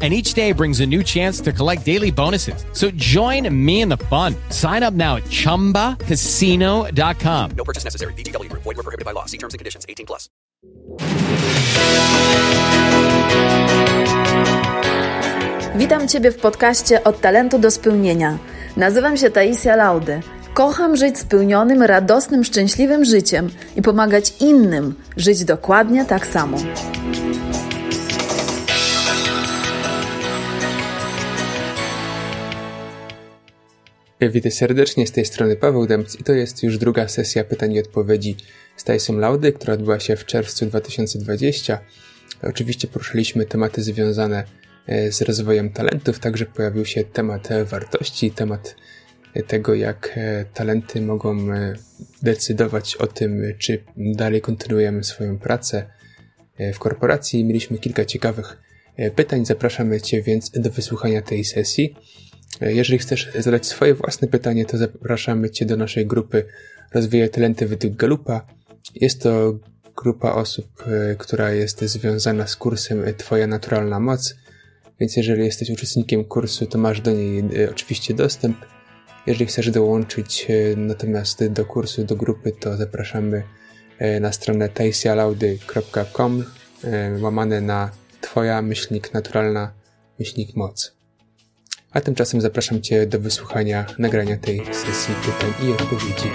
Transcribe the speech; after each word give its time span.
and 0.00 0.14
each 0.14 0.34
day 0.34 0.52
brings 0.52 0.78
a 0.78 0.86
new 0.86 1.02
chance 1.02 1.40
to 1.40 1.52
collect 1.52 1.84
daily 1.84 2.12
bonuses. 2.12 2.64
So 2.72 2.92
join 2.92 3.52
me 3.52 3.80
in 3.80 3.88
the 3.88 3.96
fun. 3.96 4.36
Sign 4.50 4.84
up 4.84 4.94
now 4.94 5.16
at 5.16 5.24
ChumbaCasino.com. 5.24 7.50
No 7.56 7.64
purchase 7.64 7.82
necessary. 7.82 8.12
VGW 8.14 8.48
Group. 8.48 8.62
Void 8.62 8.76
were 8.76 8.84
prohibited 8.84 9.04
by 9.04 9.10
law. 9.12 9.24
See 9.26 9.38
terms 9.38 9.54
and 9.54 9.58
conditions. 9.58 9.84
18 9.88 10.06
plus. 10.06 10.28
Witam 15.74 16.08
Ciebie 16.08 16.32
w 16.32 16.36
podcaście 16.36 17.04
Od 17.04 17.20
talentu 17.20 17.58
do 17.58 17.70
spełnienia. 17.70 18.38
Nazywam 18.76 19.16
się 19.16 19.30
Taisia 19.30 19.76
Laudy. 19.76 20.20
Kocham 20.54 20.96
żyć 20.96 21.18
spełnionym, 21.18 21.82
radosnym, 21.82 22.44
szczęśliwym 22.44 23.04
życiem 23.04 23.50
i 23.76 23.82
pomagać 23.82 24.32
innym 24.40 24.94
żyć 25.16 25.44
dokładnie 25.44 26.04
tak 26.04 26.26
samo. 26.26 26.58
Witam 34.20 34.52
serdecznie, 34.52 35.06
z 35.06 35.12
tej 35.12 35.24
strony 35.24 35.56
Paweł 35.56 35.86
Demc 35.86 36.20
i 36.20 36.24
to 36.24 36.32
jest 36.32 36.62
już 36.62 36.78
druga 36.78 37.08
sesja 37.08 37.44
pytań 37.44 37.72
i 37.72 37.80
odpowiedzi 37.80 38.36
z 38.76 38.84
Tyson 38.84 39.18
Laudy, 39.18 39.52
która 39.52 39.74
odbyła 39.74 40.00
się 40.00 40.16
w 40.16 40.24
czerwcu 40.24 40.66
2020. 40.66 41.78
Oczywiście 42.42 42.88
poruszyliśmy 42.88 43.46
tematy 43.46 43.82
związane 43.82 44.44
e, 44.86 45.12
z 45.12 45.22
rozwojem 45.22 45.70
talentów, 45.70 46.18
także 46.18 46.46
pojawił 46.46 46.84
się 46.84 47.04
temat 47.04 47.48
wartości, 47.64 48.30
temat 48.30 48.76
tego, 49.46 49.74
jak 49.74 50.12
e, 50.16 50.44
talenty 50.54 51.00
mogą 51.00 51.52
e, 51.52 51.74
decydować 52.22 52.96
o 52.96 53.06
tym, 53.06 53.42
czy 53.58 53.84
dalej 53.96 54.40
kontynuujemy 54.40 55.04
swoją 55.04 55.38
pracę 55.38 55.86
w 56.74 56.78
korporacji. 56.78 57.44
Mieliśmy 57.44 57.78
kilka 57.78 58.04
ciekawych 58.04 58.58
pytań, 59.14 59.46
zapraszamy 59.46 60.00
Cię 60.00 60.22
więc 60.22 60.50
do 60.50 60.70
wysłuchania 60.70 61.22
tej 61.22 61.44
sesji. 61.44 61.94
Jeżeli 62.60 62.98
chcesz 62.98 63.30
zadać 63.38 63.66
swoje 63.66 63.94
własne 63.94 64.28
pytanie, 64.28 64.64
to 64.64 64.78
zapraszamy 64.78 65.50
Cię 65.50 65.66
do 65.66 65.76
naszej 65.76 66.06
grupy 66.06 66.44
Rozwijaj 66.94 67.30
Talenty 67.30 67.66
według 67.66 67.94
Galupa. 67.94 68.46
Jest 68.94 69.22
to 69.22 69.58
grupa 69.96 70.32
osób, 70.32 70.84
e, 70.86 71.16
która 71.16 71.50
jest 71.50 71.80
związana 71.80 72.46
z 72.46 72.56
kursem 72.56 73.04
Twoja 73.16 73.46
Naturalna 73.46 74.00
Moc, 74.00 74.34
więc 75.00 75.16
jeżeli 75.16 75.44
jesteś 75.44 75.70
uczestnikiem 75.70 76.24
kursu, 76.24 76.66
to 76.66 76.78
masz 76.78 77.00
do 77.00 77.12
niej 77.12 77.38
e, 77.38 77.70
oczywiście 77.70 78.14
dostęp. 78.14 78.56
Jeżeli 79.26 79.46
chcesz 79.46 79.70
dołączyć 79.70 80.46
e, 80.50 80.76
natomiast 80.76 81.46
do 81.46 81.64
kursu, 81.64 82.04
do 82.04 82.16
grupy, 82.16 82.52
to 82.52 82.76
zapraszamy 82.76 83.42
na 84.20 84.32
stronę 84.32 84.68
tajsialaudy.com 84.68 86.44
łamane 87.20 87.60
na 87.60 87.90
Twoja 88.20 88.62
myślnik 88.62 89.14
naturalna 89.14 89.72
myślnik 90.18 90.56
moc. 90.56 90.97
A 91.92 92.00
tymczasem 92.00 92.40
zapraszam 92.40 92.82
Cię 92.82 93.06
do 93.06 93.20
wysłuchania 93.20 93.86
nagrania 93.98 94.36
tej 94.36 94.74
sesji 94.74 95.14
pytań 95.14 95.68
i 95.68 95.72
odpowiedzi. 95.72 96.30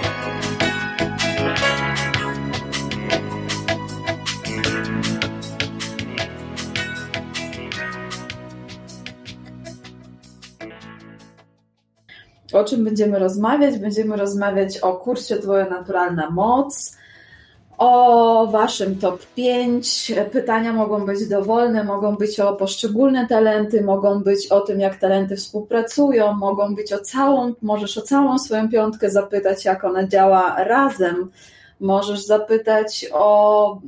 O 12.52 12.64
czym 12.64 12.84
będziemy 12.84 13.18
rozmawiać? 13.18 13.78
Będziemy 13.78 14.16
rozmawiać 14.16 14.78
o 14.78 14.92
kursie 14.96 15.36
Twoja 15.36 15.68
Naturalna 15.68 16.30
Moc, 16.30 16.96
o 17.78 18.46
Waszym 18.46 18.98
top 18.98 19.26
5. 19.34 20.12
Pytania 20.32 20.72
mogą 20.72 21.06
być 21.06 21.28
dowolne, 21.28 21.84
mogą 21.84 22.16
być 22.16 22.40
o 22.40 22.56
poszczególne 22.56 23.26
talenty, 23.28 23.82
mogą 23.82 24.22
być 24.22 24.46
o 24.46 24.60
tym, 24.60 24.80
jak 24.80 24.96
talenty 24.96 25.36
współpracują, 25.36 26.32
mogą 26.32 26.74
być 26.74 26.92
o 26.92 26.98
całą, 26.98 27.52
możesz 27.62 27.98
o 27.98 28.02
całą 28.02 28.38
swoją 28.38 28.68
piątkę 28.68 29.10
zapytać, 29.10 29.64
jak 29.64 29.84
ona 29.84 30.08
działa 30.08 30.64
razem. 30.64 31.30
Możesz 31.80 32.20
zapytać 32.20 33.06
o 33.12 33.80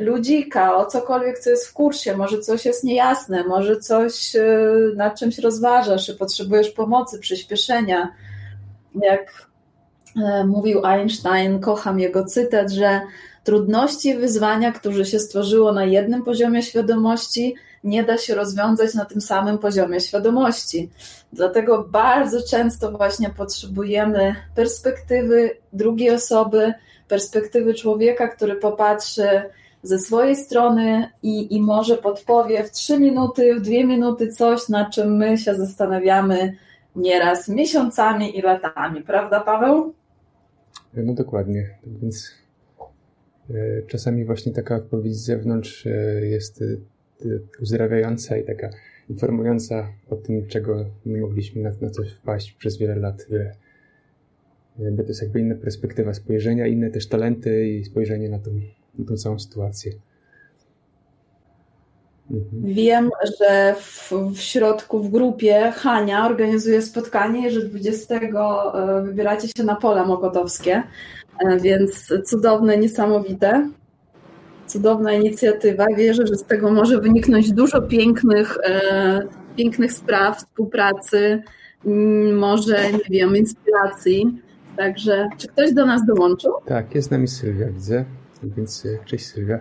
ludzika, 0.00 0.76
o 0.76 0.86
cokolwiek, 0.86 1.38
co 1.38 1.50
jest 1.50 1.66
w 1.66 1.72
kursie, 1.72 2.16
może 2.16 2.38
coś 2.38 2.64
jest 2.64 2.84
niejasne, 2.84 3.44
może 3.44 3.76
coś 3.76 4.36
y, 4.36 4.92
nad 4.96 5.18
czymś 5.18 5.38
rozważasz, 5.38 6.06
czy 6.06 6.14
potrzebujesz 6.14 6.70
pomocy, 6.70 7.18
przyspieszenia. 7.18 8.08
Jak 8.94 9.46
e, 10.24 10.44
mówił 10.44 10.86
Einstein, 10.86 11.60
kocham 11.60 12.00
jego 12.00 12.24
cytat, 12.24 12.70
że 12.70 13.00
trudności 13.44 14.08
i 14.08 14.16
wyzwania, 14.16 14.72
które 14.72 15.04
się 15.04 15.18
stworzyło 15.18 15.72
na 15.72 15.84
jednym 15.84 16.22
poziomie 16.22 16.62
świadomości, 16.62 17.54
nie 17.84 18.04
da 18.04 18.18
się 18.18 18.34
rozwiązać 18.34 18.94
na 18.94 19.04
tym 19.04 19.20
samym 19.20 19.58
poziomie 19.58 20.00
świadomości. 20.00 20.90
Dlatego 21.32 21.84
bardzo 21.90 22.42
często 22.42 22.92
właśnie 22.92 23.30
potrzebujemy 23.30 24.34
perspektywy 24.54 25.50
drugiej 25.72 26.10
osoby, 26.10 26.72
perspektywy 27.08 27.74
człowieka, 27.74 28.28
który 28.28 28.56
popatrzy 28.56 29.28
ze 29.82 29.98
swojej 29.98 30.36
strony 30.36 31.08
i, 31.22 31.56
i 31.56 31.62
może 31.62 31.96
podpowie 31.96 32.64
w 32.64 32.70
trzy 32.70 32.98
minuty, 32.98 33.54
w 33.54 33.60
dwie 33.60 33.84
minuty 33.84 34.28
coś, 34.28 34.68
nad 34.68 34.90
czym 34.90 35.16
my 35.16 35.38
się 35.38 35.54
zastanawiamy 35.54 36.56
nieraz 36.96 37.48
miesiącami 37.48 38.38
i 38.38 38.42
latami, 38.42 39.02
prawda 39.02 39.40
Paweł? 39.40 39.94
No 40.94 41.14
dokładnie, 41.14 41.70
więc 42.02 42.30
e, 42.30 42.41
czasami 43.86 44.24
właśnie 44.24 44.52
taka 44.52 44.76
odpowiedź 44.76 45.16
z 45.16 45.24
zewnątrz 45.24 45.86
e, 45.86 45.90
jest 46.26 46.62
e, 46.62 47.26
uzdrawiająca 47.62 48.36
i 48.36 48.44
taka 48.44 48.70
informująca 49.10 49.88
o 50.10 50.16
tym, 50.16 50.46
czego 50.46 50.84
nie 51.06 51.20
mogliśmy 51.20 51.62
na, 51.62 51.70
na 51.80 51.90
coś 51.90 52.12
wpaść 52.12 52.52
przez 52.52 52.78
wiele 52.78 52.96
lat, 52.96 53.26
wiele 54.78 54.96
to 54.96 55.08
jest 55.08 55.22
jakby 55.22 55.40
inna 55.40 55.54
perspektywa 55.54 56.14
spojrzenia, 56.14 56.66
inne 56.66 56.90
też 56.90 57.08
talenty 57.08 57.68
i 57.68 57.84
spojrzenie 57.84 58.28
na 58.28 58.38
tą 58.38 58.50
tą 59.08 59.16
całą 59.16 59.38
sytuację. 59.38 59.92
Mhm. 62.30 62.74
Wiem, 62.74 63.10
że 63.38 63.74
w, 63.78 64.12
w, 64.34 64.40
środku, 64.40 65.00
w 65.02 65.10
grupie 65.10 65.72
Hania 65.76 66.26
organizuje 66.26 66.82
spotkanie, 66.82 67.50
że 67.50 67.62
20 67.62 68.14
e, 68.14 69.02
wybieracie 69.02 69.48
się 69.56 69.64
na 69.64 69.76
pola 69.76 70.04
mokotowskie, 70.04 70.72
e, 70.74 70.84
więc 71.60 72.12
cudowne, 72.24 72.76
niesamowite. 72.76 73.70
Cudowna 74.66 75.12
inicjatywa. 75.12 75.86
Wierzę, 75.96 76.26
że 76.26 76.34
z 76.34 76.44
tego 76.44 76.70
może 76.70 77.00
wyniknąć 77.00 77.52
dużo 77.52 77.82
pięknych, 77.82 78.58
e, 78.64 79.22
pięknych 79.56 79.92
spraw, 79.92 80.38
współpracy, 80.38 81.42
może, 82.34 82.92
nie 82.92 83.20
wiem, 83.20 83.36
inspiracji. 83.36 84.40
Także, 84.76 85.28
czy 85.38 85.48
ktoś 85.48 85.72
do 85.72 85.86
nas 85.86 86.06
dołączył? 86.06 86.52
Tak, 86.66 86.94
jest 86.94 87.08
z 87.08 87.10
nami 87.10 87.28
Sylwia, 87.28 87.66
widzę. 87.66 88.04
Więc 88.42 88.86
e, 88.86 89.04
cześć 89.04 89.26
Sylwia. 89.26 89.60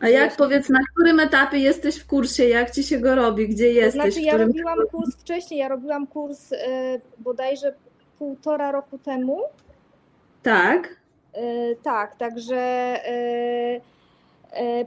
A 0.00 0.08
jak 0.08 0.36
powiedz, 0.36 0.68
na 0.68 0.78
którym 0.94 1.20
etapie 1.20 1.58
jesteś 1.58 1.96
w 1.96 2.06
kursie? 2.06 2.44
Jak 2.44 2.70
ci 2.70 2.84
się 2.84 2.98
go 2.98 3.14
robi? 3.14 3.48
Gdzie 3.48 3.72
jesteś? 3.72 4.14
Znaczy, 4.14 4.20
ja 4.20 4.36
robiłam 4.36 4.78
kurs 4.90 5.16
wcześniej, 5.16 5.60
ja 5.60 5.68
robiłam 5.68 6.06
kurs 6.06 6.52
y, 6.52 6.56
bodajże 7.18 7.74
półtora 8.18 8.72
roku 8.72 8.98
temu. 8.98 9.38
Tak. 10.42 10.96
Y, 11.36 11.76
tak, 11.82 12.16
także 12.16 12.96
y, 13.08 13.80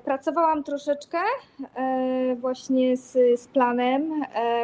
pracowałam 0.05 0.63
troszeczkę 0.63 1.17
właśnie 2.35 2.97
z, 2.97 3.11
z 3.41 3.47
planem, 3.47 4.21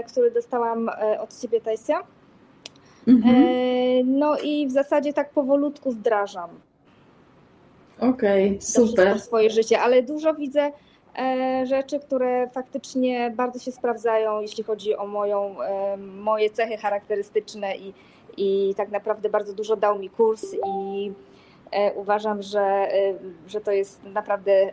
który 0.08 0.32
dostałam 0.32 0.90
od 1.20 1.42
ciebie, 1.42 1.62
Tajsia. 1.62 2.04
Mhm. 3.08 3.46
No 4.20 4.38
i 4.40 4.68
w 4.68 4.72
zasadzie 4.72 5.14
tak 5.14 5.30
powolutku 5.30 5.92
wdrażam. 5.92 6.50
Okej, 8.00 8.48
okay, 8.48 8.62
super. 8.62 9.20
swoje 9.20 9.50
życie, 9.50 9.80
ale 9.80 10.04
dużo 10.04 10.34
widzę 10.34 10.72
e, 11.20 11.66
rzeczy, 11.66 12.00
które 12.00 12.50
faktycznie 12.54 13.34
bardzo 13.36 13.60
się 13.60 13.72
sprawdzają, 13.72 14.42
jeśli 14.42 14.64
chodzi 14.64 14.96
o 14.96 15.08
moją, 15.08 15.62
e, 15.62 15.98
moje 15.98 16.50
cechy 16.50 16.78
charakterystyczne 16.78 17.78
i, 17.78 17.94
i 18.40 18.76
tak 18.76 18.90
naprawdę 18.92 19.30
bardzo 19.30 19.54
dużo 19.54 19.76
dał 19.76 20.00
mi 20.00 20.10
kurs 20.10 20.46
i 20.54 21.12
e, 21.72 21.94
uważam, 21.94 22.42
że, 22.42 22.88
że 23.48 23.62
to 23.62 23.72
jest 23.72 24.04
naprawdę 24.04 24.72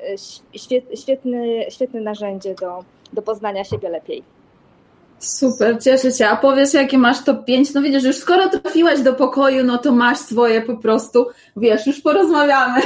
świetny, 0.94 1.66
świetne 1.70 2.00
narzędzie 2.00 2.54
do, 2.54 2.84
do 3.12 3.22
poznania 3.22 3.64
siebie 3.64 3.88
lepiej. 3.88 4.22
Super, 5.18 5.82
cieszę 5.82 6.12
się. 6.12 6.26
A 6.26 6.36
powiesz, 6.36 6.74
jakie 6.74 6.98
masz 6.98 7.24
top 7.24 7.44
5? 7.44 7.74
No 7.74 7.82
widzisz, 7.82 8.04
już 8.04 8.16
skoro 8.16 8.48
trafiłaś 8.48 9.00
do 9.00 9.14
pokoju, 9.14 9.64
no 9.64 9.78
to 9.78 9.92
masz 9.92 10.18
swoje 10.18 10.62
po 10.62 10.76
prostu. 10.76 11.26
Wiesz, 11.56 11.86
już 11.86 12.00
porozmawiamy. 12.00 12.80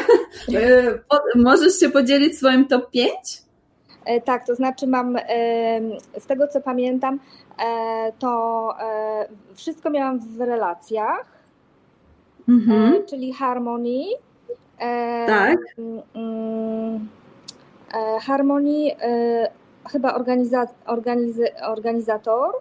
Możesz 1.34 1.80
się 1.80 1.90
podzielić 1.90 2.38
swoim 2.38 2.68
top 2.68 2.90
5? 2.90 3.12
E, 4.04 4.20
tak, 4.20 4.46
to 4.46 4.54
znaczy 4.54 4.86
mam, 4.86 5.16
e, 5.16 5.22
z 6.18 6.26
tego 6.26 6.48
co 6.48 6.60
pamiętam, 6.60 7.20
e, 7.58 8.12
to 8.18 8.74
wszystko 9.54 9.90
miałam 9.90 10.20
w 10.20 10.40
relacjach, 10.40 11.26
mhm. 12.48 13.06
czyli 13.06 13.32
harmonii. 13.32 14.06
Tak. 15.26 15.58
Mm, 16.14 17.08
harmonii, 18.20 18.96
chyba 19.92 20.14
organiza, 20.14 20.66
organizator. 21.62 22.54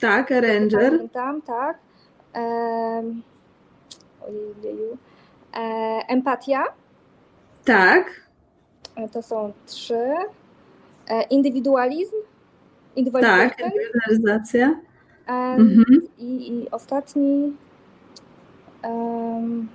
Tak, 0.00 0.32
arranger. 0.32 0.92
Pamiętam, 0.92 1.42
tak. 1.42 1.78
Ojeju. 4.20 4.98
Empatia. 6.08 6.64
Tak. 7.64 8.20
To 9.12 9.22
są 9.22 9.52
trzy. 9.66 10.16
E, 11.10 11.22
indywidualizm. 11.22 12.14
Tak, 13.20 13.56
indywidualizacja. 13.60 14.80
Mhm. 15.26 16.08
I, 16.18 16.52
I, 16.52 16.70
ostatni. 16.70 17.52
Um, 18.84 19.68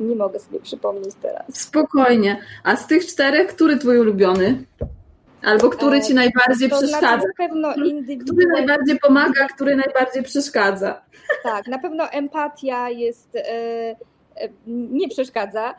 nie 0.00 0.16
mogę 0.16 0.38
sobie 0.38 0.60
przypomnieć 0.60 1.14
teraz. 1.22 1.42
Spokojnie. 1.52 2.40
A 2.64 2.76
z 2.76 2.86
tych 2.86 3.06
czterech, 3.06 3.46
który 3.46 3.76
twój 3.76 3.98
ulubiony? 3.98 4.64
Albo 5.42 5.70
który 5.70 6.00
ci 6.00 6.12
e, 6.12 6.14
najbardziej 6.14 6.70
to 6.70 6.76
przeszkadza? 6.76 7.16
Na 7.16 7.46
pewno 7.48 7.74
Który 8.24 8.46
najbardziej 8.46 8.98
pomaga, 8.98 9.48
który 9.54 9.76
najbardziej 9.76 10.22
przeszkadza? 10.22 11.02
Tak, 11.42 11.66
na 11.66 11.78
pewno 11.78 12.10
empatia 12.10 12.90
jest, 12.90 13.36
e, 13.36 13.96
nie 14.66 15.08
przeszkadza. 15.08 15.74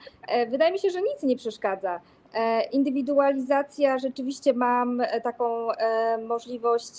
Wydaje 0.50 0.72
mi 0.72 0.80
się, 0.80 0.90
że 0.90 1.02
nic 1.02 1.24
nie 1.24 1.38
przeszkadza. 1.38 2.00
E, 2.38 2.62
indywidualizacja, 2.62 4.00
rzeczywiście 4.00 4.54
mam 4.54 5.02
e, 5.02 5.22
taką 5.22 5.72
e, 5.72 6.18
możliwość 6.18 6.94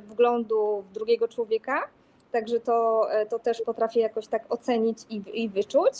wglądu 0.00 0.84
w 0.88 0.92
drugiego 0.92 1.28
człowieka, 1.28 1.88
także 2.32 2.60
to, 2.60 3.08
to 3.30 3.38
też 3.38 3.62
potrafię 3.62 4.00
jakoś 4.00 4.26
tak 4.26 4.52
ocenić 4.52 4.98
i, 5.10 5.22
i 5.42 5.48
wyczuć. 5.48 5.94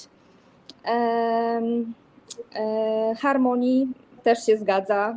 Harmonii 3.18 3.88
też 4.22 4.46
się 4.46 4.56
zgadza. 4.56 5.16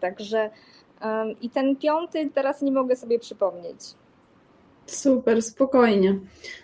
Także 0.00 0.50
i 1.40 1.50
ten 1.50 1.76
piąty 1.76 2.30
teraz 2.34 2.62
nie 2.62 2.72
mogę 2.72 2.96
sobie 2.96 3.18
przypomnieć. 3.18 3.80
Super, 4.90 5.42
spokojnie. 5.42 6.18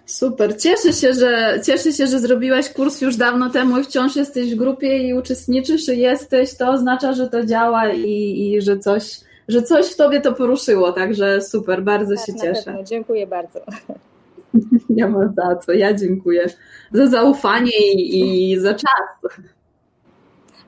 Super. 0.07 0.61
Cieszę 0.61 0.93
się, 0.93 1.15
że 1.15 1.61
cieszę 1.67 1.93
się, 1.93 2.07
że 2.07 2.19
zrobiłaś 2.19 2.73
kurs 2.73 3.01
już 3.01 3.17
dawno 3.17 3.51
temu 3.51 3.79
i 3.79 3.85
wciąż 3.85 4.17
jesteś 4.17 4.55
w 4.55 4.59
grupie 4.59 4.99
i 4.99 5.15
uczestniczysz 5.15 5.89
i 5.89 5.99
jesteś. 5.99 6.57
To 6.57 6.71
oznacza, 6.71 7.13
że 7.13 7.29
to 7.29 7.47
działa 7.47 7.93
i, 7.93 8.53
i 8.55 8.63
że 8.63 8.79
coś, 8.79 9.21
że 9.49 9.63
coś 9.63 9.87
w 9.87 9.97
tobie 9.97 10.21
to 10.21 10.33
poruszyło. 10.33 10.93
Także 10.93 11.43
super, 11.43 11.83
bardzo 11.83 12.15
tak, 12.17 12.27
się 12.27 12.35
cieszę. 12.35 12.63
Pewno. 12.65 12.85
Dziękuję 12.85 13.27
bardzo. 13.27 13.61
Nie 14.91 15.09
ma 15.09 15.33
za 15.37 15.57
co. 15.57 15.73
Ja 15.73 15.95
dziękuję 15.95 16.47
za 16.93 17.07
zaufanie 17.07 17.93
i, 17.93 18.53
i 18.53 18.61
za 18.61 18.75
czas. 18.75 19.33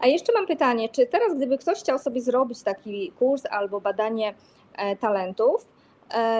A 0.00 0.06
jeszcze 0.06 0.32
mam 0.32 0.46
pytanie, 0.46 0.88
czy 0.88 1.06
teraz 1.06 1.36
gdyby 1.36 1.58
ktoś 1.58 1.78
chciał 1.78 1.98
sobie 1.98 2.20
zrobić 2.20 2.62
taki 2.62 3.12
kurs 3.18 3.42
albo 3.50 3.80
badanie 3.80 4.34
e, 4.76 4.96
talentów, 4.96 5.66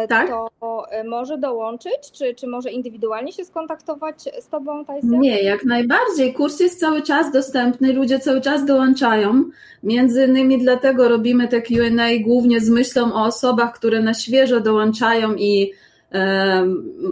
tak? 0.09 0.29
to 0.61 0.91
e, 0.91 1.05
może 1.05 1.39
dołączyć, 1.39 2.13
czy, 2.13 2.35
czy 2.35 2.47
może 2.47 2.71
indywidualnie 2.71 3.33
się 3.33 3.45
skontaktować 3.45 4.17
z 4.41 4.49
Tobą, 4.49 4.85
Tajsia? 4.85 5.07
Nie, 5.09 5.43
jak 5.43 5.65
najbardziej. 5.65 6.35
Kurs 6.35 6.61
jest 6.61 6.81
cały 6.81 7.03
czas 7.03 7.33
dostępny, 7.33 7.93
ludzie 7.93 8.19
cały 8.19 8.41
czas 8.41 8.65
dołączają. 8.65 9.45
Między 9.83 10.25
innymi 10.25 10.59
dlatego 10.59 11.09
robimy 11.09 11.49
te 11.49 11.63
Q&A 11.63 12.25
głównie 12.25 12.61
z 12.61 12.71
myślą 12.71 13.13
o 13.13 13.25
osobach, 13.25 13.75
które 13.75 14.03
na 14.03 14.15
świeżo 14.15 14.61
dołączają 14.61 15.35
i 15.35 15.73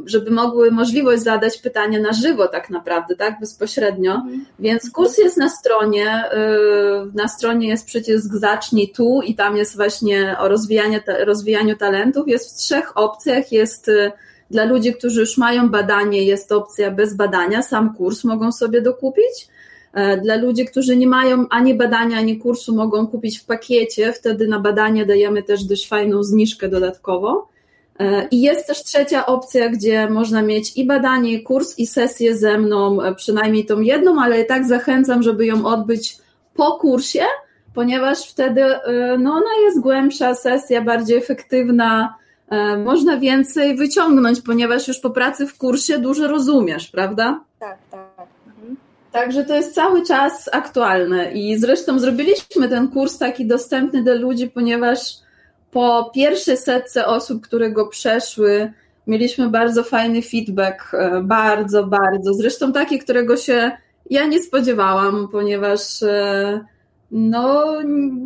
żeby 0.06 0.30
mogły 0.30 0.70
możliwość 0.70 1.22
zadać 1.22 1.58
pytania 1.58 2.00
na 2.00 2.12
żywo 2.12 2.48
tak 2.48 2.70
naprawdę, 2.70 3.16
tak, 3.16 3.40
bezpośrednio. 3.40 4.14
Mhm. 4.14 4.44
Więc 4.58 4.90
kurs 4.90 5.18
jest 5.18 5.36
na 5.36 5.48
stronie, 5.48 6.24
y, 6.32 7.12
na 7.14 7.28
stronie 7.28 7.68
jest 7.68 7.86
przycisk 7.86 8.34
zacznij 8.34 8.88
tu 8.88 9.20
i 9.24 9.34
tam 9.34 9.56
jest 9.56 9.76
właśnie 9.76 10.36
o 10.38 10.48
rozwijaniu, 10.48 11.00
rozwijaniu 11.24 11.76
talentów. 11.76 12.28
Jest 12.28 12.52
w 12.52 12.56
trzech 12.56 12.96
opcjach, 12.98 13.52
jest 13.52 13.88
y, 13.88 14.12
dla 14.50 14.64
ludzi, 14.64 14.94
którzy 14.94 15.20
już 15.20 15.38
mają 15.38 15.68
badanie, 15.68 16.22
jest 16.22 16.52
opcja 16.52 16.90
bez 16.90 17.16
badania, 17.16 17.62
sam 17.62 17.94
kurs 17.94 18.24
mogą 18.24 18.52
sobie 18.52 18.82
dokupić. 18.82 19.48
E, 19.92 20.16
dla 20.16 20.36
ludzi, 20.36 20.64
którzy 20.64 20.96
nie 20.96 21.06
mają 21.06 21.48
ani 21.50 21.74
badania, 21.74 22.18
ani 22.18 22.38
kursu, 22.38 22.74
mogą 22.74 23.06
kupić 23.06 23.38
w 23.38 23.44
pakiecie, 23.44 24.12
wtedy 24.12 24.48
na 24.48 24.60
badanie 24.60 25.06
dajemy 25.06 25.42
też 25.42 25.64
dość 25.64 25.88
fajną 25.88 26.22
zniżkę 26.22 26.68
dodatkowo. 26.68 27.48
E, 27.98 28.28
I 28.30 28.40
jest 28.40 28.66
też 28.66 28.82
trzecia 28.82 29.26
opcja, 29.26 29.68
gdzie 29.68 30.10
można 30.10 30.42
mieć 30.42 30.76
i 30.76 30.86
badanie, 30.86 31.32
i 31.32 31.42
kurs, 31.42 31.78
i 31.78 31.86
sesję 31.86 32.36
ze 32.36 32.58
mną, 32.58 33.02
e, 33.02 33.14
przynajmniej 33.14 33.66
tą 33.66 33.80
jedną, 33.80 34.22
ale 34.22 34.44
tak 34.44 34.66
zachęcam, 34.66 35.22
żeby 35.22 35.46
ją 35.46 35.66
odbyć 35.66 36.18
po 36.54 36.72
kursie, 36.72 37.24
ponieważ 37.74 38.30
wtedy 38.30 38.62
e, 38.62 39.18
no, 39.18 39.30
ona 39.32 39.50
jest 39.64 39.80
głębsza, 39.80 40.34
sesja 40.34 40.82
bardziej 40.82 41.18
efektywna, 41.18 42.14
można 42.84 43.16
więcej 43.16 43.76
wyciągnąć, 43.76 44.40
ponieważ 44.40 44.88
już 44.88 44.98
po 44.98 45.10
pracy 45.10 45.46
w 45.46 45.58
kursie 45.58 45.98
dużo 45.98 46.28
rozumiesz, 46.28 46.88
prawda? 46.88 47.40
Tak, 47.58 47.78
tak. 47.90 48.26
Mhm. 48.46 48.76
Także 49.12 49.44
to 49.44 49.54
jest 49.54 49.74
cały 49.74 50.06
czas 50.06 50.50
aktualne 50.52 51.32
i 51.32 51.58
zresztą 51.58 51.98
zrobiliśmy 51.98 52.68
ten 52.68 52.88
kurs 52.88 53.18
taki 53.18 53.46
dostępny 53.46 54.02
dla 54.02 54.14
ludzi, 54.14 54.50
ponieważ 54.50 55.00
po 55.70 56.10
pierwszej 56.14 56.56
setce 56.56 57.06
osób, 57.06 57.42
które 57.42 57.70
go 57.70 57.86
przeszły, 57.86 58.72
mieliśmy 59.06 59.50
bardzo 59.50 59.84
fajny 59.84 60.22
feedback, 60.22 60.94
e, 60.94 61.20
bardzo, 61.22 61.86
bardzo. 61.86 62.34
Zresztą 62.34 62.72
taki, 62.72 62.98
którego 62.98 63.36
się 63.36 63.72
ja 64.10 64.26
nie 64.26 64.42
spodziewałam, 64.42 65.28
ponieważ 65.32 66.02
e, 66.02 66.64
no 67.10 67.74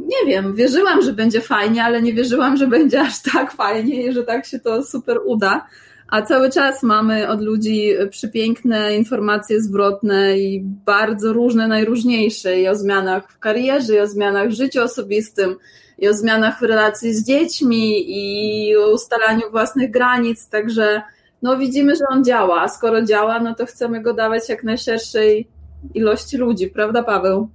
nie 0.06 0.26
wiem, 0.26 0.54
wierzyłam, 0.54 1.02
że 1.02 1.12
będzie 1.12 1.40
fajnie, 1.40 1.84
ale 1.84 2.02
nie 2.02 2.12
wierzyłam, 2.12 2.56
że 2.56 2.66
będzie 2.66 3.00
aż 3.00 3.22
tak 3.32 3.52
fajnie 3.52 4.06
i 4.06 4.12
że 4.12 4.22
tak 4.22 4.46
się 4.46 4.58
to 4.58 4.82
super 4.82 5.18
uda. 5.26 5.66
A 6.08 6.22
cały 6.22 6.50
czas 6.50 6.82
mamy 6.82 7.28
od 7.28 7.42
ludzi 7.42 7.92
przepiękne 8.10 8.96
informacje 8.96 9.60
zwrotne 9.60 10.38
i 10.38 10.60
bardzo 10.64 11.32
różne, 11.32 11.68
najróżniejsze 11.68 12.60
i 12.60 12.68
o 12.68 12.74
zmianach 12.74 13.32
w 13.32 13.38
karierze, 13.38 13.94
i 13.94 14.00
o 14.00 14.06
zmianach 14.06 14.48
w 14.48 14.54
życiu 14.54 14.82
osobistym, 14.82 15.56
i 16.00 16.08
o 16.08 16.14
zmianach 16.14 16.58
w 16.58 16.62
relacji 16.62 17.14
z 17.14 17.26
dziećmi 17.26 18.04
i 18.06 18.76
o 18.76 18.92
ustalaniu 18.92 19.50
własnych 19.50 19.90
granic, 19.90 20.48
także 20.48 21.02
no 21.42 21.56
widzimy, 21.56 21.96
że 21.96 22.04
on 22.10 22.24
działa, 22.24 22.60
a 22.60 22.68
skoro 22.68 23.02
działa, 23.02 23.40
no 23.40 23.54
to 23.54 23.66
chcemy 23.66 24.02
go 24.02 24.14
dawać 24.14 24.48
jak 24.48 24.64
najszerszej 24.64 25.48
ilości 25.94 26.36
ludzi, 26.36 26.68
prawda 26.68 27.02
Paweł? 27.02 27.48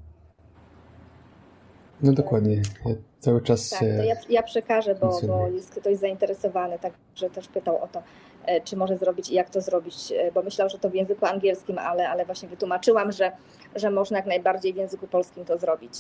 No 2.02 2.14
dokładnie. 2.14 2.56
Ja 2.56 2.96
cały 3.20 3.42
czas. 3.42 3.70
Tak, 3.70 3.80
to 3.80 3.86
ja, 3.86 4.16
ja 4.30 4.44
przekażę, 4.44 4.96
bo, 4.96 5.20
bo 5.28 5.48
jest 5.48 5.76
ktoś 5.76 5.98
zainteresowany, 5.98 6.80
także 6.80 7.30
też 7.30 7.48
pytał 7.48 7.84
o 7.84 7.88
to, 7.88 8.04
e, 8.46 8.62
czy 8.62 8.78
może 8.78 8.98
zrobić 8.98 9.30
i 9.30 9.34
jak 9.34 9.50
to 9.50 9.62
zrobić, 9.62 10.12
e, 10.12 10.32
bo 10.32 10.42
myślał, 10.42 10.70
że 10.70 10.80
to 10.80 10.90
w 10.90 10.96
języku 10.96 11.26
angielskim, 11.26 11.78
ale, 11.78 12.10
ale 12.10 12.26
właśnie 12.26 12.50
wytłumaczyłam, 12.50 13.12
że, 13.12 13.32
że 13.76 13.92
można 13.92 14.18
jak 14.18 14.26
najbardziej 14.26 14.74
w 14.74 14.76
języku 14.76 15.08
polskim 15.08 15.46
to 15.46 15.58
zrobić. 15.58 15.94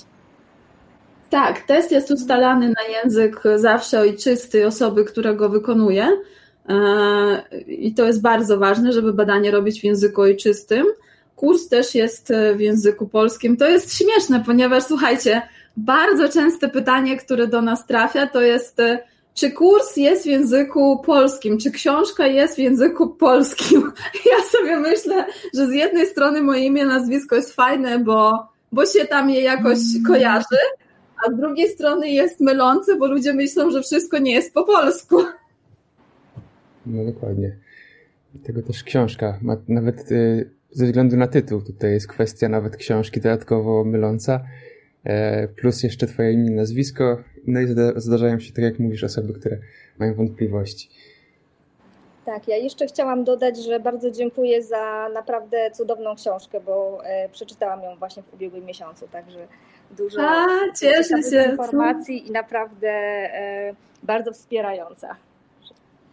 Tak, 1.35 1.61
test 1.61 1.91
jest 1.91 2.11
ustalany 2.11 2.69
na 2.69 2.83
język 2.83 3.43
zawsze 3.55 3.99
ojczysty 3.99 4.67
osoby, 4.67 5.05
która 5.05 5.33
go 5.33 5.49
wykonuje. 5.49 6.07
E, 6.69 6.75
I 7.67 7.93
to 7.93 8.05
jest 8.05 8.21
bardzo 8.21 8.57
ważne, 8.57 8.93
żeby 8.93 9.13
badanie 9.13 9.51
robić 9.51 9.81
w 9.81 9.83
języku 9.83 10.21
ojczystym. 10.21 10.85
Kurs 11.35 11.67
też 11.67 11.95
jest 11.95 12.33
w 12.55 12.59
języku 12.59 13.07
polskim. 13.07 13.57
To 13.57 13.69
jest 13.69 13.97
śmieszne, 13.97 14.43
ponieważ 14.45 14.83
słuchajcie, 14.83 15.41
bardzo 15.77 16.29
częste 16.29 16.69
pytanie, 16.69 17.17
które 17.17 17.47
do 17.47 17.61
nas 17.61 17.87
trafia, 17.87 18.27
to 18.27 18.41
jest 18.41 18.81
czy 19.33 19.51
kurs 19.51 19.97
jest 19.97 20.23
w 20.23 20.29
języku 20.29 21.01
polskim, 21.05 21.57
czy 21.57 21.71
książka 21.71 22.27
jest 22.27 22.55
w 22.55 22.59
języku 22.59 23.09
polskim. 23.09 23.91
Ja 24.31 24.43
sobie 24.51 24.77
myślę, 24.77 25.25
że 25.55 25.67
z 25.67 25.73
jednej 25.73 26.07
strony 26.07 26.41
moje 26.41 26.65
imię, 26.65 26.85
nazwisko 26.85 27.35
jest 27.35 27.55
fajne, 27.55 27.99
bo, 27.99 28.47
bo 28.71 28.85
się 28.85 29.05
tam 29.05 29.29
je 29.29 29.41
jakoś 29.41 29.77
kojarzy, 30.07 30.57
a 31.25 31.31
z 31.31 31.35
drugiej 31.35 31.69
strony 31.69 32.09
jest 32.09 32.39
mylące, 32.39 32.95
bo 32.95 33.07
ludzie 33.07 33.33
myślą, 33.33 33.71
że 33.71 33.81
wszystko 33.81 34.17
nie 34.19 34.33
jest 34.33 34.53
po 34.53 34.63
polsku. 34.63 35.15
No 36.85 37.05
dokładnie. 37.05 37.55
Tego 38.43 38.61
też 38.61 38.83
książka. 38.83 39.39
Ma 39.41 39.57
nawet 39.67 40.11
y, 40.11 40.49
ze 40.71 40.85
względu 40.85 41.17
na 41.17 41.27
tytuł 41.27 41.61
tutaj 41.61 41.91
jest 41.91 42.07
kwestia 42.07 42.49
nawet 42.49 42.77
książki 42.77 43.21
dodatkowo 43.21 43.83
myląca. 43.83 44.45
E, 45.03 45.47
plus 45.47 45.83
jeszcze 45.83 46.07
twoje 46.07 46.33
imię, 46.33 46.51
nazwisko 46.51 47.17
no 47.47 47.59
i 47.59 47.67
zda- 47.67 47.99
zdarzają 47.99 48.39
się, 48.39 48.53
tak 48.53 48.63
jak 48.63 48.79
mówisz, 48.79 49.03
osoby, 49.03 49.33
które 49.33 49.57
mają 49.99 50.13
wątpliwości. 50.13 50.89
Tak, 52.25 52.47
ja 52.47 52.57
jeszcze 52.57 52.87
chciałam 52.87 53.23
dodać, 53.23 53.57
że 53.57 53.79
bardzo 53.79 54.11
dziękuję 54.11 54.63
za 54.63 55.09
naprawdę 55.13 55.71
cudowną 55.71 56.15
książkę, 56.15 56.59
bo 56.59 57.01
e, 57.05 57.29
przeczytałam 57.29 57.83
ją 57.83 57.95
właśnie 57.95 58.23
w 58.23 58.33
ubiegłym 58.33 58.65
miesiącu, 58.65 59.07
także 59.07 59.47
dużo 59.91 60.21
A, 60.21 60.47
cieszę 60.79 61.23
się. 61.31 61.51
informacji 61.51 62.27
i 62.27 62.31
naprawdę 62.31 62.89
e, 62.89 63.73
bardzo 64.03 64.31
wspierająca. 64.31 65.15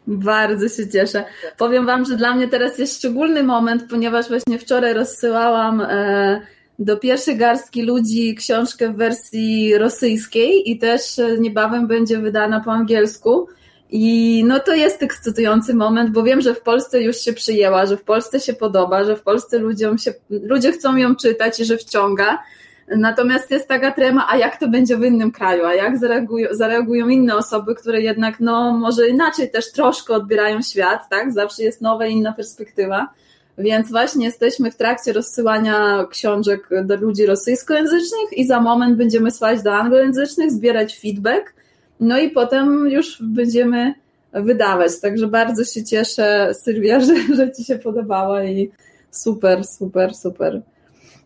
Bardzo 0.07 0.69
się 0.69 0.89
cieszę. 0.89 1.25
Powiem 1.59 1.87
Wam, 1.87 2.05
że 2.05 2.17
dla 2.17 2.35
mnie 2.35 2.49
teraz 2.49 2.79
jest 2.79 2.99
szczególny 2.99 3.43
moment, 3.43 3.85
ponieważ 3.91 4.29
właśnie 4.29 4.59
wczoraj 4.59 4.95
rozsyłałam 4.95 5.81
e, 5.81 6.41
do 6.79 6.97
pierwszej 6.97 7.37
garstki 7.37 7.83
ludzi 7.83 8.35
książkę 8.35 8.93
w 8.93 8.97
wersji 8.97 9.79
rosyjskiej 9.79 10.71
i 10.71 10.79
też 10.79 11.19
e, 11.19 11.39
niebawem 11.39 11.87
będzie 11.87 12.19
wydana 12.19 12.61
po 12.61 12.73
angielsku. 12.73 13.49
I 13.91 14.45
no 14.47 14.61
to 14.61 14.75
jest 14.75 15.03
ekscytujący 15.03 15.75
moment, 15.75 16.11
bo 16.11 16.23
wiem, 16.23 16.41
że 16.41 16.55
w 16.55 16.61
Polsce 16.61 17.03
już 17.03 17.17
się 17.17 17.33
przyjęła, 17.33 17.87
że 17.87 17.97
w 17.97 18.05
Polsce 18.05 18.41
się 18.41 18.53
podoba, 18.53 19.05
że 19.05 19.17
w 19.17 19.23
Polsce 19.23 19.59
ludziom 19.59 19.99
się, 19.99 20.15
ludzie 20.31 20.73
chcą 20.73 20.97
ją 20.97 21.17
czytać 21.17 21.61
i 21.61 21.65
że 21.65 21.77
wciąga. 21.77 22.39
Natomiast 22.97 23.51
jest 23.51 23.69
taka 23.69 23.93
trema, 23.93 24.27
a 24.31 24.37
jak 24.37 24.57
to 24.57 24.69
będzie 24.69 24.97
w 24.97 25.05
innym 25.05 25.33
kraju, 25.33 25.65
a 25.65 25.75
jak 25.75 25.99
zareagują, 25.99 26.49
zareagują 26.51 27.09
inne 27.09 27.37
osoby, 27.37 27.75
które 27.75 28.01
jednak, 28.01 28.41
no, 28.41 28.79
może 28.79 29.09
inaczej 29.09 29.51
też 29.51 29.73
troszkę 29.73 30.15
odbierają 30.15 30.63
świat, 30.63 31.09
tak? 31.11 31.33
Zawsze 31.33 31.63
jest 31.63 31.81
nowa, 31.81 32.07
inna 32.07 32.33
perspektywa. 32.33 33.09
Więc 33.59 33.91
właśnie 33.91 34.27
jesteśmy 34.27 34.71
w 34.71 34.77
trakcie 34.77 35.13
rozsyłania 35.13 36.07
książek 36.11 36.69
do 36.85 36.97
ludzi 36.97 37.27
rosyjskojęzycznych 37.27 38.33
i 38.33 38.47
za 38.47 38.61
moment 38.61 38.97
będziemy 38.97 39.31
słać 39.31 39.63
do 39.63 39.75
anglojęzycznych, 39.75 40.51
zbierać 40.51 40.99
feedback, 41.01 41.55
no 42.01 42.19
i 42.19 42.31
potem 42.31 42.89
już 42.89 43.23
będziemy 43.23 43.95
wydawać. 44.33 45.01
Także 45.01 45.27
bardzo 45.27 45.65
się 45.65 45.85
cieszę, 45.85 46.55
Sylwia, 46.55 47.01
że, 47.07 47.15
że 47.37 47.53
Ci 47.53 47.65
się 47.65 47.79
podobała 47.79 48.45
i 48.45 48.71
super, 49.11 49.65
super, 49.65 50.15
super. 50.15 50.63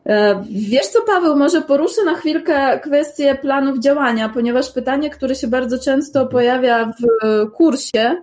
E, 0.06 0.44
wiesz 0.50 0.86
co, 0.86 1.02
Paweł, 1.02 1.36
może 1.36 1.62
poruszę 1.62 2.04
na 2.04 2.14
chwilkę 2.14 2.80
kwestię 2.80 3.38
planów 3.42 3.78
działania, 3.78 4.28
ponieważ 4.28 4.72
pytanie, 4.72 5.10
które 5.10 5.34
się 5.34 5.48
bardzo 5.48 5.78
często 5.78 6.26
pojawia 6.26 6.84
w 6.86 7.26
e, 7.26 7.46
kursie, 7.46 8.16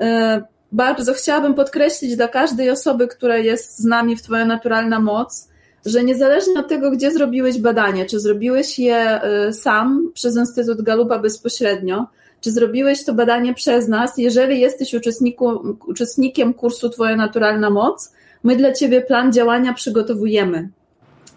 e, 0.00 0.42
bardzo 0.72 1.14
chciałabym 1.14 1.54
podkreślić 1.54 2.16
dla 2.16 2.28
każdej 2.28 2.70
osoby, 2.70 3.08
która 3.08 3.36
jest 3.36 3.78
z 3.78 3.84
nami 3.84 4.16
w 4.16 4.22
Twoja 4.22 4.44
Naturalna 4.44 5.00
Moc, 5.00 5.48
że 5.86 6.04
niezależnie 6.04 6.60
od 6.60 6.68
tego, 6.68 6.90
gdzie 6.90 7.10
zrobiłeś 7.10 7.58
badanie, 7.58 8.06
czy 8.06 8.20
zrobiłeś 8.20 8.78
je 8.78 9.20
sam 9.52 10.10
przez 10.14 10.36
Instytut 10.36 10.82
Galupa 10.82 11.18
bezpośrednio, 11.18 12.06
czy 12.40 12.50
zrobiłeś 12.50 13.04
to 13.04 13.14
badanie 13.14 13.54
przez 13.54 13.88
nas, 13.88 14.18
jeżeli 14.18 14.60
jesteś 14.60 14.94
uczestnikiem 15.86 16.54
kursu 16.54 16.90
Twoja 16.90 17.16
Naturalna 17.16 17.70
Moc, 17.70 18.12
my 18.44 18.56
dla 18.56 18.72
Ciebie 18.72 19.00
plan 19.00 19.32
działania 19.32 19.72
przygotowujemy. 19.72 20.68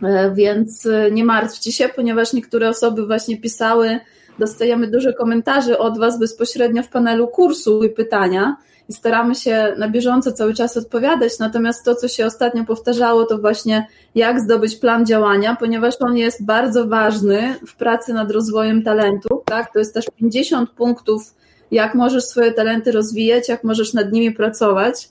E, 0.04 0.32
więc 0.36 0.86
e, 0.86 1.12
nie 1.12 1.26
martwcie 1.26 1.72
się, 1.72 1.90
ponieważ 1.90 2.34
niektóre 2.34 2.70
osoby 2.70 3.06
właśnie 3.08 3.38
pisały, 3.38 4.00
dostajemy 4.40 4.88
dużo 4.88 5.14
komentarzy 5.14 5.78
od 5.78 5.98
Was 5.98 6.20
bezpośrednio 6.20 6.84
w 6.84 6.90
panelu 6.90 7.28
kursu 7.28 7.84
i 7.84 7.90
pytania 7.90 8.56
i 8.90 8.94
staramy 8.94 9.36
się 9.36 9.76
na 9.78 9.90
bieżąco 9.90 10.32
cały 10.32 10.54
czas 10.54 10.78
odpowiadać. 10.78 11.40
Natomiast 11.40 11.86
to, 11.86 11.96
co 11.96 12.08
się 12.08 12.26
ostatnio 12.26 12.66
powtarzało, 12.66 13.26
to 13.26 13.38
właśnie 13.38 13.88
jak 14.16 14.40
zdobyć 14.40 14.76
plan 14.76 15.06
działania, 15.06 15.56
ponieważ 15.60 15.96
on 16.00 16.18
jest 16.18 16.46
bardzo 16.46 16.88
ważny 16.88 17.56
w 17.68 17.76
pracy 17.76 18.14
nad 18.14 18.32
rozwojem 18.32 18.84
talentu. 18.84 19.42
Tak? 19.46 19.74
To 19.74 19.80
jest 19.80 19.94
też 19.94 20.06
50 20.16 20.70
punktów, 20.70 21.34
jak 21.72 21.96
możesz 21.96 22.24
swoje 22.24 22.52
talenty 22.52 22.92
rozwijać, 22.92 23.50
jak 23.50 23.64
możesz 23.64 23.94
nad 23.94 24.12
nimi 24.12 24.32
pracować 24.32 25.10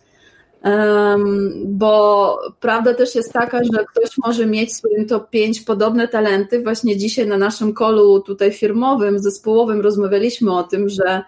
bo 1.64 2.38
prawda 2.60 2.94
też 2.94 3.14
jest 3.14 3.32
taka, 3.32 3.64
że 3.64 3.84
ktoś 3.84 4.18
może 4.24 4.46
mieć 4.46 4.70
w 4.70 4.76
swoim 4.76 5.06
top 5.06 5.30
5 5.30 5.60
podobne 5.60 6.08
talenty. 6.08 6.62
Właśnie 6.62 6.96
dzisiaj 6.96 7.26
na 7.26 7.36
naszym 7.36 7.74
kolu 7.74 8.20
tutaj 8.20 8.52
firmowym, 8.52 9.18
zespołowym 9.18 9.80
rozmawialiśmy 9.80 10.56
o 10.56 10.62
tym, 10.62 10.88
że 10.88 11.22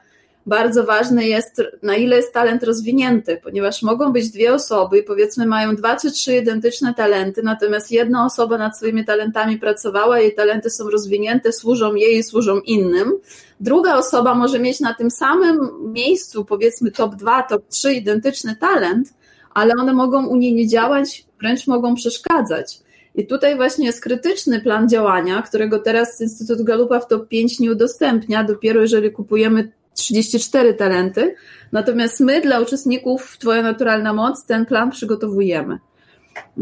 bardzo 0.46 0.84
ważne 0.84 1.24
jest, 1.24 1.62
na 1.82 1.96
ile 1.96 2.16
jest 2.16 2.32
talent 2.32 2.62
rozwinięty, 2.62 3.40
ponieważ 3.42 3.82
mogą 3.82 4.12
być 4.12 4.30
dwie 4.30 4.54
osoby 4.54 4.98
i 4.98 5.02
powiedzmy 5.02 5.46
mają 5.46 5.76
dwa 5.76 5.96
czy 5.96 6.10
trzy 6.10 6.36
identyczne 6.36 6.94
talenty, 6.94 7.42
natomiast 7.42 7.92
jedna 7.92 8.26
osoba 8.26 8.58
nad 8.58 8.76
swoimi 8.76 9.04
talentami 9.04 9.58
pracowała, 9.58 10.20
jej 10.20 10.34
talenty 10.34 10.70
są 10.70 10.90
rozwinięte, 10.90 11.52
służą 11.52 11.94
jej 11.94 12.16
i 12.18 12.22
służą 12.22 12.60
innym. 12.60 13.12
Druga 13.60 13.94
osoba 13.96 14.34
może 14.34 14.58
mieć 14.58 14.80
na 14.80 14.94
tym 14.94 15.10
samym 15.10 15.70
miejscu, 15.92 16.44
powiedzmy 16.44 16.90
top 16.90 17.14
2, 17.14 17.42
top 17.42 17.68
3 17.68 17.94
identyczny 17.94 18.56
talent, 18.56 19.08
ale 19.54 19.74
one 19.80 19.92
mogą 19.92 20.26
u 20.26 20.36
niej 20.36 20.54
nie 20.54 20.68
działać, 20.68 21.24
wręcz 21.40 21.66
mogą 21.66 21.94
przeszkadzać. 21.94 22.80
I 23.14 23.26
tutaj 23.26 23.56
właśnie 23.56 23.86
jest 23.86 24.02
krytyczny 24.02 24.60
plan 24.60 24.88
działania, 24.88 25.42
którego 25.42 25.78
teraz 25.78 26.20
Instytut 26.20 26.62
Galupa 26.62 27.00
w 27.00 27.08
top 27.08 27.28
5 27.28 27.60
nie 27.60 27.72
udostępnia, 27.72 28.44
dopiero 28.44 28.80
jeżeli 28.80 29.10
kupujemy 29.10 29.72
34 29.94 30.74
talenty. 30.74 31.34
Natomiast 31.72 32.20
my 32.20 32.40
dla 32.40 32.60
uczestników 32.60 33.38
Twoja 33.38 33.62
Naturalna 33.62 34.12
Moc 34.12 34.46
ten 34.46 34.66
plan 34.66 34.90
przygotowujemy. 34.90 35.78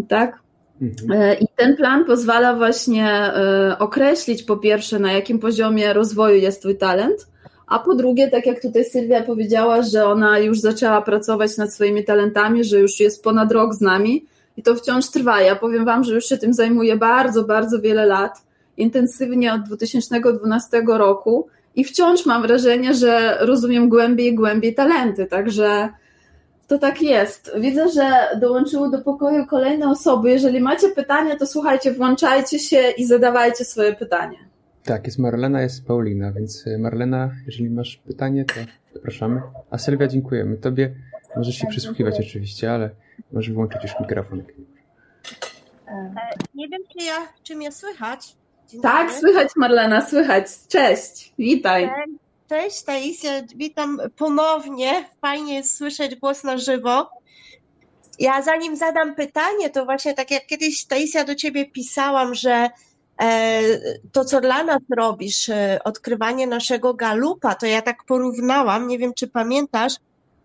Tak? 0.09 0.39
Mhm. 0.83 1.23
E, 1.23 1.35
I 1.35 1.47
ten 1.57 1.77
plan 1.77 2.05
pozwala 2.05 2.57
właśnie 2.57 3.09
e, 3.09 3.77
określić 3.79 4.43
po 4.43 4.57
pierwsze, 4.57 4.99
na 4.99 5.13
jakim 5.13 5.39
poziomie 5.39 5.93
rozwoju 5.93 6.37
jest 6.37 6.61
Twój 6.61 6.77
talent, 6.77 7.27
a 7.67 7.79
po 7.79 7.95
drugie, 7.95 8.31
tak 8.31 8.47
jak 8.47 8.63
tutaj 8.63 8.85
Sylwia 8.85 9.23
powiedziała, 9.23 9.83
że 9.83 10.07
ona 10.07 10.39
już 10.39 10.61
zaczęła 10.61 11.03
pracować 11.03 11.57
nad 11.57 11.75
swoimi 11.75 12.05
talentami, 12.05 12.65
że 12.65 12.79
już 12.81 13.01
jest 13.01 13.25
ponad 13.25 13.53
rok 13.53 13.75
z 13.75 13.81
nami 13.81 14.25
i 14.57 14.63
to 14.63 14.75
wciąż 14.75 15.11
trwa. 15.11 15.41
Ja 15.41 15.57
powiem 15.57 15.85
Wam, 15.85 16.05
że 16.05 16.15
już 16.15 16.25
się 16.25 16.39
tym 16.39 16.55
zajmuję 16.55 16.97
bardzo, 16.97 17.45
bardzo 17.45 17.81
wiele 17.81 18.07
lat, 18.07 18.43
intensywnie 18.77 19.55
od 19.55 19.63
2012 19.63 20.83
roku 20.87 21.49
i 21.75 21.85
wciąż 21.85 22.27
mam 22.27 22.43
wrażenie, 22.43 22.95
że 22.95 23.39
rozumiem 23.41 23.89
głębiej 23.89 24.27
i 24.27 24.35
głębiej 24.35 24.75
talenty, 24.75 25.27
także 25.27 25.89
to 26.67 26.79
tak 26.79 27.03
jest. 27.03 27.53
Widzę, 27.61 27.89
że 27.89 28.11
dołączyły 28.41 28.91
do 28.91 28.99
pokoju 28.99 29.47
kolejne 29.47 29.91
osoby. 29.91 30.31
Jeżeli 30.31 30.61
macie 30.61 30.89
pytania, 30.89 31.37
to 31.37 31.47
słuchajcie, 31.47 31.93
włączajcie 31.93 32.59
się 32.59 32.83
i 32.97 33.07
zadawajcie 33.07 33.65
swoje 33.65 33.95
pytanie. 33.95 34.39
Tak, 34.85 35.07
jest 35.07 35.19
Marlena, 35.19 35.63
jest 35.63 35.87
Paulina, 35.87 36.33
więc 36.33 36.67
e, 36.67 36.79
Marlena, 36.79 37.31
jeżeli 37.47 37.71
masz 37.71 37.97
pytanie, 37.97 38.45
to 38.45 38.55
zapraszamy. 38.95 39.43
A 39.71 39.79
Sylwia, 39.79 40.07
dziękujemy. 40.07 40.57
Tobie 40.57 40.95
możesz 41.37 41.55
się 41.55 41.61
tak, 41.61 41.71
przysłuchiwać 41.71 42.15
dziękuję. 42.15 42.31
oczywiście, 42.31 42.73
ale 42.73 42.91
możesz 43.33 43.55
włączyć 43.55 43.83
już 43.83 43.93
mikrofon. 44.01 44.43
E, 45.89 46.15
nie 46.55 46.69
wiem, 46.69 46.81
czy, 46.93 47.05
ja, 47.05 47.17
czy 47.43 47.57
mnie 47.57 47.73
słychać. 47.73 48.37
Dzień 48.71 48.81
tak, 48.81 49.07
dobry. 49.07 49.21
słychać 49.21 49.49
Marlena, 49.57 50.07
słychać. 50.07 50.47
Cześć, 50.69 51.33
witaj. 51.39 51.91
Cześć 52.49 52.83
Taisia, 52.83 53.31
witam 53.57 54.01
ponownie. 54.17 55.09
Fajnie 55.21 55.55
jest 55.55 55.77
słyszeć 55.77 56.17
głos 56.17 56.45
na 56.45 56.59
żywo. 56.59 57.11
Ja 58.19 58.43
zanim 58.43 58.77
zadam 58.77 59.15
pytanie, 59.15 59.71
to 59.71 59.85
właśnie 59.85 60.15
tak 60.15 60.31
jak 60.31 60.47
kiedyś 60.47 60.85
Taisia 60.85 61.25
do 61.25 61.35
ciebie 61.35 61.67
pisałam, 61.67 62.35
że 62.35 62.71
E, 63.21 63.63
to, 64.13 64.25
co 64.25 64.41
dla 64.41 64.65
nas 64.65 64.81
robisz, 64.97 65.49
e, 65.49 65.79
odkrywanie 65.85 66.47
naszego 66.47 66.95
galupa, 66.95 67.55
to 67.55 67.67
ja 67.67 67.83
tak 67.83 68.05
porównałam, 68.05 68.89
nie 68.89 68.99
wiem, 68.99 69.15
czy 69.15 69.29
pamiętasz, 69.29 69.95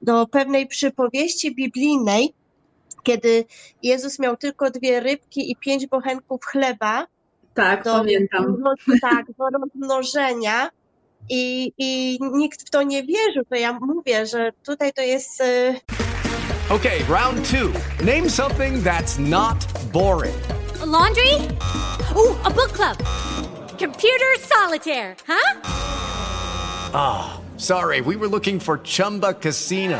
do 0.01 0.27
pewnej 0.27 0.67
przypowieści 0.67 1.55
biblijnej, 1.55 2.33
kiedy 3.03 3.45
Jezus 3.83 4.19
miał 4.19 4.37
tylko 4.37 4.71
dwie 4.71 4.99
rybki 4.99 5.51
i 5.51 5.55
pięć 5.55 5.87
bochenków 5.87 6.45
chleba. 6.45 7.07
Tak, 7.55 7.83
do, 7.83 7.93
pamiętam. 7.93 8.63
Tak, 9.01 9.25
do 9.37 9.45
rozmnożenia. 9.59 10.69
I, 11.29 11.71
I 11.77 12.19
nikt 12.21 12.67
w 12.67 12.69
to 12.69 12.83
nie 12.83 13.03
wierzył, 13.03 13.43
to 13.49 13.55
ja 13.55 13.79
mówię, 13.81 14.25
że 14.25 14.51
tutaj 14.65 14.93
to 14.93 15.01
jest. 15.01 15.41
E, 15.41 15.75
okay, 16.69 16.99
round 17.09 17.49
two. 17.49 17.71
Name 18.05 18.29
something 18.29 18.83
that's 18.83 19.19
not 19.19 19.55
boring. 19.91 20.35
A 20.81 20.85
laundry? 20.85 21.31
Ooh, 22.15 22.35
a 22.43 22.49
book 22.49 22.71
club. 22.73 22.97
Computer 23.79 24.37
solitaire, 24.39 25.15
huh? 25.27 25.61
Ah, 26.93 27.37
oh, 27.37 27.41
sorry, 27.57 28.01
we 28.01 28.15
were 28.15 28.29
looking 28.29 28.59
for 28.59 28.77
Chumba 28.83 29.33
Casino. 29.33 29.99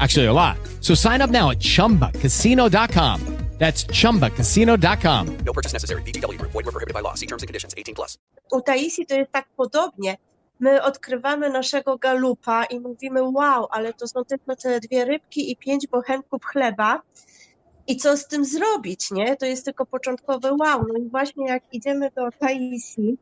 Actually, 0.00 0.26
a 0.26 0.32
lot. 0.32 0.56
So 0.80 0.94
sign 0.94 1.20
up 1.20 1.30
now 1.30 1.50
at 1.50 1.58
chumbacasino.com. 1.58 3.40
That's 3.60 3.84
chumbacasino.com. 3.84 5.36
No 5.44 5.52
purchase 5.52 5.74
necessary. 5.74 6.02
VGW 6.02 6.38
Group. 6.38 6.52
Void 6.52 6.64
were 6.64 6.72
prohibited 6.72 6.94
by 6.94 7.00
law. 7.00 7.14
See 7.14 7.26
terms 7.26 7.42
and 7.42 7.48
conditions. 7.48 7.74
18 7.76 7.94
plus. 7.94 8.18
U 8.52 8.60
Taisi 8.62 9.06
to 9.06 9.14
jest 9.14 9.32
tak 9.32 9.48
podobnie. 9.56 10.16
My 10.60 10.82
odkrywamy 10.82 11.50
naszego 11.50 11.98
galupa 11.98 12.64
i 12.64 12.80
mówimy, 12.80 13.22
wow, 13.22 13.68
ale 13.70 13.92
to 13.92 14.08
są 14.08 14.24
tylko 14.24 14.56
te 14.56 14.80
dwie 14.80 15.04
rybki 15.04 15.52
i 15.52 15.56
pięć 15.56 15.86
bochenków 15.86 16.44
chleba. 16.44 17.02
I 17.86 17.96
co 17.96 18.16
z 18.16 18.26
tym 18.26 18.44
zrobić, 18.44 19.10
nie? 19.10 19.36
To 19.36 19.46
jest 19.46 19.64
tylko 19.64 19.86
początkowe 19.86 20.52
wow. 20.60 20.84
No 20.88 20.98
i 20.98 21.08
właśnie 21.08 21.46
jak 21.46 21.62
idziemy 21.72 22.10
do 22.16 22.30
Taisi, 22.38 23.18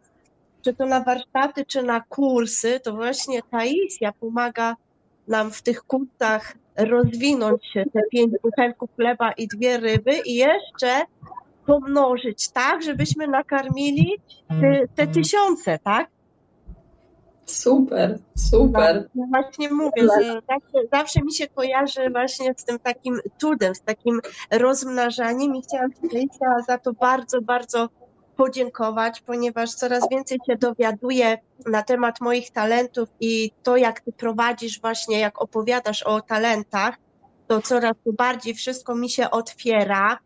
czy 0.62 0.74
to 0.74 0.86
na 0.86 1.00
warsztaty, 1.00 1.66
czy 1.66 1.82
na 1.82 2.00
kursy, 2.00 2.80
to 2.80 2.92
właśnie 2.92 3.42
Taisia 3.42 4.12
pomaga 4.20 4.76
nam 5.28 5.50
w 5.50 5.62
tych 5.62 5.82
kursach 5.82 6.54
rozwinąć 6.78 7.66
się 7.72 7.84
te 7.92 8.00
pięć 8.12 8.32
butelków 8.42 8.90
chleba 8.96 9.32
i 9.32 9.48
dwie 9.48 9.78
ryby 9.78 10.12
i 10.26 10.34
jeszcze 10.34 11.00
pomnożyć 11.66 12.48
tak, 12.48 12.82
żebyśmy 12.82 13.28
nakarmili 13.28 14.16
te, 14.48 14.88
te 14.94 15.06
tysiące, 15.06 15.78
tak? 15.84 16.08
Super, 17.46 18.18
super. 18.36 19.08
No 19.14 19.26
właśnie 19.30 19.70
mówię, 19.70 20.02
że 20.02 20.40
zawsze, 20.48 20.88
zawsze 20.92 21.22
mi 21.22 21.34
się 21.34 21.48
kojarzy 21.48 22.10
właśnie 22.10 22.54
z 22.56 22.64
tym 22.64 22.78
takim 22.78 23.20
trudem, 23.38 23.74
z 23.74 23.80
takim 23.80 24.20
rozmnażaniem 24.50 25.56
i 25.56 25.62
chciałam 25.62 25.92
Ci 25.92 26.28
za 26.66 26.78
to 26.78 26.92
bardzo, 26.92 27.42
bardzo 27.42 27.88
podziękować, 28.38 29.20
ponieważ 29.20 29.74
coraz 29.74 30.08
więcej 30.10 30.38
się 30.46 30.56
dowiaduję 30.56 31.38
na 31.66 31.82
temat 31.82 32.20
moich 32.20 32.50
talentów 32.50 33.08
i 33.20 33.50
to, 33.62 33.76
jak 33.76 34.00
Ty 34.00 34.12
prowadzisz 34.12 34.80
właśnie, 34.80 35.18
jak 35.18 35.42
opowiadasz 35.42 36.02
o 36.02 36.20
talentach, 36.20 36.94
to 37.48 37.62
coraz 37.62 37.92
to 38.04 38.12
bardziej 38.12 38.54
wszystko 38.54 38.94
mi 38.94 39.10
się 39.10 39.30
otwiera 39.30 40.18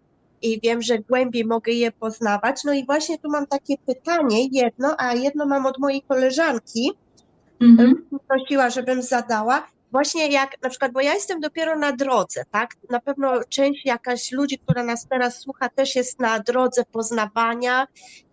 i 0.42 0.60
wiem, 0.60 0.82
że 0.82 0.98
głębiej 0.98 1.44
mogę 1.44 1.72
je 1.72 1.92
poznawać. 1.92 2.64
No 2.64 2.72
i 2.72 2.86
właśnie 2.86 3.18
tu 3.18 3.30
mam 3.30 3.46
takie 3.46 3.74
pytanie, 3.86 4.48
jedno, 4.52 4.94
a 4.98 5.14
jedno 5.14 5.46
mam 5.46 5.66
od 5.66 5.78
mojej 5.78 6.02
koleżanki, 6.02 6.92
Mhm. 7.60 8.06
prosiła, 8.28 8.70
żebym 8.70 9.02
zadała. 9.02 9.66
Właśnie 9.92 10.28
jak 10.28 10.62
na 10.62 10.68
przykład, 10.68 10.92
bo 10.92 11.00
ja 11.00 11.14
jestem 11.14 11.40
dopiero 11.40 11.78
na 11.78 11.92
drodze, 11.92 12.44
tak? 12.50 12.70
Na 12.90 13.00
pewno 13.00 13.44
część 13.48 13.86
jakaś 13.86 14.32
ludzi, 14.32 14.58
która 14.58 14.84
nas 14.84 15.06
teraz 15.06 15.38
słucha, 15.38 15.68
też 15.68 15.96
jest 15.96 16.20
na 16.20 16.38
drodze 16.38 16.84
poznawania 16.84 17.86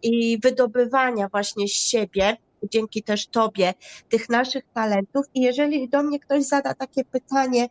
i 0.04 0.39
wydobywania 0.44 1.28
właśnie 1.28 1.68
z 1.68 1.72
siebie, 1.72 2.38
dzięki 2.63 3.04
też 3.04 3.28
Tobie, 3.28 3.74
tych 4.10 4.30
naszych 4.30 4.63
talentów. 4.74 5.25
I 5.34 5.42
jeżeli 5.42 5.89
do 5.89 6.04
mnie 6.04 6.20
ktoś 6.20 6.44
zada 6.44 6.74
takie 6.74 7.06
pytanie, 7.06 7.70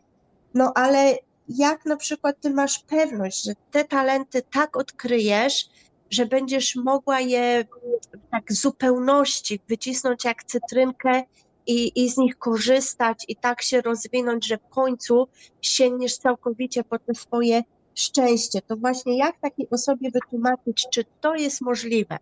no 0.53 0.71
ale 0.75 1.15
jak 1.49 1.85
na 1.85 1.97
przykład 1.97 2.35
Ty 2.41 2.49
masz 2.49 2.79
pewność, 2.79 3.43
że 3.43 3.53
te 3.71 3.85
talenty 3.85 4.41
tak 4.41 4.77
odkryjesz, 4.77 5.69
że 6.09 6.25
będziesz 6.25 6.75
mogła 6.75 7.19
je 7.19 7.65
tak 8.31 8.43
w 8.49 8.53
zupełności 8.53 9.59
wycisnąć 9.69 10.25
jak 10.25 10.43
cytrynkę 10.43 11.23
i, 11.69 12.03
i 12.03 12.09
z 12.09 12.17
nich 12.17 12.37
korzystać 12.37 13.25
i 13.27 13.35
tak 13.35 13.61
się 13.61 13.81
rozwinąć, 13.81 14.47
że 14.47 14.57
w 14.57 14.69
końcu 14.69 15.27
sięgniesz 15.61 16.17
całkowicie 16.17 16.83
po 16.83 16.99
te 16.99 17.15
swoje 17.15 17.63
szczęście. 17.95 18.61
To 18.67 18.77
właśnie 18.77 19.17
jak 19.17 19.39
takiej 19.39 19.67
osobie 19.71 20.11
wytłumaczyć, 20.11 20.87
czy 20.93 21.03
to 21.21 21.35
jest 21.35 21.61
możliwe? 21.61 22.17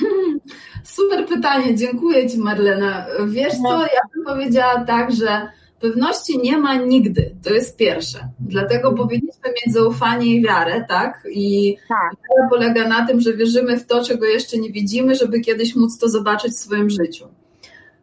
Super 0.84 1.26
pytanie, 1.26 1.74
dziękuję 1.74 2.30
Ci 2.30 2.38
Marlena. 2.38 3.06
Wiesz 3.26 3.52
co, 3.52 3.82
ja 3.82 4.00
bym 4.14 4.24
powiedziała 4.24 4.84
tak, 4.84 5.12
że 5.12 5.48
pewności 5.80 6.38
nie 6.38 6.58
ma 6.58 6.74
nigdy, 6.74 7.34
to 7.42 7.54
jest 7.54 7.76
pierwsze. 7.76 8.28
Dlatego 8.40 8.92
powinniśmy 8.92 9.48
mieć 9.48 9.74
zaufanie 9.74 10.26
i 10.26 10.42
wiarę, 10.42 10.84
tak? 10.88 11.26
I 11.30 11.76
Tak. 11.88 12.12
wiara 12.12 12.48
polega 12.50 12.88
na 12.88 13.06
tym, 13.06 13.20
że 13.20 13.36
wierzymy 13.36 13.76
w 13.78 13.86
to, 13.86 14.04
czego 14.04 14.26
jeszcze 14.26 14.58
nie 14.58 14.72
widzimy, 14.72 15.14
żeby 15.14 15.40
kiedyś 15.40 15.76
móc 15.76 15.98
to 15.98 16.08
zobaczyć 16.08 16.52
w 16.52 16.58
swoim 16.58 16.90
życiu. 16.90 17.28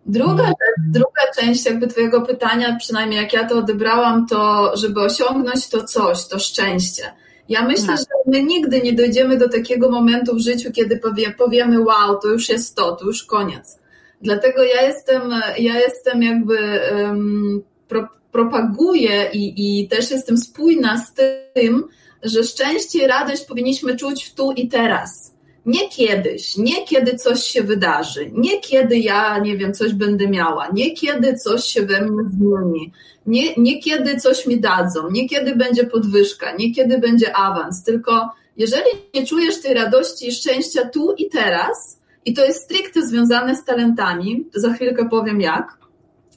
Druga, 0.06 0.44
rzecz, 0.48 0.86
druga 0.88 1.22
część 1.40 1.66
jakby 1.66 1.88
Twojego 1.88 2.22
pytania, 2.22 2.76
przynajmniej 2.80 3.22
jak 3.22 3.34
ja 3.34 3.48
to 3.48 3.56
odebrałam, 3.56 4.28
to 4.28 4.72
żeby 4.78 5.02
osiągnąć 5.02 5.70
to 5.70 5.84
coś, 5.84 6.28
to 6.28 6.40
szczęście. 6.40 7.04
Ja 7.50 7.62
myślę, 7.68 7.98
że 7.98 8.32
my 8.32 8.44
nigdy 8.44 8.82
nie 8.82 8.94
dojdziemy 8.94 9.38
do 9.38 9.50
takiego 9.50 9.90
momentu 9.90 10.36
w 10.36 10.40
życiu, 10.40 10.72
kiedy 10.72 10.98
powie, 10.98 11.32
powiemy, 11.32 11.80
wow, 11.80 12.20
to 12.22 12.28
już 12.28 12.50
jest 12.50 12.76
to, 12.76 12.96
to 12.96 13.06
już 13.06 13.24
koniec. 13.24 13.80
Dlatego 14.22 14.64
ja 14.64 14.82
jestem, 14.82 15.22
ja 15.58 15.80
jestem 15.80 16.24
jakby 16.24 16.80
um, 16.94 17.62
pro, 17.88 18.08
propaguję 18.32 19.30
i, 19.34 19.82
i 19.82 19.88
też 19.88 20.12
jestem 20.12 20.38
spójna 20.38 20.98
z 20.98 21.14
tym, 21.54 21.88
że 22.24 22.44
szczęście 22.44 23.04
i 23.04 23.08
radość 23.08 23.46
powinniśmy 23.46 23.96
czuć 23.96 24.24
w 24.24 24.36
tu 24.36 24.52
i 24.52 24.68
teraz. 24.68 25.34
Nie 25.66 25.90
kiedyś, 25.90 26.58
nie 26.58 26.86
kiedy 26.86 27.16
coś 27.16 27.44
się 27.44 27.64
wydarzy, 27.64 28.32
nie 28.34 28.60
kiedy 28.60 28.98
ja, 28.98 29.40
nie 29.40 29.58
wiem, 29.58 29.74
coś 29.74 29.94
będę 29.94 30.28
miała, 30.28 30.68
nie 30.74 30.92
kiedy 30.92 31.36
coś 31.36 31.64
się 31.64 31.82
we 31.82 32.02
mnie 32.02 32.24
zmieni, 32.30 32.92
nie, 33.26 33.56
nie 33.58 33.80
kiedy 33.80 34.18
coś 34.18 34.48
mi 34.48 34.60
dadzą, 34.60 35.12
nie 35.12 35.30
kiedy 35.30 35.56
będzie 35.56 35.84
podwyżka, 35.84 36.56
nie 36.56 36.74
kiedy 36.74 36.98
będzie 36.98 37.36
awans, 37.36 37.84
tylko 37.84 38.30
jeżeli 38.58 38.90
nie 39.14 39.28
czujesz 39.28 39.62
tej 39.62 39.74
radości 39.74 40.28
i 40.28 40.32
szczęścia 40.32 40.90
tu 40.90 41.14
i 41.18 41.30
teraz, 41.30 42.00
i 42.26 42.34
to 42.34 42.46
jest 42.46 42.64
stricte 42.64 43.08
związane 43.08 43.56
z 43.56 43.66
talentami, 43.66 44.46
za 44.54 44.74
chwilkę 44.74 45.10
powiem 45.10 45.42
jak, 45.42 45.78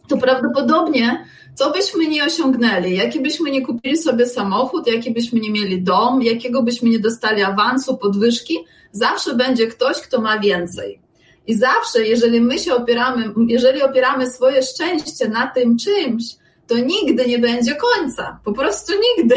to 0.08 0.16
prawdopodobnie 0.16 1.24
co 1.54 1.70
byśmy 1.70 2.06
nie 2.06 2.24
osiągnęli, 2.24 2.96
jaki 2.96 3.20
byśmy 3.20 3.50
nie 3.50 3.66
kupili 3.66 3.96
sobie 3.96 4.26
samochód, 4.26 4.86
jaki 4.86 5.10
byśmy 5.10 5.40
nie 5.40 5.50
mieli 5.50 5.82
dom, 5.82 6.22
jakiego 6.22 6.62
byśmy 6.62 6.90
nie 6.90 6.98
dostali 6.98 7.42
awansu, 7.42 7.96
podwyżki, 7.96 8.58
zawsze 8.94 9.34
będzie 9.34 9.66
ktoś, 9.66 10.00
kto 10.00 10.20
ma 10.20 10.38
więcej. 10.38 11.00
I 11.46 11.54
zawsze, 11.54 12.06
jeżeli 12.06 12.40
my 12.40 12.58
się 12.58 12.74
opieramy, 12.74 13.34
jeżeli 13.48 13.82
opieramy 13.82 14.30
swoje 14.30 14.62
szczęście 14.62 15.28
na 15.28 15.46
tym 15.46 15.76
czymś, 15.78 16.24
to 16.66 16.78
nigdy 16.78 17.26
nie 17.26 17.38
będzie 17.38 17.74
końca. 17.74 18.40
Po 18.44 18.52
prostu 18.52 18.92
nigdy. 18.92 19.34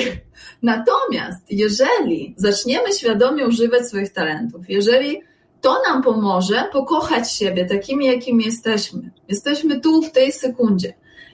Natomiast 0.63 1.45
jeżeli 1.49 2.35
zaczniemy 2.37 2.93
świadomie 2.93 3.47
używać 3.47 3.87
swoich 3.87 4.13
talentów, 4.13 4.61
jeżeli 4.69 5.21
to 5.61 5.81
nam 5.89 6.03
pomoże 6.03 6.69
pokochać 6.71 7.33
siebie 7.33 7.65
takimi, 7.65 8.05
jakimi 8.05 8.45
jesteśmy. 8.45 9.11
Jesteśmy 9.27 9.81
tu 9.81 10.01
w 10.01 10.11
tej 10.11 10.31
sekundzie. 10.31 10.93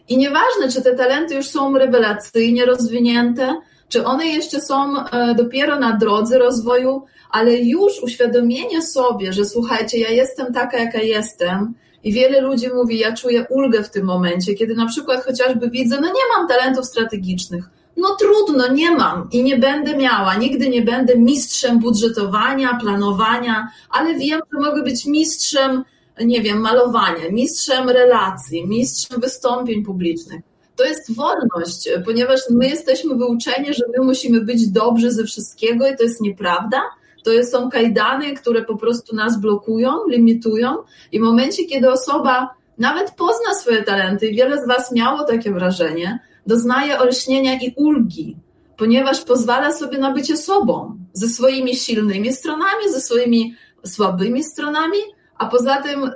I 0.10 0.18
nieważne, 0.18 0.72
czy 0.74 0.82
te 0.82 0.96
talenty 0.96 1.36
już 1.36 1.48
są 1.48 1.78
rewelacyjnie 1.78 2.66
rozwinięte, 2.66 3.62
czy 3.94 4.06
one 4.06 4.28
jeszcze 4.28 4.62
są 4.62 4.94
dopiero 5.36 5.80
na 5.80 5.98
drodze 5.98 6.38
rozwoju, 6.38 7.06
ale 7.30 7.56
już 7.56 8.04
uświadomienie 8.04 8.82
sobie, 8.82 9.34
że 9.34 9.46
słuchajcie, 9.46 9.98
ja 9.98 10.10
jestem 10.10 10.54
taka, 10.54 10.78
jaka 10.78 11.02
jestem, 11.02 11.74
i 12.04 12.14
wiele 12.14 12.42
ludzi 12.42 12.68
mówi, 12.74 13.00
ja 13.00 13.14
czuję 13.14 13.46
ulgę 13.50 13.84
w 13.84 13.90
tym 13.90 14.06
momencie, 14.06 14.54
kiedy 14.54 14.76
na 14.76 14.86
przykład 14.86 15.26
chociażby 15.26 15.70
widzę, 15.70 15.96
no 16.02 16.08
nie 16.08 16.38
mam 16.38 16.48
talentów 16.48 16.86
strategicznych. 16.86 17.70
No 17.98 18.16
trudno, 18.20 18.74
nie 18.74 18.92
mam 18.92 19.30
i 19.32 19.44
nie 19.44 19.58
będę 19.58 19.98
miała, 19.98 20.36
nigdy 20.36 20.70
nie 20.70 20.82
będę 20.82 21.18
mistrzem 21.18 21.80
budżetowania, 21.80 22.78
planowania, 22.82 23.68
ale 23.90 24.14
wiem, 24.14 24.42
że 24.54 24.70
mogę 24.70 24.84
być 24.84 25.06
mistrzem, 25.06 25.84
nie 26.22 26.42
wiem, 26.42 26.58
malowania, 26.58 27.30
mistrzem 27.32 27.90
relacji, 27.90 28.68
mistrzem 28.68 29.22
wystąpień 29.22 29.84
publicznych. 29.84 30.42
To 30.84 30.88
jest 30.88 31.16
wolność, 31.16 31.90
ponieważ 32.06 32.40
my 32.50 32.68
jesteśmy 32.68 33.16
wyuczeni, 33.16 33.74
że 33.74 33.84
my 33.98 34.06
musimy 34.06 34.42
być 34.42 34.68
dobrzy 34.68 35.12
ze 35.12 35.24
wszystkiego 35.24 35.88
i 35.88 35.98
to 35.98 36.04
jest 36.04 36.22
nieprawda. 36.22 36.82
To 37.24 37.32
są 37.52 37.70
kajdany, 37.70 38.34
które 38.34 38.62
po 38.62 38.78
prostu 38.78 39.16
nas 39.16 39.42
blokują, 39.42 39.92
limitują 40.08 40.78
i 41.12 41.20
w 41.20 41.22
momencie, 41.22 41.66
kiedy 41.66 41.92
osoba 41.92 42.50
nawet 42.78 43.12
pozna 43.12 43.54
swoje 43.54 43.84
talenty, 43.84 44.28
i 44.28 44.36
wiele 44.36 44.64
z 44.64 44.68
Was 44.68 44.92
miało 44.92 45.24
takie 45.24 45.52
wrażenie, 45.52 46.20
doznaje 46.48 47.00
olśnienia 47.00 47.54
i 47.54 47.74
ulgi, 47.76 48.38
ponieważ 48.78 49.22
pozwala 49.22 49.74
sobie 49.74 49.98
na 49.98 50.12
bycie 50.12 50.38
sobą, 50.38 50.98
ze 51.14 51.30
swoimi 51.30 51.76
silnymi 51.76 52.34
stronami, 52.34 52.92
ze 52.92 53.02
swoimi 53.02 53.56
słabymi 53.86 54.44
stronami, 54.44 55.00
a 55.44 55.50
poza 55.50 55.82
tym 55.82 56.12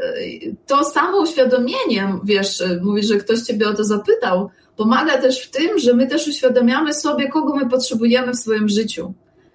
to 0.67 0.83
samo 0.83 1.21
uświadomienie, 1.21 2.13
wiesz, 2.23 2.63
mówisz, 2.81 3.05
że 3.05 3.17
ktoś 3.17 3.41
Ciebie 3.41 3.67
o 3.67 3.73
to 3.73 3.83
zapytał, 3.83 4.49
pomaga 4.77 5.17
też 5.17 5.41
w 5.41 5.51
tym, 5.51 5.79
że 5.79 5.93
my 5.93 6.07
też 6.07 6.27
uświadamiamy 6.27 6.93
sobie, 6.93 7.29
kogo 7.29 7.55
my 7.55 7.69
potrzebujemy 7.69 8.31
w 8.31 8.39
swoim 8.39 8.69
życiu. 8.69 9.13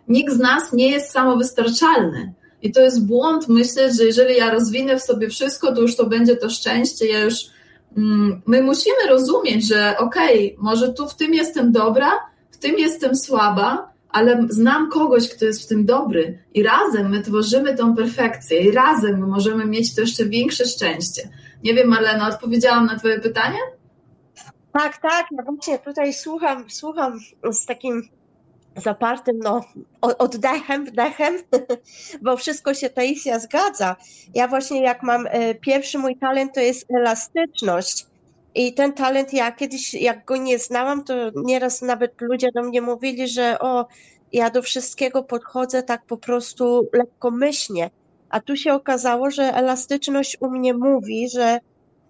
Nikt 0.09 0.33
z 0.33 0.39
nas 0.39 0.73
nie 0.73 0.91
jest 0.91 1.11
samowystarczalny. 1.11 2.33
I 2.63 2.73
to 2.73 2.81
jest 2.81 3.07
błąd 3.07 3.49
myśleć, 3.49 3.97
że 3.97 4.05
jeżeli 4.05 4.37
ja 4.37 4.51
rozwinę 4.51 4.97
w 4.97 5.03
sobie 5.03 5.29
wszystko, 5.29 5.75
to 5.75 5.81
już 5.81 5.97
to 5.97 6.07
będzie 6.07 6.37
to 6.37 6.51
szczęście. 6.51 7.07
Ja 7.07 7.21
już, 7.21 7.35
mm, 7.97 8.43
my 8.47 8.63
musimy 8.63 9.07
rozumieć, 9.09 9.69
że 9.69 9.95
okej, 9.99 10.53
okay, 10.53 10.65
może 10.65 10.93
tu 10.93 11.09
w 11.09 11.15
tym 11.15 11.35
jestem 11.35 11.73
dobra, 11.73 12.11
w 12.51 12.59
tym 12.59 12.79
jestem 12.79 13.17
słaba, 13.17 13.92
ale 14.13 14.47
znam 14.49 14.91
kogoś, 14.91 15.29
kto 15.29 15.45
jest 15.45 15.63
w 15.63 15.69
tym 15.69 15.85
dobry 15.85 16.39
i 16.55 16.63
razem 16.63 17.11
my 17.11 17.23
tworzymy 17.23 17.77
tą 17.77 17.97
perfekcję 17.97 18.61
i 18.61 18.71
razem 18.71 19.21
my 19.21 19.27
możemy 19.27 19.67
mieć 19.67 19.95
to 19.95 20.01
jeszcze 20.01 20.25
większe 20.25 20.65
szczęście. 20.65 21.29
Nie 21.65 21.75
wiem, 21.75 21.89
Marlena, 21.89 22.29
odpowiedziałam 22.29 22.87
na 22.87 22.99
Twoje 22.99 23.21
pytanie? 23.21 23.59
Tak, 24.73 24.99
tak, 24.99 25.27
ja 25.33 25.45
właśnie 25.45 25.79
tutaj 25.79 26.13
słucham, 26.13 26.71
słucham 26.71 27.19
z 27.53 27.67
takim 27.67 28.03
zapartym 28.77 29.39
no, 29.39 29.61
oddechem, 30.01 30.85
wdechem, 30.85 31.35
bo 32.23 32.37
wszystko 32.37 32.75
się 32.75 32.91
Taisia 32.91 33.39
zgadza. 33.39 33.97
Ja 34.35 34.49
właśnie 34.49 34.83
jak 34.83 35.03
mam 35.03 35.27
e, 35.27 35.55
pierwszy 35.55 35.99
mój 35.99 36.17
talent 36.17 36.55
to 36.55 36.61
jest 36.61 36.87
elastyczność. 36.91 38.07
I 38.55 38.75
ten 38.75 38.93
talent, 38.93 39.33
ja 39.33 39.53
kiedyś, 39.53 39.95
jak 39.95 40.25
go 40.25 40.37
nie 40.37 40.59
znałam, 40.59 41.05
to 41.05 41.15
nieraz 41.35 41.83
nawet 41.83 42.21
ludzie 42.21 42.53
do 42.53 42.63
mnie 42.63 42.83
mówili, 42.83 43.29
że 43.29 43.59
o, 43.59 43.87
ja 44.33 44.51
do 44.51 44.63
wszystkiego 44.63 45.23
podchodzę 45.23 45.83
tak 45.83 46.07
po 46.07 46.17
prostu 46.17 46.89
lekkomyślnie. 46.93 47.91
A 48.31 48.41
tu 48.41 48.57
się 48.57 48.73
okazało, 48.73 49.31
że 49.31 49.43
elastyczność 49.43 50.37
u 50.41 50.51
mnie 50.51 50.75
mówi, 50.75 51.29
że 51.29 51.59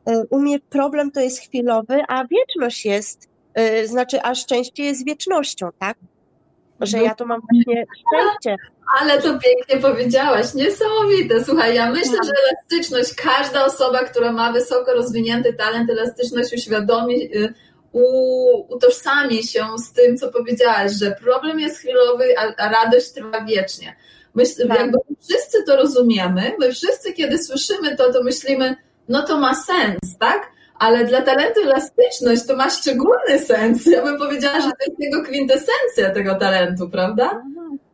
e, 0.06 0.22
u 0.30 0.38
mnie 0.38 0.60
problem 0.60 1.10
to 1.10 1.20
jest 1.20 1.40
chwilowy, 1.40 2.02
a 2.08 2.24
wieczność 2.26 2.84
jest, 2.84 3.28
e, 3.54 3.86
znaczy, 3.86 4.22
a 4.22 4.34
szczęście 4.34 4.84
jest 4.84 5.06
wiecznością, 5.06 5.68
tak? 5.78 5.96
Że 6.82 6.98
ja 6.98 7.14
to 7.14 7.26
mam 7.26 7.40
właśnie 7.50 7.84
szczęście. 7.84 8.56
Ale 9.00 9.22
to 9.22 9.38
pięknie 9.38 9.90
powiedziałaś, 9.90 10.54
niesamowite. 10.54 11.44
Słuchaj, 11.44 11.74
ja 11.74 11.90
myślę, 11.90 12.18
że 12.24 12.32
elastyczność, 12.48 13.14
każda 13.14 13.64
osoba, 13.64 13.98
która 13.98 14.32
ma 14.32 14.52
wysoko 14.52 14.94
rozwinięty 14.94 15.52
talent, 15.52 15.90
elastyczność 15.90 16.54
uświadomi, 16.54 17.36
y, 17.36 17.54
utożsami 18.68 19.42
się 19.42 19.66
z 19.78 19.92
tym, 19.92 20.16
co 20.16 20.32
powiedziałaś, 20.32 20.92
że 20.92 21.10
problem 21.10 21.60
jest 21.60 21.78
chwilowy, 21.78 22.24
a, 22.38 22.68
radość 22.68 23.12
trwa 23.12 23.44
wiecznie. 23.44 23.96
Myślę, 24.34 24.66
tak. 24.66 24.78
jakby 24.78 24.98
wszyscy 25.28 25.64
to 25.66 25.76
rozumiemy, 25.76 26.52
my 26.58 26.72
wszyscy, 26.72 27.12
kiedy 27.12 27.38
słyszymy 27.38 27.96
to, 27.96 28.12
to 28.12 28.22
myślimy, 28.22 28.76
no 29.08 29.22
to 29.22 29.38
ma 29.38 29.54
sens, 29.54 30.18
tak? 30.18 30.52
Ale 30.82 31.04
dla 31.04 31.22
talentu 31.22 31.60
elastyczność 31.60 32.46
to 32.46 32.56
ma 32.56 32.70
szczególny 32.70 33.38
sens. 33.38 33.86
Ja 33.86 34.02
bym 34.02 34.18
powiedziała, 34.18 34.60
że 34.60 34.70
to 34.70 34.84
jest 34.86 35.00
jego 35.00 35.22
kwintesencja 35.22 36.10
tego 36.14 36.34
talentu, 36.34 36.90
prawda? 36.90 37.42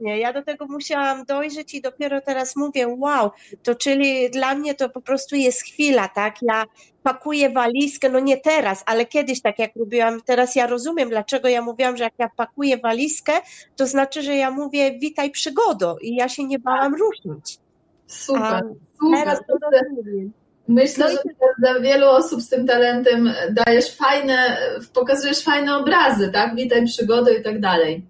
Nie, 0.00 0.18
ja 0.18 0.32
do 0.32 0.42
tego 0.42 0.66
musiałam 0.66 1.24
dojrzeć 1.24 1.74
i 1.74 1.80
dopiero 1.80 2.20
teraz 2.20 2.56
mówię, 2.56 2.88
wow, 2.88 3.30
to 3.62 3.74
czyli 3.74 4.30
dla 4.30 4.54
mnie 4.54 4.74
to 4.74 4.88
po 4.88 5.00
prostu 5.00 5.36
jest 5.36 5.62
chwila, 5.62 6.08
tak? 6.08 6.34
Ja 6.42 6.64
pakuję 7.02 7.50
walizkę, 7.50 8.10
no 8.10 8.20
nie 8.20 8.36
teraz, 8.36 8.82
ale 8.86 9.06
kiedyś 9.06 9.42
tak 9.42 9.58
jak 9.58 9.70
robiłam, 9.76 10.20
teraz 10.20 10.56
ja 10.56 10.66
rozumiem, 10.66 11.08
dlaczego 11.08 11.48
ja 11.48 11.62
mówiłam, 11.62 11.96
że 11.96 12.04
jak 12.04 12.14
ja 12.18 12.30
pakuję 12.36 12.78
walizkę, 12.78 13.32
to 13.76 13.86
znaczy, 13.86 14.22
że 14.22 14.36
ja 14.36 14.50
mówię 14.50 14.98
witaj 14.98 15.30
przygodo 15.30 15.96
i 16.00 16.16
ja 16.16 16.28
się 16.28 16.44
nie 16.44 16.58
bałam 16.58 16.94
ruszyć. 16.94 17.58
Super, 18.06 18.42
A 18.42 18.60
super. 19.00 19.20
Teraz 19.20 19.38
to 19.38 19.54
rozumiem. 19.72 20.32
Myślę, 20.68 21.06
no 21.08 21.10
że 21.10 21.48
dla 21.58 21.80
wielu 21.80 22.06
osób 22.06 22.42
z 22.42 22.48
tym 22.48 22.66
talentem 22.66 23.32
dajesz 23.50 23.96
fajne, 23.96 24.58
pokazujesz 24.94 25.44
fajne 25.44 25.76
obrazy, 25.76 26.30
tak? 26.32 26.56
Witaj 26.56 26.86
przygodę 26.86 27.34
i 27.34 27.42
tak 27.42 27.60
dalej. 27.60 28.06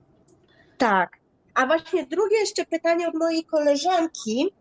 Tak. 0.79 1.11
A 1.55 1.67
właśnie 1.67 2.07
drugie 2.07 2.37
jeszcze 2.37 2.65
pytanie 2.65 3.09
od 3.09 3.15
mojej 3.15 3.45
koleżanki 3.45 4.53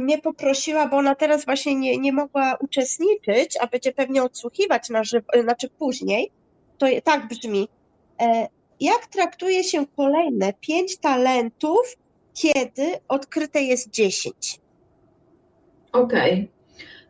mnie 0.00 0.18
poprosiła, 0.18 0.86
bo 0.88 0.96
ona 0.96 1.14
teraz 1.14 1.44
właśnie 1.44 1.74
nie, 1.74 1.98
nie 1.98 2.12
mogła 2.12 2.56
uczestniczyć, 2.60 3.56
a 3.60 3.66
będzie 3.66 3.92
pewnie 3.92 4.22
odsłuchiwać 4.22 4.88
na 4.88 5.04
żywo, 5.04 5.26
znaczy 5.42 5.68
później. 5.78 6.30
To 6.78 6.86
tak 7.04 7.28
brzmi. 7.28 7.68
E, 8.20 8.48
jak 8.80 9.06
traktuje 9.06 9.64
się 9.64 9.86
kolejne 9.96 10.52
pięć 10.52 10.98
talentów, 10.98 11.96
kiedy 12.34 12.92
odkryte 13.08 13.62
jest 13.62 13.90
dziesięć? 13.90 14.60
Okej. 15.92 16.32
Okay. 16.32 16.59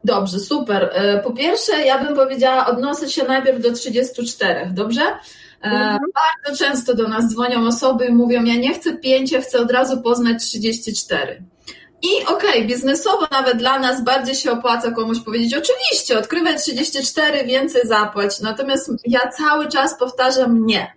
Dobrze, 0.05 0.41
super. 0.41 0.91
E, 0.93 1.19
po 1.19 1.31
pierwsze, 1.31 1.85
ja 1.85 2.05
bym 2.05 2.15
powiedziała, 2.15 2.67
odnoszę 2.67 3.09
się 3.11 3.25
najpierw 3.25 3.63
do 3.63 3.73
34, 3.73 4.71
dobrze? 4.75 5.03
E, 5.03 5.17
mhm. 5.63 5.99
Bardzo 6.01 6.65
często 6.65 6.95
do 6.95 7.09
nas 7.09 7.29
dzwonią 7.29 7.67
osoby 7.67 8.07
i 8.07 8.13
mówią, 8.13 8.45
ja 8.45 8.55
nie 8.57 8.75
chcę 8.75 8.97
5, 8.97 9.33
ja 9.33 9.41
chcę 9.41 9.61
od 9.61 9.71
razu 9.71 10.03
poznać 10.03 10.43
34. 10.43 11.43
I 12.03 12.25
okej, 12.27 12.51
okay, 12.51 12.65
biznesowo 12.65 13.27
nawet 13.31 13.57
dla 13.57 13.79
nas 13.79 14.05
bardziej 14.05 14.35
się 14.35 14.53
opłaca 14.53 14.91
komuś 14.91 15.21
powiedzieć, 15.21 15.55
oczywiście, 15.55 16.19
odkrywaj 16.19 16.59
34, 16.59 17.45
więcej 17.45 17.83
zapłać. 17.89 18.41
Natomiast 18.41 18.91
ja 19.07 19.21
cały 19.29 19.69
czas 19.69 19.99
powtarzam 19.99 20.67
nie. 20.67 20.93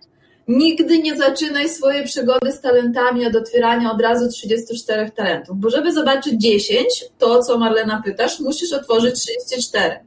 Nigdy 0.48 0.98
nie 0.98 1.16
zaczynaj 1.16 1.68
swojej 1.68 2.04
przygody 2.04 2.52
z 2.52 2.60
talentami 2.60 3.26
od 3.26 3.36
otwierania 3.36 3.92
od 3.92 4.00
razu 4.00 4.28
34 4.28 5.10
talentów, 5.10 5.56
bo 5.58 5.70
żeby 5.70 5.92
zobaczyć 5.92 6.42
10, 6.42 7.04
to 7.18 7.42
co 7.42 7.58
Marlena 7.58 8.02
pytasz, 8.04 8.40
musisz 8.40 8.72
otworzyć 8.72 9.20
34. 9.20 10.00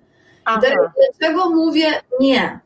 Aha. 0.46 0.62
teraz 0.62 0.92
dlaczego 0.96 1.50
mówię 1.50 1.88
nie? 2.20 2.60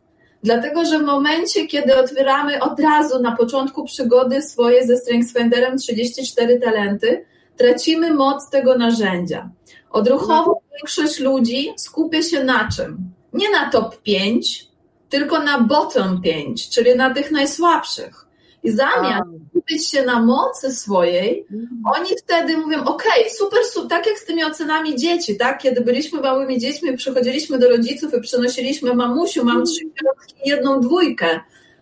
Dlatego, 0.43 0.85
że 0.85 0.99
w 0.99 1.03
momencie, 1.03 1.67
kiedy 1.67 1.97
otwieramy 1.97 2.61
od 2.61 2.79
razu 2.79 3.21
na 3.21 3.35
początku 3.35 3.85
przygody 3.85 4.41
swoje 4.41 4.87
ze 4.87 4.97
StrengthsFinderem 4.97 5.77
34 5.77 6.59
talenty, 6.59 7.25
tracimy 7.57 8.13
moc 8.13 8.49
tego 8.49 8.77
narzędzia. 8.77 9.49
Odruchowo 9.91 10.61
większość 10.77 11.19
ludzi 11.19 11.73
skupia 11.77 12.23
się 12.23 12.43
na 12.43 12.69
czym? 12.75 12.97
Nie 13.33 13.49
na 13.49 13.69
top 13.69 14.01
5, 14.01 14.70
tylko 15.11 15.39
na 15.39 15.59
bottom 15.59 16.21
5, 16.21 16.69
czyli 16.69 16.95
na 16.95 17.13
tych 17.13 17.31
najsłabszych. 17.31 18.25
I 18.63 18.71
zamiast 18.71 19.29
skupić 19.49 19.89
się 19.89 20.05
na 20.05 20.21
mocy 20.21 20.71
swojej, 20.75 21.45
mhm. 21.51 21.81
oni 21.95 22.09
wtedy 22.17 22.57
mówią, 22.57 22.83
ok, 22.83 23.03
super, 23.37 23.59
super, 23.65 23.89
tak 23.89 24.07
jak 24.07 24.19
z 24.19 24.25
tymi 24.25 24.43
ocenami 24.43 24.95
dzieci, 24.95 25.37
tak? 25.37 25.61
Kiedy 25.61 25.81
byliśmy 25.81 26.21
małymi 26.21 26.59
dziećmi, 26.59 26.97
przychodziliśmy 26.97 27.59
do 27.59 27.69
rodziców 27.69 28.13
i 28.13 28.21
przynosiliśmy 28.21 28.95
mamusiu, 28.95 29.45
mam 29.45 29.65
trzy 29.65 29.79
piątki 29.81 30.35
i 30.45 30.49
jedną 30.49 30.81
dwójkę, 30.81 31.39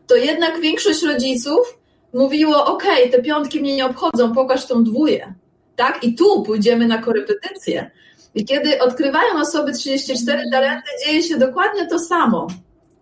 to 0.08 0.16
jednak 0.16 0.62
większość 0.62 1.04
rodziców 1.04 1.78
mówiło, 2.14 2.66
ok, 2.66 2.84
te 3.12 3.22
piątki 3.22 3.62
mnie 3.62 3.76
nie 3.76 3.86
obchodzą, 3.86 4.34
pokaż 4.34 4.66
tą 4.66 4.84
dwóję, 4.84 5.34
tak? 5.76 6.04
I 6.04 6.16
tu 6.16 6.44
pójdziemy 6.44 6.88
na 6.88 6.98
korepetycję. 6.98 7.92
I 8.36 8.46
kiedy 8.46 8.80
odkrywają 8.80 9.42
osoby 9.42 9.74
34 9.74 10.44
talenty, 10.52 10.90
dzieje 11.06 11.24
się 11.24 11.38
dokładnie 11.38 11.88
to 11.88 12.00
samo 12.00 12.48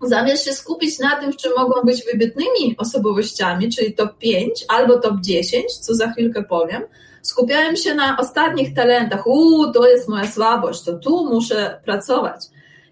zamiast 0.02 0.46
się 0.46 0.54
skupić 0.54 1.00
na 1.00 1.16
tym, 1.16 1.34
w 1.34 1.38
czym 1.38 1.52
mogą 1.58 1.82
być 1.82 2.06
wybitnymi 2.06 2.76
osobowościami, 2.78 3.70
czyli 3.70 3.94
top 3.94 4.18
5 4.18 4.66
albo 4.68 5.00
top 5.00 5.14
10, 5.22 5.78
co 5.78 5.96
za 5.96 6.12
chwilkę 6.12 6.44
powiem, 6.44 6.82
skupiałem 7.22 7.76
się 7.76 7.96
na 7.96 8.18
ostatnich 8.18 8.74
talentach. 8.74 9.28
Uuu, 9.28 9.72
to 9.72 9.88
jest 9.88 10.10
moja 10.10 10.32
słabość, 10.32 10.84
to 10.84 10.94
tu 10.94 11.26
muszę 11.26 11.82
pracować. 11.86 12.46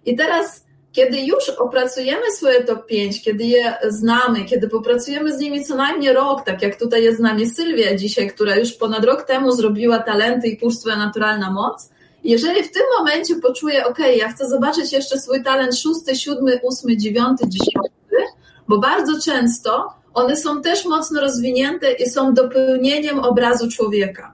I 0.05 0.15
teraz, 0.15 0.65
kiedy 0.91 1.21
już 1.21 1.49
opracujemy 1.49 2.31
swoje 2.31 2.63
top 2.63 2.85
5, 2.85 3.21
kiedy 3.23 3.43
je 3.43 3.77
znamy, 3.87 4.45
kiedy 4.45 4.69
popracujemy 4.69 5.37
z 5.37 5.39
nimi 5.39 5.65
co 5.65 5.75
najmniej 5.75 6.13
rok, 6.13 6.45
tak 6.45 6.61
jak 6.61 6.79
tutaj 6.79 7.03
jest 7.03 7.17
z 7.17 7.21
nami 7.21 7.49
Sylwia 7.49 7.95
dzisiaj, 7.95 8.29
która 8.29 8.55
już 8.55 8.73
ponad 8.73 9.05
rok 9.05 9.23
temu 9.23 9.51
zrobiła 9.51 9.99
talenty 9.99 10.47
i 10.47 10.57
kurs 10.57 10.79
Twoja 10.79 10.97
Naturalna 10.97 11.51
Moc, 11.51 11.89
jeżeli 12.25 12.63
w 12.63 12.71
tym 12.71 12.83
momencie 12.99 13.35
poczuję, 13.35 13.85
ok, 13.85 13.97
ja 14.17 14.29
chcę 14.29 14.49
zobaczyć 14.49 14.93
jeszcze 14.93 15.19
swój 15.19 15.43
talent 15.43 15.79
szósty, 15.79 16.15
siódmy, 16.15 16.59
ósmy, 16.63 16.97
dziewiąty, 16.97 17.43
dziesiąty, 17.47 18.33
bo 18.67 18.77
bardzo 18.77 19.21
często 19.21 19.93
one 20.13 20.37
są 20.37 20.61
też 20.61 20.85
mocno 20.85 21.21
rozwinięte 21.21 21.91
i 21.91 22.09
są 22.09 22.33
dopełnieniem 22.33 23.19
obrazu 23.19 23.69
człowieka. 23.69 24.33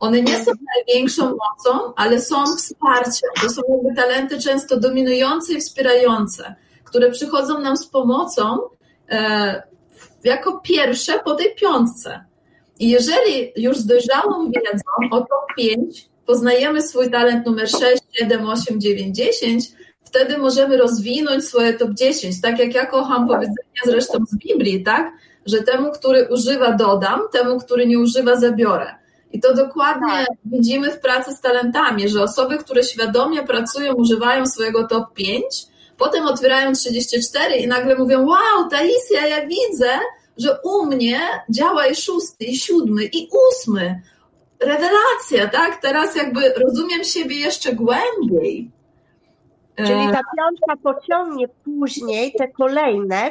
One 0.00 0.22
nie 0.22 0.44
są 0.44 0.52
największą 0.76 1.24
mocą, 1.24 1.94
ale 1.96 2.20
są 2.20 2.56
wsparciem. 2.56 3.30
To 3.42 3.48
są 3.50 3.62
jakby 3.68 4.02
talenty 4.02 4.40
często 4.40 4.80
dominujące 4.80 5.52
i 5.52 5.60
wspierające, 5.60 6.54
które 6.84 7.10
przychodzą 7.10 7.60
nam 7.60 7.76
z 7.76 7.86
pomocą 7.86 8.58
e, 9.10 9.62
jako 10.24 10.60
pierwsze 10.60 11.20
po 11.24 11.34
tej 11.34 11.54
piątce. 11.54 12.24
I 12.78 12.90
jeżeli 12.90 13.52
już 13.56 13.78
z 13.78 13.86
dojrzałą 13.86 14.50
wiedzą 14.50 15.10
o 15.10 15.20
top 15.20 15.56
5 15.56 16.07
poznajemy 16.28 16.82
swój 16.82 17.10
talent 17.10 17.46
numer 17.46 17.68
6, 17.68 17.82
7, 18.12 18.46
8, 18.46 18.80
9, 18.80 19.16
10, 19.16 19.64
wtedy 20.04 20.38
możemy 20.38 20.76
rozwinąć 20.76 21.44
swoje 21.44 21.72
top 21.72 21.90
10. 21.90 22.40
Tak 22.40 22.58
jak 22.58 22.74
ja 22.74 22.86
kocham 22.86 23.28
powiedzenie 23.28 23.82
zresztą 23.84 24.18
z 24.28 24.36
Biblii, 24.36 24.82
tak? 24.82 25.12
Że 25.46 25.62
temu, 25.62 25.92
który 25.92 26.28
używa, 26.30 26.72
dodam, 26.72 27.20
temu, 27.32 27.60
który 27.60 27.86
nie 27.86 27.98
używa, 27.98 28.36
zabiorę. 28.36 28.94
I 29.32 29.40
to 29.40 29.54
dokładnie 29.54 30.12
tak. 30.12 30.36
widzimy 30.44 30.90
w 30.90 31.00
pracy 31.00 31.32
z 31.32 31.40
talentami, 31.40 32.08
że 32.08 32.22
osoby, 32.22 32.58
które 32.58 32.82
świadomie 32.82 33.42
pracują, 33.42 33.94
używają 33.94 34.46
swojego 34.46 34.86
top 34.86 35.14
5, 35.14 35.44
Potem 35.98 36.26
otwierają 36.26 36.72
34 36.72 37.56
i 37.56 37.66
nagle 37.66 37.96
mówią, 37.96 38.26
wow, 38.26 38.70
Taisia, 38.70 39.26
ja 39.26 39.46
widzę, 39.46 39.98
że 40.36 40.58
u 40.64 40.86
mnie 40.86 41.20
działa 41.50 41.86
i 41.86 41.94
szósty, 41.94 42.44
i 42.44 42.56
siódmy, 42.56 43.04
i 43.04 43.28
ósmy. 43.50 44.02
Rewelacja, 44.60 45.48
tak? 45.52 45.80
Teraz 45.82 46.16
jakby 46.16 46.40
rozumiem 46.66 47.04
siebie 47.04 47.36
jeszcze 47.36 47.72
głębiej. 47.72 48.70
Czyli 49.76 50.08
E, 50.08 50.12
ta 50.12 50.20
piątka 50.36 50.76
pociągnie 50.82 51.48
później 51.48 52.32
te 52.38 52.48
kolejne, 52.48 53.30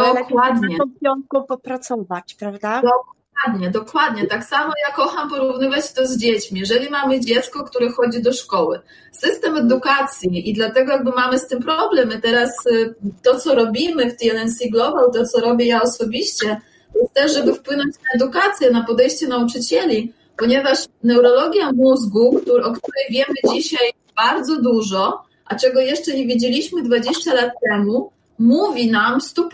ale 0.00 0.20
Dokładnie. 0.20 0.68
nad 0.68 0.78
tą 0.78 0.84
piątką 1.02 1.42
popracować, 1.42 2.34
prawda? 2.34 2.82
Dokładnie, 2.82 3.70
dokładnie. 3.70 4.26
Tak 4.26 4.44
samo 4.44 4.72
ja 4.88 4.94
kocham 4.94 5.30
porównywać 5.30 5.92
to 5.92 6.06
z 6.06 6.18
dziećmi. 6.18 6.60
Jeżeli 6.60 6.90
mamy 6.90 7.20
dziecko, 7.20 7.64
które 7.64 7.90
chodzi 7.90 8.22
do 8.22 8.32
szkoły, 8.32 8.80
system 9.12 9.56
edukacji 9.56 10.50
i 10.50 10.52
dlatego 10.52 10.92
jakby 10.92 11.10
mamy 11.10 11.38
z 11.38 11.48
tym 11.48 11.62
problem. 11.62 12.12
I 12.18 12.20
teraz 12.20 12.66
y, 12.66 12.94
to, 13.22 13.38
co 13.38 13.54
robimy 13.54 14.10
w 14.10 14.16
TLNC 14.16 14.58
Global, 14.72 15.10
to, 15.12 15.26
co 15.26 15.40
robię 15.40 15.66
ja 15.66 15.82
osobiście, 15.82 16.60
jest 17.00 17.14
też, 17.14 17.34
żeby 17.34 17.54
wpłynąć 17.54 17.94
na 17.96 18.24
edukację, 18.24 18.70
na 18.70 18.84
podejście 18.84 19.28
nauczycieli, 19.28 20.12
ponieważ 20.38 20.78
neurologia 21.04 21.72
mózgu, 21.72 22.40
o 22.64 22.72
której 22.72 23.04
wiemy 23.10 23.54
dzisiaj 23.54 23.92
bardzo 24.16 24.62
dużo, 24.62 25.22
a 25.44 25.54
czego 25.54 25.80
jeszcze 25.80 26.14
nie 26.14 26.26
wiedzieliśmy 26.26 26.82
20 26.82 27.34
lat 27.34 27.50
temu, 27.68 28.10
mówi 28.38 28.90
nam 28.90 29.20
w 29.20 29.24
100%, 29.24 29.48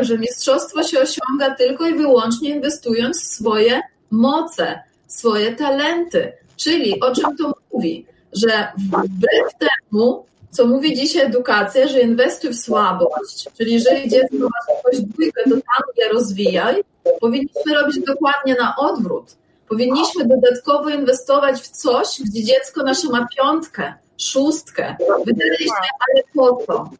że 0.00 0.18
mistrzostwo 0.18 0.82
się 0.82 1.00
osiąga 1.00 1.54
tylko 1.54 1.86
i 1.88 1.94
wyłącznie 1.94 2.50
inwestując 2.50 3.22
w 3.22 3.26
swoje 3.26 3.80
moce, 4.10 4.82
swoje 5.06 5.56
talenty. 5.56 6.32
Czyli 6.56 7.00
o 7.00 7.14
czym 7.14 7.36
to 7.36 7.54
mówi? 7.72 8.06
Że 8.32 8.68
wbrew 8.78 9.52
temu, 9.58 10.24
co 10.50 10.66
mówi 10.66 10.96
dzisiaj 10.96 11.26
edukacja, 11.26 11.88
że 11.88 12.00
inwestuj 12.00 12.50
w 12.50 12.58
słabość, 12.58 13.48
czyli 13.58 13.72
jeżeli 13.72 14.10
dziecko 14.10 14.36
ma 14.38 14.74
jakąś 14.76 15.00
dwójkę, 15.00 15.42
to 15.44 15.50
tam 15.50 15.84
je 15.96 16.08
rozwijaj, 16.08 16.84
powinniśmy 17.20 17.74
robić 17.74 17.98
dokładnie 18.06 18.54
na 18.54 18.76
odwrót. 18.76 19.36
Powinniśmy 19.68 20.26
dodatkowo 20.26 20.90
inwestować 20.90 21.60
w 21.60 21.68
coś, 21.68 22.20
gdzie 22.24 22.44
dziecko 22.44 22.82
nasze 22.82 23.08
ma 23.08 23.26
piątkę, 23.36 23.94
szóstkę. 24.18 24.96
Wydaje 25.26 25.58
się, 25.58 25.72
ale 26.08 26.22
po 26.34 26.62
co? 26.66 26.90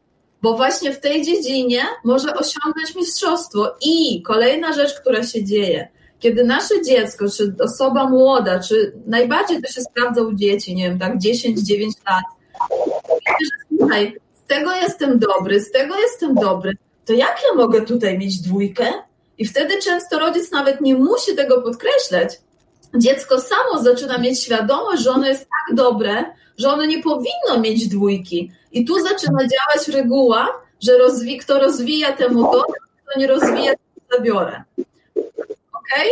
Bo 0.41 0.57
właśnie 0.57 0.93
w 0.93 0.99
tej 0.99 1.25
dziedzinie 1.25 1.83
może 2.03 2.33
osiągnąć 2.33 2.95
mistrzostwo. 2.95 3.75
I 3.81 4.21
kolejna 4.21 4.73
rzecz, 4.73 4.93
która 4.93 5.23
się 5.23 5.43
dzieje, 5.43 5.87
kiedy 6.19 6.43
nasze 6.43 6.81
dziecko, 6.81 7.25
czy 7.29 7.55
osoba 7.63 8.09
młoda, 8.09 8.59
czy 8.59 8.93
najbardziej 9.05 9.61
to 9.61 9.71
się 9.71 9.81
sprawdza 9.81 10.21
u 10.21 10.33
dzieci, 10.33 10.75
nie 10.75 10.89
wiem, 10.89 10.99
tak 10.99 11.17
10-9 11.17 11.87
lat, 12.09 12.23
że 13.27 13.77
słuchaj, 13.77 14.15
z 14.43 14.47
tego 14.47 14.71
jestem 14.71 15.19
dobry, 15.19 15.61
z 15.61 15.71
tego 15.71 15.95
jestem 15.99 16.35
dobry, 16.35 16.77
to 17.05 17.13
jak 17.13 17.37
ja 17.49 17.55
mogę 17.55 17.81
tutaj 17.81 18.17
mieć 18.17 18.41
dwójkę? 18.41 18.93
I 19.37 19.45
wtedy 19.45 19.81
często 19.81 20.19
rodzic 20.19 20.51
nawet 20.51 20.81
nie 20.81 20.95
musi 20.95 21.35
tego 21.35 21.61
podkreślać. 21.61 22.39
Dziecko 22.95 23.39
samo 23.39 23.83
zaczyna 23.83 24.17
mieć 24.17 24.43
świadomość, 24.43 25.01
że 25.03 25.11
ono 25.11 25.27
jest 25.27 25.41
tak 25.41 25.75
dobre, 25.75 26.23
że 26.57 26.69
ono 26.69 26.85
nie 26.85 27.03
powinno 27.03 27.59
mieć 27.61 27.87
dwójki. 27.87 28.51
I 28.71 28.85
tu 28.85 28.99
zaczyna 28.99 29.37
działać 29.39 29.87
reguła, 29.87 30.47
że 30.81 30.91
rozwi- 30.97 31.39
kto 31.39 31.59
rozwija 31.59 32.11
temu 32.11 32.51
dom, 32.51 32.63
kto 33.05 33.19
nie 33.19 33.27
rozwija, 33.27 33.73
to 33.73 34.17
zabiorę. 34.17 34.63
Okej? 35.73 36.11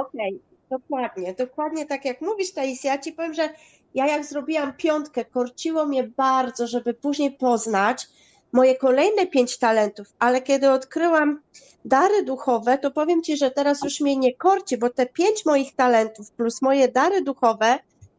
Okej, 0.00 0.40
dokładnie, 0.70 1.34
dokładnie 1.34 1.86
tak 1.86 2.04
jak 2.04 2.20
mówisz, 2.20 2.52
Taisia, 2.52 2.92
ja 2.92 2.98
ci 2.98 3.12
powiem, 3.12 3.34
że 3.34 3.48
ja 3.94 4.06
jak 4.06 4.24
zrobiłam 4.24 4.72
piątkę, 4.72 5.24
korciło 5.24 5.86
mnie 5.86 6.04
bardzo, 6.16 6.66
żeby 6.66 6.94
później 6.94 7.30
poznać 7.30 8.06
moje 8.52 8.76
kolejne 8.76 9.26
pięć 9.26 9.58
talentów, 9.58 10.06
ale 10.18 10.42
kiedy 10.42 10.70
odkryłam 10.70 11.40
dary 11.84 12.22
duchowe, 12.22 12.78
to 12.78 12.90
powiem 12.90 13.22
ci, 13.22 13.36
że 13.36 13.50
teraz 13.50 13.82
już 13.84 14.00
mnie 14.00 14.16
nie 14.16 14.34
korci, 14.34 14.78
bo 14.78 14.90
te 14.90 15.06
pięć 15.06 15.46
moich 15.46 15.74
talentów 15.74 16.30
plus 16.30 16.62
moje 16.62 16.88
dary 16.88 17.22
duchowe, 17.22 17.78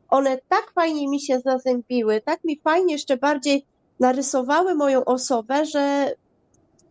one 0.10 0.38
tak 0.50 0.72
fajnie 0.76 1.08
mi 1.08 1.22
się 1.22 1.40
zazębiły, 1.40 2.22
tak 2.22 2.44
mi 2.44 2.60
fajnie 2.64 2.94
jeszcze 2.94 3.18
bardziej 3.18 3.66
narysowały 4.00 4.76
moją 4.76 5.06
osobę, 5.06 5.66
że 5.66 6.16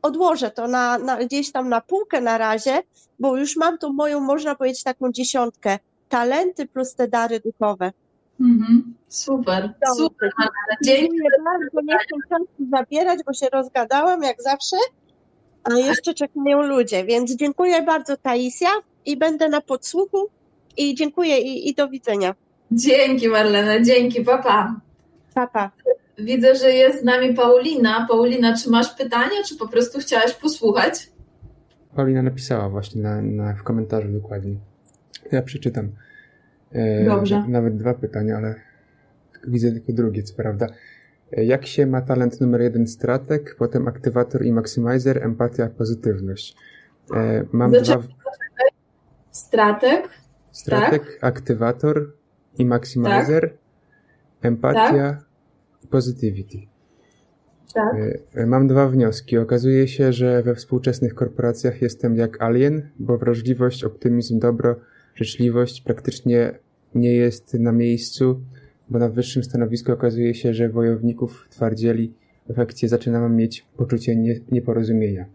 odłożę 0.03 0.51
to 0.51 0.69
na, 0.69 0.99
na, 0.99 1.17
gdzieś 1.17 1.53
tam 1.53 1.69
na 1.69 1.81
półkę 1.81 2.21
na 2.21 2.39
razie, 2.39 2.83
bo 3.19 3.37
już 3.37 3.57
mam 3.57 3.79
tą 3.79 3.93
moją, 3.93 4.21
można 4.21 4.55
powiedzieć, 4.55 4.83
taką 4.83 5.13
dziesiątkę. 5.13 5.79
Talenty 6.09 6.67
plus 6.67 6.95
te 6.95 7.09
dary 7.09 7.41
duchowe. 7.41 7.93
Mhm. 8.41 8.95
Super, 9.09 9.75
super. 9.97 10.31
Marlena. 10.39 10.77
Dzięki. 10.85 11.03
Dziękuję 11.03 11.31
bardzo, 11.45 11.81
nie 11.85 11.99
chcę 11.99 12.29
czasu 12.29 12.71
zabierać, 12.71 13.19
bo 13.27 13.33
się 13.33 13.47
rozgadałam 13.53 14.23
jak 14.23 14.43
zawsze, 14.43 14.77
a 15.65 15.75
jeszcze 15.75 16.15
czekają 16.15 16.63
ludzie, 16.63 17.05
więc 17.05 17.37
dziękuję 17.37 17.83
bardzo 17.83 18.17
Taisia 18.17 18.69
i 19.07 19.17
będę 19.17 19.49
na 19.49 19.61
podsłuchu 19.61 20.29
i 20.77 20.95
dziękuję 20.95 21.39
i, 21.39 21.69
i 21.69 21.75
do 21.75 21.89
widzenia. 21.89 22.35
Dzięki 22.73 23.29
Marlena, 23.29 23.81
dzięki, 23.81 24.25
papa. 24.25 24.81
Papa. 25.35 25.71
Widzę, 26.19 26.55
że 26.55 26.71
jest 26.71 27.01
z 27.01 27.05
nami 27.05 27.35
Paulina. 27.35 28.07
Paulina, 28.11 28.57
czy 28.57 28.71
masz 28.71 28.95
pytanie, 28.95 29.45
czy 29.49 29.57
po 29.57 29.69
prostu 29.69 29.99
chciałaś 29.99 30.33
posłuchać? 30.35 31.11
Paulina 31.97 32.23
napisała 32.23 32.69
właśnie 32.69 33.03
na, 33.03 33.23
na, 33.23 33.55
w 33.55 33.63
komentarzu 33.63 34.09
dokładnie. 34.09 34.55
Ja 35.33 35.43
przeczytam. 35.43 35.89
Dobrze. 37.07 37.45
Nawet 37.49 37.77
dwa 37.77 37.95
pytania, 37.95 38.37
ale 38.37 38.55
widzę 39.47 39.73
tylko 39.73 39.93
drugie, 39.93 40.23
co 40.23 40.35
prawda. 40.35 40.67
E, 41.33 41.45
Jak 41.45 41.67
się 41.67 41.87
ma 41.87 42.01
talent 42.03 42.41
numer 42.41 42.61
jeden 42.61 42.87
strateg, 42.87 43.55
potem 43.59 43.89
aktywator 43.89 44.45
i 44.45 44.53
maksymalizer, 44.53 45.23
empatia, 45.25 45.69
pozytywność? 45.69 46.57
E, 47.17 47.45
Mam 47.53 47.75
Zaczekaj, 47.75 48.03
dwa. 48.03 48.31
Strateg? 49.31 50.09
Strateg, 50.51 51.19
aktywator 51.21 52.13
i 52.59 52.67
maksymalizer, 52.67 53.53
empatia 54.43 55.23
i 55.85 55.87
positivity. 55.87 56.59
Tak. 57.75 57.95
E, 58.35 58.47
Mam 58.47 58.69
dwa 58.69 58.89
wnioski. 58.89 59.39
Okazuje 59.39 59.89
się, 59.89 60.13
że 60.13 60.43
we 60.43 60.55
współczesnych 60.55 61.15
korporacjach 61.15 61.83
jestem 61.83 62.17
jak 62.17 62.43
alien, 62.43 62.91
bo 62.99 63.19
wrażliwość, 63.19 63.85
optymizm, 63.85 64.39
dobro, 64.39 64.77
życzliwość 65.15 65.81
praktycznie 65.81 66.53
nie 66.95 67.13
jest 67.13 67.55
na 67.55 67.73
miejscu, 67.73 68.41
bo 68.89 68.99
na 68.99 69.09
wyższym 69.09 69.45
stanowisku 69.45 69.93
okazuje 69.93 70.35
się, 70.35 70.55
że 70.55 70.69
wojowników 70.69 71.47
twardzieli 71.51 72.13
w 72.47 72.51
efekcie 72.51 72.89
zaczynamy 72.89 73.37
mieć 73.37 73.65
poczucie 73.77 74.17
nie, 74.17 74.41
nieporozumienia. 74.51 75.27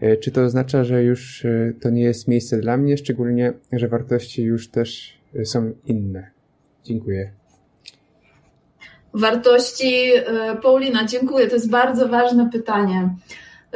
E, 0.00 0.16
Czy 0.16 0.30
to 0.30 0.42
oznacza, 0.42 0.84
że 0.84 1.04
już 1.04 1.44
e, 1.44 1.72
to 1.80 1.90
nie 1.90 2.02
jest 2.02 2.28
miejsce 2.28 2.60
dla 2.60 2.76
mnie, 2.76 2.96
szczególnie, 2.96 3.52
że 3.72 3.88
wartości 3.88 4.42
już 4.42 4.68
też 4.68 5.18
e, 5.36 5.44
są 5.44 5.72
inne? 5.86 6.30
Dziękuję. 6.84 7.30
Wartości, 9.14 10.12
Paulina, 10.62 11.06
dziękuję. 11.06 11.46
To 11.46 11.54
jest 11.54 11.70
bardzo 11.70 12.08
ważne 12.08 12.50
pytanie. 12.52 13.14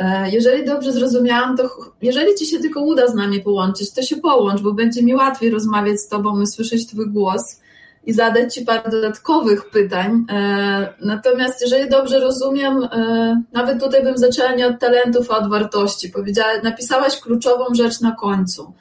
E, 0.00 0.30
Jeżeli 0.30 0.64
dobrze 0.64 0.92
zrozumiałam, 0.92 1.56
to 1.56 1.70
jeżeli 2.02 2.34
Ci 2.34 2.46
się 2.46 2.58
tylko 2.58 2.80
uda 2.80 3.06
z 3.06 3.14
nami 3.14 3.40
połączyć, 3.40 3.92
to 3.92 4.02
się 4.02 4.16
połącz, 4.16 4.60
bo 4.60 4.72
będzie 4.72 5.02
mi 5.02 5.14
łatwiej 5.14 5.50
rozmawiać 5.50 6.00
z 6.00 6.08
Tobą 6.08 6.40
i 6.40 6.46
słyszeć 6.46 6.86
Twój 6.86 7.10
głos 7.10 7.60
i 8.06 8.12
zadać 8.12 8.54
Ci 8.54 8.64
parę 8.64 8.90
dodatkowych 8.90 9.70
pytań. 9.70 10.24
E, 10.30 10.94
Natomiast 11.00 11.60
jeżeli 11.60 11.90
dobrze 11.90 12.20
rozumiem, 12.20 12.84
e, 12.84 13.42
nawet 13.52 13.80
tutaj 13.82 14.02
bym 14.04 14.18
zaczęła 14.18 14.52
nie 14.52 14.66
od 14.66 14.78
talentów, 14.78 15.30
a 15.30 15.38
od 15.38 15.50
wartości. 15.50 16.08
Powiedziała, 16.08 16.50
napisałaś 16.62 17.20
kluczową 17.20 17.64
rzecz 17.74 18.00
na 18.00 18.12
końcu. 18.12 18.72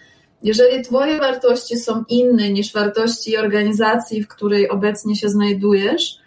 Jeżeli 0.44 0.82
Twoje 0.84 1.18
wartości 1.18 1.78
są 1.78 2.04
inne 2.10 2.50
niż 2.50 2.74
wartości 2.74 3.38
organizacji, 3.38 4.24
w 4.24 4.28
której 4.28 4.70
obecnie 4.70 5.16
się 5.16 5.30
znajdujesz, 5.30 6.20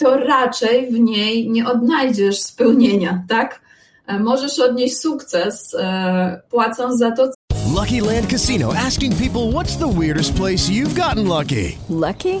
to 0.00 0.16
raczej 0.16 0.92
w 0.92 1.00
niej 1.00 1.50
nie 1.50 1.66
odnajdziesz 1.66 2.40
spełnienia, 2.40 3.24
tak? 3.28 3.60
E, 4.06 4.18
Możesz 4.18 4.58
odnieść 4.58 4.96
sukces, 4.96 5.74
e, 5.78 6.40
płacąc 6.50 6.98
za 6.98 7.10
to 7.10 7.30
Lucky 7.74 8.00
Land 8.00 8.26
Casino 8.30 8.72
asking 8.86 9.14
people 9.14 9.40
what's 9.52 9.76
the 9.78 10.00
weirdest 10.00 10.34
place 10.34 10.68
you've 10.68 10.94
gotten 10.94 11.28
lucky? 11.28 11.76
Lucky? 11.90 12.40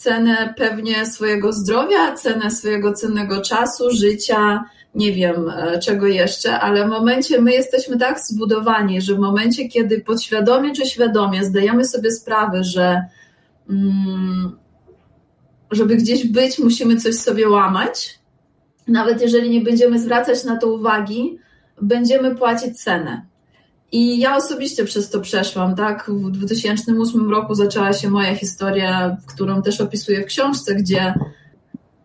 Cenę 0.00 0.54
pewnie 0.56 1.06
swojego 1.06 1.52
zdrowia, 1.52 2.14
cenę 2.14 2.50
swojego 2.50 2.92
cennego 2.92 3.40
czasu, 3.40 3.90
życia, 3.90 4.64
nie 4.94 5.12
wiem 5.12 5.48
e, 5.48 5.78
czego 5.78 6.06
jeszcze, 6.06 6.60
ale 6.60 6.86
w 6.86 6.88
momencie 6.88 7.40
my 7.40 7.52
jesteśmy 7.52 7.98
tak 7.98 8.20
zbudowani, 8.20 9.00
że 9.00 9.14
w 9.14 9.18
momencie, 9.18 9.68
kiedy 9.68 10.00
podświadomie 10.00 10.72
czy 10.72 10.86
świadomie 10.86 11.44
zdajemy 11.44 11.84
sobie 11.84 12.10
sprawę, 12.10 12.64
że 12.64 13.04
mm, 13.70 14.56
żeby 15.70 15.96
gdzieś 15.96 16.26
być, 16.26 16.58
musimy 16.58 16.96
coś 16.96 17.14
sobie 17.14 17.48
łamać, 17.48 18.18
nawet 18.88 19.22
jeżeli 19.22 19.50
nie 19.50 19.60
będziemy 19.60 19.98
zwracać 19.98 20.44
na 20.44 20.56
to 20.56 20.72
uwagi, 20.72 21.38
będziemy 21.82 22.34
płacić 22.34 22.82
cenę. 22.82 23.26
I 23.92 24.18
ja 24.18 24.36
osobiście 24.36 24.84
przez 24.84 25.10
to 25.10 25.20
przeszłam, 25.20 25.76
tak? 25.76 26.10
W 26.10 26.30
2008 26.30 27.30
roku 27.30 27.54
zaczęła 27.54 27.92
się 27.92 28.10
moja 28.10 28.34
historia, 28.34 29.16
którą 29.26 29.62
też 29.62 29.80
opisuję 29.80 30.22
w 30.22 30.26
książce, 30.26 30.74
gdzie 30.74 31.14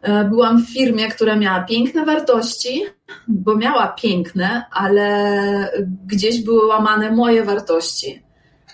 e, 0.02 0.26
byłam 0.26 0.63
w 0.63 0.69
firmie, 0.69 1.12
która 1.12 1.36
miała 1.36 1.63
piękne 1.63 2.06
wartości, 2.06 2.82
bo 3.28 3.56
miała 3.56 3.88
piękne, 3.88 4.65
ale 4.71 5.71
gdzieś 6.06 6.43
były 6.43 6.67
łamane 6.67 7.12
moje 7.12 7.43
wartości. 7.43 8.24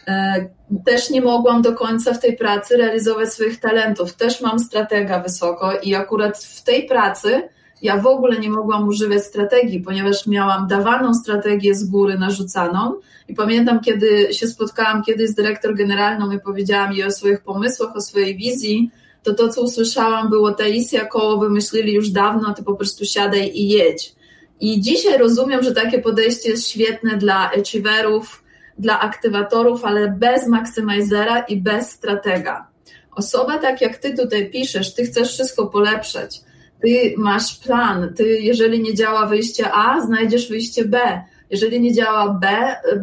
E, 0.08 0.46
też 0.86 1.10
nie 1.10 1.22
mogłam 1.22 1.62
do 1.62 1.74
końca 1.74 2.14
w 2.14 2.20
tej 2.20 2.38
pracy 2.38 2.78
realizować 2.78 3.34
swoich 3.34 3.60
talentów. 3.60 4.14
Też 4.14 4.42
mam 4.42 4.60
stratega 4.60 5.20
wysoko 5.20 5.74
i 5.84 5.96
akurat 5.96 6.38
w 6.38 6.64
tej 6.64 6.86
pracy 6.86 7.50
ja 7.82 7.98
w 7.98 8.08
ogóle 8.08 8.40
nie 8.40 8.50
mogłam 8.50 8.88
używać 8.88 9.24
strategii, 9.24 9.80
ponieważ 9.80 10.28
miałam 10.28 10.68
dawaną 10.68 11.14
strategię 11.14 11.76
z 11.76 11.90
góry 11.90 12.20
narzucaną. 12.20 12.94
I 13.28 13.34
pamiętam, 13.34 13.80
kiedy 13.80 14.34
się 14.34 14.48
spotkałam 14.48 15.04
kiedyś 15.04 15.30
z 15.30 15.36
dyrektor 15.36 15.76
generalną 15.76 16.32
i 16.32 16.40
powiedziałam 16.40 16.94
jej 16.94 17.04
o 17.04 17.12
swoich 17.12 17.42
pomysłach, 17.42 17.96
o 17.96 18.02
swojej 18.02 18.38
wizji, 18.38 18.92
to 19.24 19.34
to, 19.34 19.50
co 19.50 19.62
usłyszałam, 19.62 20.30
było 20.30 20.52
Taisia 20.52 21.06
koło 21.06 21.38
wymyślili 21.38 21.94
już 21.94 22.10
dawno, 22.10 22.54
ty 22.54 22.64
po 22.64 22.76
prostu 22.76 23.06
siadaj 23.06 23.52
i 23.54 23.70
jedź. 23.70 24.16
I 24.60 24.82
dzisiaj 24.82 25.18
rozumiem, 25.18 25.64
że 25.64 25.72
takie 25.72 26.00
podejście 26.00 26.50
jest 26.50 26.70
świetne 26.70 27.18
dla 27.18 27.52
achieverów, 27.52 28.44
dla 28.78 29.00
aktywatorów, 29.00 29.86
ale 29.86 30.08
bez 30.08 30.48
maksymizera 30.48 31.40
i 31.40 31.58
bez 31.58 31.92
stratega. 31.92 32.68
Osoba 33.16 33.58
tak 33.58 33.82
jak 33.82 33.98
ty 33.98 34.18
tutaj 34.18 34.50
piszesz, 34.50 34.94
ty 34.94 35.06
chcesz 35.06 35.34
wszystko 35.34 35.68
polepszać 35.68 36.42
ty 36.82 37.14
masz 37.18 37.60
plan, 37.60 38.14
ty 38.16 38.24
jeżeli 38.24 38.82
nie 38.82 38.94
działa 38.94 39.26
wyjście 39.26 39.72
A, 39.72 40.02
znajdziesz 40.02 40.50
wyjście 40.50 40.86
B. 40.86 41.22
Jeżeli 41.50 41.82
nie 41.82 41.94
działa 41.94 42.30
B, 42.30 42.48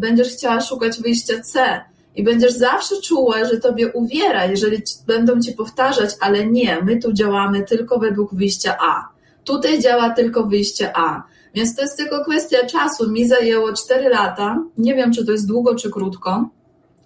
będziesz 0.00 0.28
chciała 0.28 0.60
szukać 0.60 1.00
wyjścia 1.00 1.40
C. 1.40 1.80
I 2.16 2.22
będziesz 2.22 2.52
zawsze 2.52 2.94
czuła, 3.02 3.44
że 3.44 3.56
tobie 3.56 3.92
uwiera, 3.92 4.44
jeżeli 4.44 4.82
będą 5.06 5.40
ci 5.40 5.52
powtarzać, 5.52 6.10
ale 6.20 6.46
nie, 6.46 6.78
my 6.82 6.96
tu 6.96 7.12
działamy 7.12 7.62
tylko 7.62 7.98
według 7.98 8.34
wyjścia 8.34 8.76
A. 8.80 9.08
Tutaj 9.44 9.80
działa 9.80 10.10
tylko 10.10 10.46
wyjście 10.46 10.96
A. 10.96 11.22
Więc 11.54 11.76
to 11.76 11.82
jest 11.82 11.96
tylko 11.96 12.24
kwestia 12.24 12.66
czasu. 12.66 13.10
Mi 13.10 13.28
zajęło 13.28 13.72
4 13.72 14.08
lata. 14.08 14.62
Nie 14.78 14.94
wiem, 14.94 15.12
czy 15.12 15.26
to 15.26 15.32
jest 15.32 15.48
długo, 15.48 15.74
czy 15.74 15.90
krótko. 15.90 16.48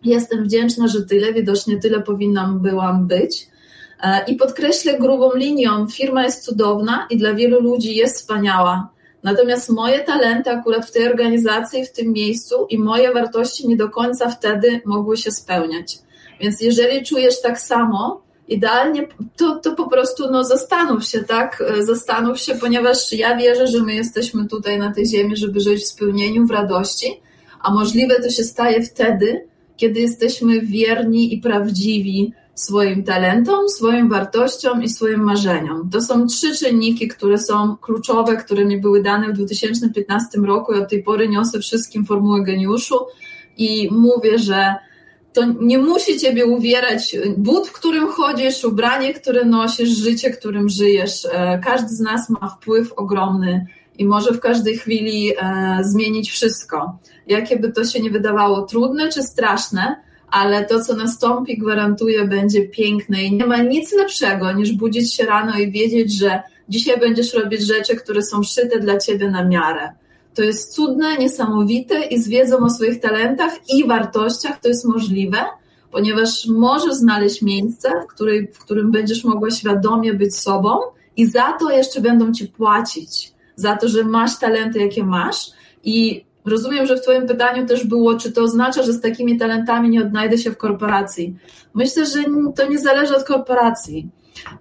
Jestem 0.05 0.45
wdzięczna, 0.45 0.89
że 0.89 1.03
tyle, 1.03 1.33
widocznie 1.33 1.81
tyle 1.81 2.01
powinnam 2.01 2.61
byłam 2.61 3.07
być. 3.07 3.47
E, 4.03 4.25
I 4.27 4.37
podkreślę 4.37 4.99
grubą 4.99 5.35
linią, 5.35 5.87
firma 5.89 6.25
jest 6.25 6.45
cudowna 6.45 7.07
i 7.11 7.17
dla 7.17 7.35
wielu 7.35 7.61
ludzi 7.61 7.97
jest 7.97 8.17
wspaniała. 8.17 8.89
Natomiast 9.23 9.69
moje 9.69 10.01
talenty 10.01 10.51
akurat 10.51 10.87
w 10.87 10.93
tej 10.93 11.09
organizacji, 11.09 11.87
w 11.87 11.93
tym 11.93 12.13
miejscu 12.13 12.67
i 12.71 12.79
moje 12.79 13.13
wartości 13.13 13.69
nie 13.69 13.77
do 13.77 13.89
końca 13.89 14.31
wtedy 14.31 14.81
mogły 14.85 15.17
się 15.17 15.31
spełniać. 15.31 15.99
Więc 16.41 16.61
jeżeli 16.61 17.07
czujesz 17.07 17.41
tak 17.41 17.61
samo, 17.61 18.23
idealnie, 18.49 19.09
to, 19.37 19.57
to 19.57 19.75
po 19.75 19.89
prostu 19.89 20.31
no, 20.31 20.45
zastanów 20.45 21.05
się, 21.05 21.25
tak? 21.25 21.65
E, 21.79 21.83
zastanów 21.83 22.41
się, 22.41 22.55
ponieważ 22.55 23.13
ja 23.13 23.37
wierzę, 23.37 23.67
że 23.67 23.83
my 23.83 23.95
jesteśmy 23.95 24.49
tutaj 24.49 24.79
na 24.79 24.93
tej 24.93 25.07
ziemi, 25.07 25.37
żeby 25.37 25.61
żyć 25.61 25.83
w 25.83 25.87
spełnieniu, 25.87 26.47
w 26.47 26.51
radości, 26.51 27.21
a 27.63 27.71
możliwe 27.71 28.23
to 28.23 28.31
się 28.31 28.45
staje 28.45 28.83
wtedy, 28.83 29.49
kiedy 29.77 30.01
jesteśmy 30.01 30.61
wierni 30.61 31.35
i 31.35 31.39
prawdziwi 31.39 32.33
swoim 32.55 33.05
talentom, 33.05 33.69
swoim 33.69 34.09
wartościom 34.09 34.83
i 34.83 34.89
swoim 34.89 35.21
marzeniom. 35.21 35.91
To 35.91 36.01
są 36.01 36.27
trzy 36.27 36.57
czynniki, 36.57 37.09
które 37.09 37.39
są 37.39 37.77
kluczowe, 37.77 38.37
które 38.37 38.65
mi 38.65 38.81
były 38.81 39.03
dane 39.03 39.29
w 39.29 39.33
2015 39.33 40.39
roku 40.39 40.73
i 40.73 40.77
od 40.77 40.91
tej 40.91 41.03
pory 41.03 41.29
niosę 41.29 41.61
wszystkim 41.61 42.07
formułę 42.07 42.43
geniuszu 42.43 42.99
i 43.57 43.89
mówię, 43.93 44.39
że 44.39 44.75
to 45.33 45.43
nie 45.61 45.79
musi 45.79 46.19
ciebie 46.19 46.47
uwierać 46.47 47.17
but, 47.37 47.69
w 47.69 47.73
którym 47.73 48.09
chodzisz, 48.09 48.65
ubranie, 48.65 49.15
które 49.15 49.45
nosisz, 49.45 49.89
życie, 49.89 50.31
którym 50.31 50.69
żyjesz. 50.69 51.27
E, 51.33 51.61
każdy 51.65 51.89
z 51.89 52.01
nas 52.01 52.31
ma 52.31 52.49
wpływ 52.49 52.93
ogromny 52.93 53.67
i 53.99 54.05
może 54.05 54.33
w 54.33 54.41
każdej 54.41 54.79
chwili 54.79 55.33
e, 55.37 55.79
zmienić 55.81 56.31
wszystko. 56.31 56.99
Jakie 57.27 57.59
by 57.59 57.73
to 57.73 57.85
się 57.85 58.01
nie 58.01 58.11
wydawało 58.11 58.63
trudne 58.63 59.09
czy 59.09 59.23
straszne, 59.23 59.97
ale 60.33 60.65
to, 60.65 60.85
co 60.85 60.97
nastąpi, 60.97 61.59
gwarantuję, 61.59 62.25
będzie 62.25 62.69
piękne 62.69 63.23
i 63.23 63.33
nie 63.37 63.47
ma 63.47 63.57
nic 63.57 63.93
lepszego 63.93 64.53
niż 64.53 64.73
budzić 64.73 65.15
się 65.15 65.25
rano 65.25 65.59
i 65.59 65.71
wiedzieć, 65.71 66.19
że 66.19 66.43
dzisiaj 66.69 67.01
będziesz 67.01 67.35
robić 67.35 67.61
rzeczy, 67.63 67.97
które 67.97 68.23
są 68.23 68.43
szyte 68.43 68.81
dla 68.81 68.99
ciebie 68.99 69.31
na 69.31 69.45
miarę. 69.45 69.93
To 70.35 70.43
jest 70.43 70.75
cudne, 70.75 71.17
niesamowite 71.17 72.03
i 72.03 72.19
z 72.23 72.29
wiedzą 72.29 72.57
o 72.57 72.71
swoich 72.71 73.01
talentach 73.01 73.53
i 73.69 73.87
wartościach 73.87 74.61
to 74.61 74.69
jest 74.69 74.85
możliwe, 74.85 75.39
ponieważ 75.91 76.47
możesz 76.47 76.95
znaleźć 76.95 77.43
miejsce, 77.43 77.91
w, 78.05 78.07
której, 78.07 78.49
w 78.53 78.59
którym 78.59 78.91
będziesz 78.91 79.25
mogła 79.25 79.51
świadomie 79.51 80.15
być 80.15 80.37
sobą 80.37 80.79
i 81.17 81.27
za 81.27 81.53
to 81.53 81.71
jeszcze 81.71 82.01
będą 82.01 82.33
ci 82.33 82.47
płacić. 82.49 83.33
Za 83.57 83.77
to, 83.77 83.89
że 83.89 84.05
masz 84.05 84.39
talenty, 84.39 84.79
jakie 84.79 85.05
masz 85.05 85.51
i 85.85 86.25
Rozumiem, 86.45 86.87
że 86.87 86.97
w 86.97 87.01
Twoim 87.01 87.27
pytaniu 87.27 87.67
też 87.67 87.87
było, 87.87 88.15
czy 88.15 88.33
to 88.33 88.43
oznacza, 88.43 88.83
że 88.83 88.93
z 88.93 89.01
takimi 89.01 89.39
talentami 89.39 89.91
nie 89.91 90.01
odnajdę 90.01 90.39
się 90.39 90.51
w 90.51 90.57
korporacji. 90.57 91.37
Myślę, 91.75 92.07
że 92.07 92.19
to 92.57 92.69
nie 92.69 92.79
zależy 92.79 93.17
od 93.17 93.25
korporacji. 93.25 94.11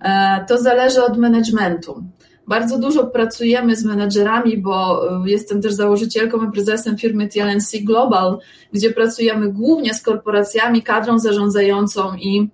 E, 0.01 0.45
to 0.47 0.57
zależy 0.57 1.03
od 1.03 1.17
managementu. 1.17 2.03
Bardzo 2.47 2.77
dużo 2.77 3.07
pracujemy 3.07 3.75
z 3.75 3.85
menedżerami, 3.85 4.57
bo 4.57 5.01
e, 5.09 5.29
jestem 5.29 5.61
też 5.61 5.73
założycielką 5.73 6.49
i 6.49 6.51
prezesem 6.51 6.97
firmy 6.97 7.27
TLNC 7.27 7.71
Global, 7.83 8.37
gdzie 8.73 8.91
pracujemy 8.91 9.53
głównie 9.53 9.93
z 9.93 10.01
korporacjami, 10.01 10.83
kadrą 10.83 11.19
zarządzającą 11.19 12.15
i 12.15 12.49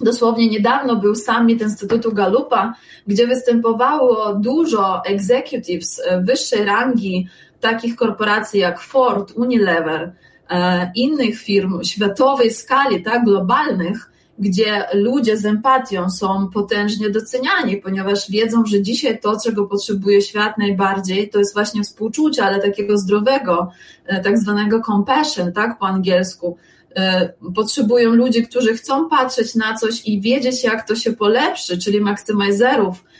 Dosłownie 0.00 0.48
niedawno 0.48 0.96
był 0.96 1.14
summit 1.14 1.62
Instytutu 1.62 2.12
Galupa, 2.12 2.74
gdzie 3.06 3.26
występowało 3.26 4.34
dużo 4.34 5.02
executives 5.04 6.00
e, 6.06 6.20
wyższej 6.20 6.64
rangi, 6.64 7.28
takich 7.60 7.96
korporacji 7.96 8.60
jak 8.60 8.80
Ford, 8.80 9.32
Unilever, 9.36 10.12
e, 10.50 10.90
innych 10.94 11.38
firm 11.38 11.84
światowej 11.84 12.50
skali, 12.50 13.02
tak, 13.02 13.24
globalnych, 13.24 14.10
gdzie 14.38 14.84
ludzie 14.94 15.36
z 15.36 15.46
empatią 15.46 16.10
są 16.10 16.48
potężnie 16.54 17.10
doceniani, 17.10 17.76
ponieważ 17.76 18.30
wiedzą, 18.30 18.66
że 18.66 18.82
dzisiaj 18.82 19.20
to, 19.20 19.40
czego 19.44 19.66
potrzebuje 19.66 20.22
świat 20.22 20.58
najbardziej, 20.58 21.30
to 21.30 21.38
jest 21.38 21.54
właśnie 21.54 21.82
współczucie, 21.82 22.44
ale 22.44 22.60
takiego 22.60 22.98
zdrowego, 22.98 23.70
e, 24.06 24.20
tak 24.22 24.38
zwanego 24.38 24.80
compassion, 24.80 25.52
tak 25.52 25.78
po 25.78 25.86
angielsku. 25.86 26.56
E, 26.96 27.32
potrzebują 27.54 28.10
ludzi, 28.10 28.46
którzy 28.46 28.74
chcą 28.74 29.08
patrzeć 29.08 29.54
na 29.54 29.74
coś 29.74 30.06
i 30.06 30.20
wiedzieć, 30.20 30.64
jak 30.64 30.88
to 30.88 30.96
się 30.96 31.12
polepszy, 31.12 31.78
czyli 31.78 32.00
maksymizerów, 32.00 32.96
Mm, 32.96 33.15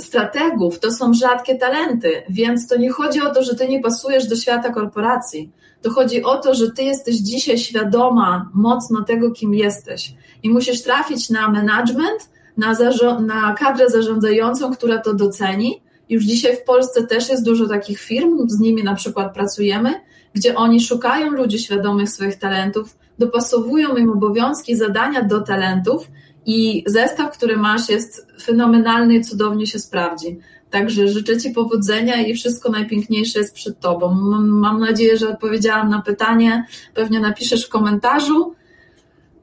strategów 0.00 0.80
to 0.80 0.92
są 0.92 1.14
rzadkie 1.14 1.54
talenty, 1.54 2.22
więc 2.30 2.68
to 2.68 2.76
nie 2.76 2.90
chodzi 2.90 3.20
o 3.20 3.34
to, 3.34 3.42
że 3.42 3.54
ty 3.54 3.68
nie 3.68 3.80
pasujesz 3.80 4.28
do 4.28 4.36
świata 4.36 4.72
korporacji. 4.72 5.50
To 5.82 5.90
chodzi 5.90 6.22
o 6.22 6.38
to, 6.38 6.54
że 6.54 6.70
ty 6.70 6.82
jesteś 6.82 7.16
dzisiaj 7.16 7.58
świadoma 7.58 8.50
mocno 8.54 9.02
tego, 9.02 9.30
kim 9.30 9.54
jesteś 9.54 10.14
i 10.42 10.50
musisz 10.50 10.82
trafić 10.82 11.30
na 11.30 11.48
management, 11.48 12.30
na, 12.56 12.76
na 13.20 13.54
kadrę 13.54 13.90
zarządzającą, 13.90 14.74
która 14.74 14.98
to 14.98 15.14
doceni. 15.14 15.82
Już 16.08 16.24
dzisiaj 16.24 16.56
w 16.56 16.62
Polsce 16.62 17.06
też 17.06 17.28
jest 17.28 17.44
dużo 17.44 17.68
takich 17.68 18.00
firm, 18.00 18.48
z 18.48 18.58
nimi 18.58 18.84
na 18.84 18.94
przykład 18.94 19.34
pracujemy, 19.34 19.94
gdzie 20.34 20.54
oni 20.54 20.80
szukają 20.80 21.30
ludzi 21.30 21.58
świadomych 21.58 22.10
swoich 22.10 22.38
talentów, 22.38 22.96
dopasowują 23.18 23.96
im 23.96 24.10
obowiązki, 24.10 24.76
zadania 24.76 25.22
do 25.22 25.40
talentów 25.40 26.08
i 26.46 26.84
zestaw, 26.86 27.36
który 27.36 27.56
masz, 27.56 27.88
jest 27.88 28.26
fenomenalny 28.42 29.14
i 29.14 29.20
cudownie 29.20 29.66
się 29.66 29.78
sprawdzi. 29.78 30.38
Także 30.70 31.08
życzę 31.08 31.36
Ci 31.36 31.50
powodzenia 31.50 32.26
i 32.26 32.34
wszystko 32.34 32.70
najpiękniejsze 32.70 33.38
jest 33.38 33.54
przed 33.54 33.80
Tobą. 33.80 34.14
Mam 34.40 34.80
nadzieję, 34.80 35.16
że 35.16 35.28
odpowiedziałam 35.28 35.88
na 35.88 36.02
pytanie. 36.02 36.66
Pewnie 36.94 37.20
napiszesz 37.20 37.66
w 37.66 37.68
komentarzu. 37.68 38.54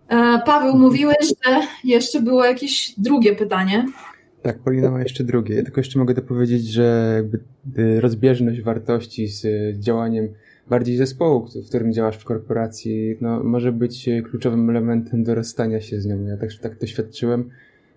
E, 0.08 0.42
Paweł, 0.46 0.78
mówiłeś, 0.78 1.34
że 1.46 1.60
jeszcze 1.84 2.22
było 2.22 2.46
jakieś 2.46 2.94
drugie 2.98 3.36
pytanie. 3.36 3.86
Tak, 4.44 4.60
Polina 4.60 4.91
ma 4.91 5.01
jeszcze 5.01 5.24
drugie. 5.24 5.56
Ja 5.56 5.64
tylko 5.64 5.80
jeszcze 5.80 5.99
mogę 5.99 6.14
dopowiedzieć, 6.14 6.68
że 6.68 7.20
y, 7.78 8.01
rozbieżność 8.01 8.62
wartości 8.62 9.28
z 9.28 9.45
działaniem 9.80 10.30
bardziej 10.74 10.97
zespołu, 10.97 11.47
w 11.65 11.69
którym 11.69 11.93
działasz 11.93 12.17
w 12.17 12.24
korporacji, 12.24 13.17
no, 13.21 13.43
może 13.43 13.71
być 13.71 14.09
kluczowym 14.30 14.69
elementem 14.69 15.24
do 15.24 15.36
rozstania 15.36 15.82
się 15.82 16.01
z 16.01 16.05
nią. 16.05 16.26
Ja 16.26 16.38
też 16.38 16.59
tak 16.59 16.80
doświadczyłem. 16.80 17.49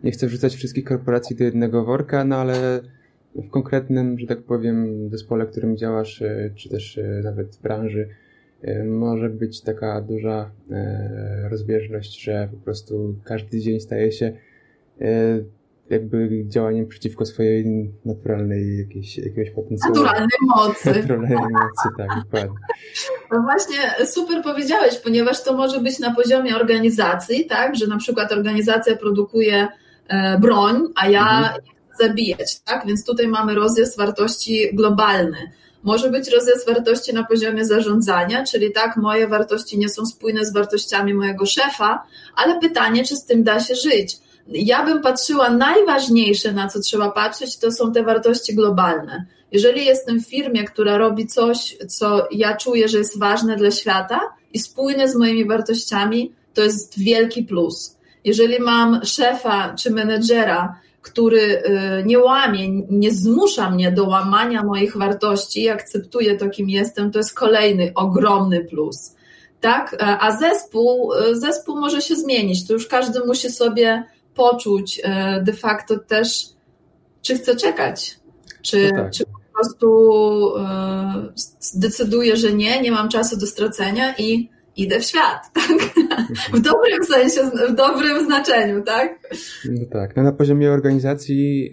Nie 0.05 0.11
chcę 0.11 0.27
wrzucać 0.27 0.55
wszystkich 0.55 0.85
korporacji 0.85 1.37
do 1.37 1.45
jednego 1.45 1.85
worka, 1.85 2.25
no 2.25 2.37
ale 2.37 2.81
w 3.35 3.51
konkretnym, 3.51 4.19
że 4.19 4.27
tak 4.27 4.43
powiem, 4.43 5.09
zespole, 5.11 5.47
w 5.47 5.51
którym 5.51 5.77
działasz, 5.77 6.23
e, 6.23 6.51
czy 6.55 6.69
też 6.69 6.99
e, 6.99 7.21
nawet 7.25 7.59
branży, 7.63 8.09
e, 8.63 8.85
może 8.85 9.31
być 9.31 9.63
taka 9.63 10.01
duża 10.01 10.51
rozbieżność, 11.51 12.25
że 12.25 12.49
po 12.51 12.57
prostu 12.57 13.17
każdy 13.25 13.61
dzień 13.61 13.81
staje 13.81 14.13
się 14.13 14.33
jakby 15.91 16.45
działaniem 16.47 16.87
przeciwko 16.87 17.27
swojej 17.27 17.91
naturalnej 18.05 18.79
jakiejś, 18.79 19.19
jakiegoś 19.19 19.51
potencjału. 19.51 19.95
Naturalnej 19.95 20.39
mocy. 20.57 20.95
Naturalnej 21.01 21.37
mocy, 21.37 21.89
tak, 21.99 22.09
dokładnie. 22.25 22.57
No 23.33 23.43
właśnie, 23.43 24.07
super 24.07 24.43
powiedziałeś, 24.43 24.99
ponieważ 24.99 25.43
to 25.43 25.57
może 25.57 25.81
być 25.81 25.99
na 25.99 26.15
poziomie 26.15 26.57
organizacji, 26.57 27.47
tak, 27.47 27.77
że 27.77 27.87
na 27.87 27.99
przykład 27.99 28.33
organizacja 28.33 28.97
produkuje 28.97 29.69
broń, 30.41 30.83
a 30.97 31.09
ja 31.09 31.39
mhm 31.39 31.77
zabijać, 31.99 32.61
tak? 32.65 32.87
Więc 32.87 33.05
tutaj 33.05 33.29
mamy 33.29 33.55
rozjazd 33.55 33.99
wartości 33.99 34.69
globalny. 34.73 35.53
Może 35.83 36.11
być 36.11 36.31
rozjazd 36.31 36.67
wartości 36.67 37.15
na 37.15 37.25
poziomie 37.25 37.65
zarządzania, 37.65 38.45
czyli 38.45 38.73
tak, 38.73 38.97
moje 38.97 39.29
wartości 39.29 39.79
nie 39.79 39.89
są 39.89 40.07
spójne 40.07 40.45
z 40.45 40.53
wartościami 40.53 41.15
mojego 41.15 41.47
szefa, 41.47 42.07
ale 42.37 42.61
pytanie, 42.61 43.05
czy 43.05 43.17
z 43.17 43.25
tym 43.25 43.45
da 43.45 43.61
się 43.61 43.75
żyć. 43.75 44.19
Ja 44.49 44.85
bym 44.85 45.03
patrzyła, 45.03 45.51
najważniejsze, 45.51 46.53
na 46.53 46.69
co 46.69 46.81
trzeba 46.81 47.11
patrzeć, 47.11 47.59
to 47.59 47.73
są 47.73 47.93
te 47.93 48.03
wartości 48.03 48.55
globalne. 48.55 49.27
Jeżeli 49.53 49.85
jestem 49.85 50.21
w 50.21 50.29
firmie, 50.29 50.65
która 50.65 50.99
robi 50.99 51.27
coś, 51.27 51.77
co 51.89 52.29
ja 52.31 52.57
czuję, 52.57 52.89
że 52.89 52.99
jest 52.99 53.19
ważne 53.19 53.57
dla 53.57 53.71
świata 53.71 54.21
i 54.53 54.59
spójne 54.59 55.09
z 55.09 55.17
moimi 55.17 55.45
wartościami, 55.45 56.33
to 56.55 56.63
jest 56.63 56.99
wielki 56.99 57.43
plus. 57.43 57.97
Jeżeli 58.25 58.61
mam 58.61 59.05
szefa 59.05 59.75
czy 59.79 59.91
menedżera, 59.91 60.81
który 61.03 61.41
y, 61.41 62.05
nie 62.07 62.19
łamie, 62.19 62.69
nie 62.91 63.11
zmusza 63.11 63.71
mnie 63.71 63.93
do 63.93 64.05
łamania 64.05 64.63
moich 64.63 64.97
wartości 64.97 65.63
i 65.63 65.69
akceptuje 65.69 66.37
to, 66.37 66.51
kim 66.51 66.71
jestem, 66.71 67.11
to 67.11 67.19
jest 67.19 67.35
kolejny 67.35 67.93
ogromny 67.95 68.65
plus. 68.65 69.15
Tak? 69.61 69.97
A 70.21 70.37
zespół, 70.37 71.13
y, 71.13 71.37
zespół 71.37 71.77
może 71.77 72.01
się 72.01 72.17
zmienić. 72.17 72.67
To 72.67 72.73
już 72.73 72.87
każdy 72.87 73.21
musi 73.27 73.51
sobie 73.51 74.05
poczuć 74.37 74.99
y, 74.99 75.03
de 75.43 75.53
facto 75.53 75.99
też, 75.99 76.45
czy 77.23 77.35
chce 77.35 77.57
czekać, 77.57 78.19
czy, 78.63 78.91
no 78.93 79.03
tak. 79.03 79.13
czy 79.13 79.25
po 79.25 79.59
prostu 79.59 80.53
zdecyduje, 81.61 82.37
że 82.37 82.53
nie, 82.53 82.81
nie 82.81 82.93
mam 82.93 83.09
czasu 83.09 83.37
do 83.37 83.47
stracenia 83.47 84.15
i 84.19 84.51
idę 84.77 85.01
w 85.01 85.05
świat, 85.05 85.51
tak? 85.55 85.69
W 86.55 86.61
dobrym 86.61 87.05
sensie, 87.05 87.51
w 87.71 87.75
dobrym 87.75 88.25
znaczeniu, 88.25 88.83
tak? 88.83 89.21
No 89.71 89.87
tak. 89.91 90.17
No 90.17 90.23
na 90.23 90.33
poziomie 90.33 90.71
organizacji 90.71 91.71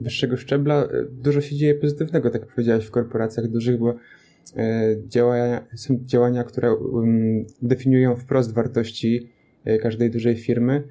wyższego 0.00 0.36
szczebla 0.36 0.84
e, 0.84 0.88
dużo 1.10 1.40
się 1.40 1.56
dzieje 1.56 1.74
pozytywnego, 1.74 2.30
tak 2.30 2.42
jak 2.42 2.50
powiedziałeś, 2.50 2.84
w 2.84 2.90
korporacjach 2.90 3.48
dużych, 3.48 3.78
bo 3.78 3.94
e, 4.56 4.96
działania, 5.06 5.66
są 5.76 5.98
działania, 6.04 6.44
które 6.44 6.76
definiują 7.62 8.16
wprost 8.16 8.54
wartości 8.54 9.32
e, 9.64 9.78
każdej 9.78 10.10
dużej 10.10 10.36
firmy 10.36 10.84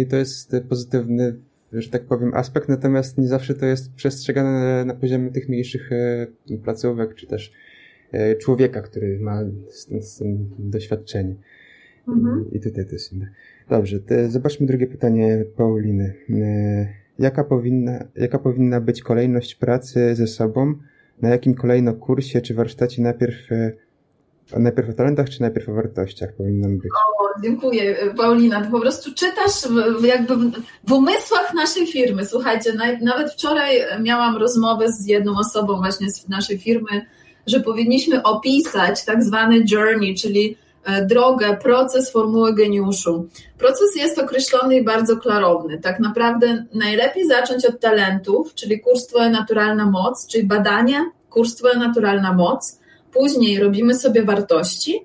i 0.00 0.06
to 0.06 0.16
jest 0.16 0.56
pozytywny, 0.68 1.34
że 1.72 1.90
tak 1.90 2.02
powiem, 2.02 2.34
aspekt, 2.34 2.68
natomiast 2.68 3.18
nie 3.18 3.28
zawsze 3.28 3.54
to 3.54 3.66
jest 3.66 3.94
przestrzegane 3.94 4.84
na 4.84 4.94
poziomie 4.94 5.30
tych 5.30 5.48
mniejszych 5.48 5.90
placówek, 6.64 7.14
czy 7.14 7.26
też 7.26 7.52
E, 8.12 8.36
człowieka, 8.36 8.82
który 8.82 9.18
ma 9.20 9.44
z, 10.00 10.18
tym 10.18 10.50
doświadczenie. 10.58 11.34
Mhm. 12.08 12.44
I 12.52 12.60
tutaj 12.60 12.86
to 12.86 12.92
jest 12.92 13.12
inne. 13.12 13.28
Dobrze, 13.68 13.98
zobaczmy 14.28 14.66
drugie 14.66 14.86
pytanie 14.86 15.44
Pauliny. 15.56 16.14
E, 16.30 16.88
jaka 17.18 17.44
powinna, 17.44 18.04
jaka 18.16 18.38
powinna 18.38 18.80
być 18.80 19.02
kolejność 19.02 19.54
pracy 19.54 20.14
ze 20.14 20.26
sobą? 20.26 20.74
Na 21.22 21.28
jakim 21.28 21.54
kolejno 21.54 21.94
kursie 21.94 22.40
czy 22.40 22.54
warsztacie 22.54 23.02
najpierw 23.02 23.48
najpierw 24.56 24.90
o 24.90 24.92
talentach, 24.92 25.30
czy 25.30 25.40
najpierw 25.40 25.68
o 25.68 25.74
wartościach 25.74 26.32
powinnam 26.36 26.78
być? 26.78 26.90
O, 26.92 27.40
dziękuję, 27.42 27.96
Paulina. 28.16 28.60
Ty 28.64 28.70
po 28.70 28.80
prostu 28.80 29.14
czytasz 29.14 29.72
w, 30.00 30.04
jakby 30.04 30.36
w, 30.36 30.52
w 30.84 30.92
umysłach 30.92 31.54
naszej 31.54 31.86
firmy. 31.86 32.26
Słuchajcie, 32.26 32.72
nawet 33.02 33.32
wczoraj 33.32 33.80
miałam 34.02 34.36
rozmowę 34.36 34.92
z 34.92 35.06
jedną 35.06 35.38
osobą 35.38 35.76
właśnie 35.76 36.10
z 36.10 36.28
naszej 36.28 36.58
firmy, 36.58 37.06
że 37.46 37.60
powinniśmy 37.60 38.22
opisać 38.22 39.04
tak 39.04 39.24
zwany 39.24 39.64
journey, 39.70 40.14
czyli 40.14 40.56
e, 40.84 41.06
drogę, 41.06 41.56
proces 41.56 42.12
formuły 42.12 42.54
geniuszu. 42.54 43.28
Proces 43.58 43.96
jest 43.96 44.18
określony 44.18 44.76
i 44.76 44.84
bardzo 44.84 45.16
klarowny. 45.16 45.78
Tak 45.78 46.00
naprawdę 46.00 46.64
najlepiej 46.74 47.28
zacząć 47.28 47.66
od 47.66 47.80
talentów, 47.80 48.54
czyli 48.54 48.80
kurs 48.80 49.06
Twoja 49.06 49.30
naturalna 49.30 49.86
moc, 49.86 50.26
czyli 50.26 50.46
badanie, 50.46 51.10
kurs 51.30 51.54
Twoja 51.54 51.78
naturalna 51.78 52.32
moc. 52.32 52.77
Później 53.12 53.60
robimy 53.60 53.94
sobie 53.94 54.22
wartości 54.22 55.04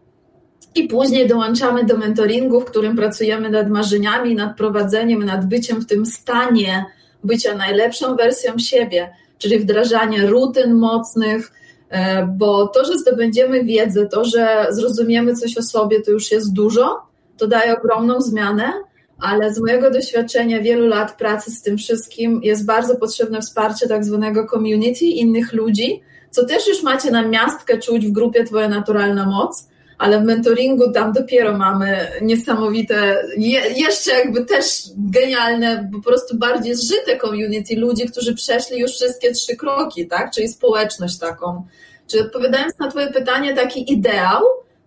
i 0.76 0.88
później 0.88 1.28
dołączamy 1.28 1.86
do 1.86 1.98
mentoringu, 1.98 2.62
w 2.62 2.66
którym 2.66 2.96
pracujemy 2.96 3.50
nad 3.50 3.70
marzeniami, 3.70 4.36
nad 4.36 4.58
prowadzeniem, 4.58 5.24
nad 5.24 5.46
byciem 5.46 5.82
w 5.82 5.86
tym 5.86 6.06
stanie 6.06 6.86
bycia 7.24 7.56
najlepszą 7.56 8.16
wersją 8.16 8.58
siebie, 8.58 9.10
czyli 9.38 9.60
wdrażanie 9.60 10.28
rutyn 10.28 10.74
mocnych, 10.74 11.52
E, 11.94 12.28
bo 12.28 12.68
to, 12.68 12.86
że 12.86 12.98
zdobędziemy 12.98 13.64
wiedzę, 13.64 14.06
to, 14.06 14.26
że 14.26 14.68
zrozumiemy 14.70 15.36
coś 15.36 15.58
o 15.58 15.62
sobie, 15.62 16.02
to 16.02 16.12
już 16.12 16.32
jest 16.32 16.54
dużo, 16.54 17.02
to 17.38 17.48
daje 17.48 17.78
ogromną 17.78 18.22
zmianę, 18.22 18.74
ale 19.20 19.54
z 19.54 19.60
mojego 19.60 19.92
doświadczenia 19.92 20.62
wielu 20.62 20.88
lat 20.88 21.18
pracy 21.18 21.52
z 21.52 21.62
tym 21.62 21.78
wszystkim 21.78 22.40
jest 22.44 22.66
bardzo 22.66 22.96
potrzebne 22.96 23.42
wsparcie 23.42 23.88
tak 23.88 24.06
zwanego 24.06 24.48
community, 24.48 25.06
innych 25.06 25.54
ludzi, 25.54 26.02
co 26.34 26.46
też 26.46 26.68
już 26.68 26.84
macie 26.84 27.12
na 27.12 27.28
miastkę 27.28 27.78
czuć 27.78 28.08
w 28.08 28.12
grupie 28.12 28.44
Twoja 28.44 28.70
Naturalna 28.70 29.26
Moc, 29.26 29.68
ale 29.98 30.20
w 30.20 30.24
mentoringu 30.24 30.92
tam 30.92 31.14
dopiero 31.14 31.58
mamy 31.58 32.08
niesamowite, 32.22 33.24
je, 33.38 33.62
jeszcze 33.76 34.12
jakby 34.12 34.46
też 34.46 34.66
genialne, 34.98 35.90
po 35.94 36.02
prostu 36.02 36.38
bardziej 36.38 36.76
zżyte 36.76 37.18
community 37.18 37.76
ludzi, 37.76 38.06
którzy 38.06 38.36
przeszli 38.36 38.80
już 38.80 38.92
wszystkie 38.92 39.32
trzy 39.32 39.56
kroki, 39.56 40.08
tak? 40.08 40.32
Czyli 40.32 40.48
społeczność 40.48 41.20
taką. 41.20 41.66
Czyli 42.08 42.24
odpowiadając 42.24 42.80
na 42.80 42.88
Twoje 42.88 43.08
pytanie, 43.08 43.56
taki 43.56 43.94
ideał 43.94 44.44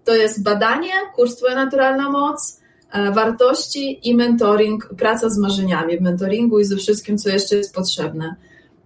to 0.07 0.15
jest 0.15 0.43
badanie, 0.43 0.93
kurs 1.15 1.37
Twoja 1.37 1.55
Naturalna 1.55 2.11
Moc, 2.11 2.61
e, 2.93 3.13
wartości 3.13 4.09
i 4.09 4.17
mentoring, 4.17 4.89
praca 4.99 5.31
z 5.31 5.39
marzeniami 5.39 5.99
w 5.99 6.01
mentoringu 6.01 6.61
i 6.61 6.65
ze 6.65 6.77
wszystkim, 6.77 7.19
co 7.19 7.29
jeszcze 7.29 7.57
jest 7.57 7.75
potrzebne. 7.75 8.37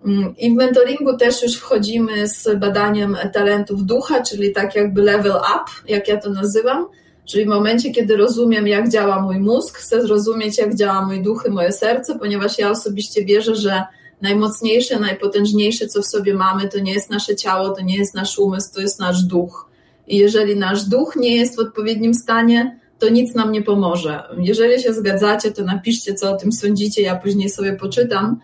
Mm, 0.06 0.34
I 0.38 0.50
w 0.50 0.54
mentoringu 0.54 1.16
też 1.16 1.42
już 1.42 1.56
wchodzimy 1.56 2.28
z 2.28 2.58
badaniem 2.58 3.16
talentów 3.32 3.84
ducha, 3.84 4.22
czyli 4.22 4.52
tak 4.52 4.74
jakby 4.74 5.02
level 5.02 5.32
up, 5.32 5.64
jak 5.88 6.08
ja 6.08 6.16
to 6.16 6.30
nazywam. 6.30 6.86
Czyli 7.24 7.44
w 7.44 7.48
momencie, 7.48 7.90
kiedy 7.90 8.16
rozumiem, 8.16 8.66
jak 8.66 8.88
działa 8.88 9.22
mój 9.22 9.38
mózg, 9.38 9.78
chcę 9.78 10.02
zrozumieć, 10.02 10.58
jak 10.58 10.74
działa 10.74 11.06
mój 11.06 11.22
duch 11.22 11.44
i 11.48 11.50
moje 11.50 11.72
serce, 11.72 12.18
ponieważ 12.18 12.58
ja 12.58 12.70
osobiście 12.70 13.24
wierzę, 13.24 13.54
że 13.54 13.82
najmocniejsze, 14.20 15.00
najpotężniejsze, 15.00 15.86
co 15.86 16.02
w 16.02 16.06
sobie 16.06 16.34
mamy, 16.34 16.68
to 16.68 16.78
nie 16.78 16.92
jest 16.92 17.10
nasze 17.10 17.36
ciało, 17.36 17.70
to 17.70 17.82
nie 17.82 17.96
jest 17.96 18.14
nasz 18.14 18.38
umysł, 18.38 18.74
to 18.74 18.80
jest 18.80 19.00
nasz 19.00 19.22
duch. 19.22 19.68
I 20.08 20.16
jeżeli 20.16 20.56
nasz 20.56 20.84
duch 20.84 21.16
nie 21.16 21.36
jest 21.36 21.56
w 21.56 21.58
odpowiednim 21.58 22.14
stanie, 22.14 22.78
to 22.98 23.08
nic 23.08 23.34
nam 23.34 23.52
nie 23.52 23.62
pomoże. 23.62 24.22
Jeżeli 24.38 24.82
się 24.82 24.92
zgadzacie, 24.92 25.50
to 25.50 25.64
napiszcie, 25.64 26.14
co 26.14 26.32
o 26.32 26.36
tym 26.36 26.52
sądzicie, 26.52 27.02
ja 27.02 27.16
później 27.16 27.50
sobie 27.50 27.72
poczytam 27.72 28.40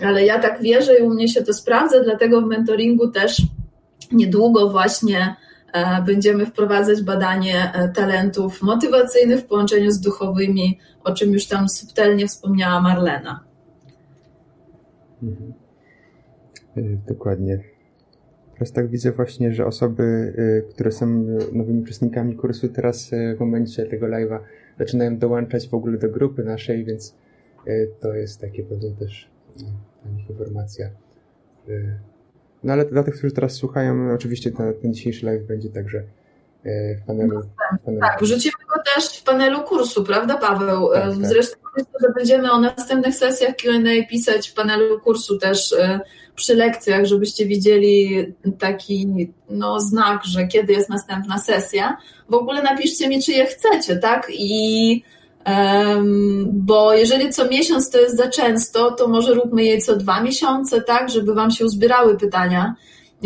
ale 0.00 0.24
ja 0.24 0.38
tak 0.38 0.62
wierzę 0.62 0.98
i 0.98 1.02
u 1.02 1.10
mnie 1.10 1.28
się 1.28 1.42
to 1.42 1.52
sprawdza, 1.52 2.04
dlatego 2.04 2.42
w 2.42 2.46
mentoringu 2.46 3.10
też 3.10 3.42
niedługo 4.12 4.70
właśnie 4.70 5.36
e, 5.72 6.02
będziemy 6.02 6.46
wprowadzać 6.46 7.02
badanie 7.02 7.72
e, 7.74 7.88
talentów 7.88 8.62
motywacyjnych 8.62 9.40
w 9.40 9.46
połączeniu 9.46 9.90
z 9.90 10.00
duchowymi, 10.00 10.78
o 11.04 11.14
czym 11.14 11.32
już 11.32 11.46
tam 11.46 11.68
subtelnie 11.68 12.26
wspomniała 12.26 12.80
Marlena. 12.80 13.44
Mhm. 15.22 15.52
E, 16.76 16.82
dokładnie. 17.08 17.60
Teraz 18.52 18.72
tak 18.72 18.88
widzę 18.88 19.12
właśnie, 19.12 19.52
że 19.52 19.66
osoby, 19.66 20.34
które 20.70 20.92
są 20.92 21.06
nowymi 21.52 21.82
uczestnikami 21.82 22.36
kursu, 22.36 22.68
teraz 22.68 23.10
w 23.36 23.40
momencie 23.40 23.86
tego 23.86 24.06
live'a 24.06 24.38
zaczynają 24.78 25.18
dołączać 25.18 25.68
w 25.68 25.74
ogóle 25.74 25.98
do 25.98 26.08
grupy 26.08 26.44
naszej, 26.44 26.84
więc 26.84 27.14
to 28.00 28.14
jest 28.14 28.40
takie 28.40 28.62
pewnie 28.62 28.90
też 28.90 29.31
informacja. 30.18 30.90
Y, 31.68 31.98
no 32.64 32.72
ale 32.72 32.84
dla 32.84 33.02
tych, 33.02 33.14
którzy 33.14 33.34
teraz 33.34 33.52
słuchają, 33.52 34.14
oczywiście 34.14 34.50
ten, 34.50 34.74
ten 34.82 34.94
dzisiejszy 34.94 35.26
live 35.26 35.46
będzie 35.46 35.68
także 35.68 35.98
y, 36.66 37.00
w 37.02 37.06
panelu. 37.06 37.40
W 37.40 37.84
panelu. 37.84 38.00
Tak, 38.00 38.20
wrzucimy 38.22 38.54
go 38.74 38.82
też 38.94 39.18
w 39.18 39.22
panelu 39.24 39.62
kursu, 39.62 40.04
prawda 40.04 40.36
Paweł? 40.36 40.88
Tak, 40.92 41.02
tak. 41.02 41.26
Zresztą 41.26 41.56
myślę, 41.76 41.92
że 42.00 42.08
będziemy 42.16 42.52
o 42.52 42.60
następnych 42.60 43.14
sesjach 43.14 43.56
Q&A 43.56 44.08
pisać 44.08 44.48
w 44.48 44.54
panelu 44.54 45.00
kursu 45.00 45.38
też 45.38 45.72
y, 45.72 46.00
przy 46.34 46.54
lekcjach, 46.54 47.04
żebyście 47.04 47.46
widzieli 47.46 48.26
taki 48.58 49.28
no, 49.50 49.80
znak, 49.80 50.24
że 50.24 50.46
kiedy 50.46 50.72
jest 50.72 50.88
następna 50.88 51.38
sesja. 51.38 51.96
W 52.28 52.34
ogóle 52.34 52.62
napiszcie 52.62 53.08
mi, 53.08 53.22
czy 53.22 53.32
je 53.32 53.46
chcecie, 53.46 53.96
tak? 53.96 54.26
I 54.30 55.02
bo 56.46 56.94
jeżeli 56.94 57.30
co 57.30 57.48
miesiąc 57.48 57.90
to 57.90 58.00
jest 58.00 58.16
za 58.16 58.30
często, 58.30 58.90
to 58.90 59.08
może 59.08 59.34
róbmy 59.34 59.64
je 59.64 59.78
co 59.78 59.96
dwa 59.96 60.22
miesiące, 60.22 60.82
tak, 60.82 61.10
żeby 61.10 61.34
Wam 61.34 61.50
się 61.50 61.64
uzbierały 61.64 62.18
pytania 62.18 62.74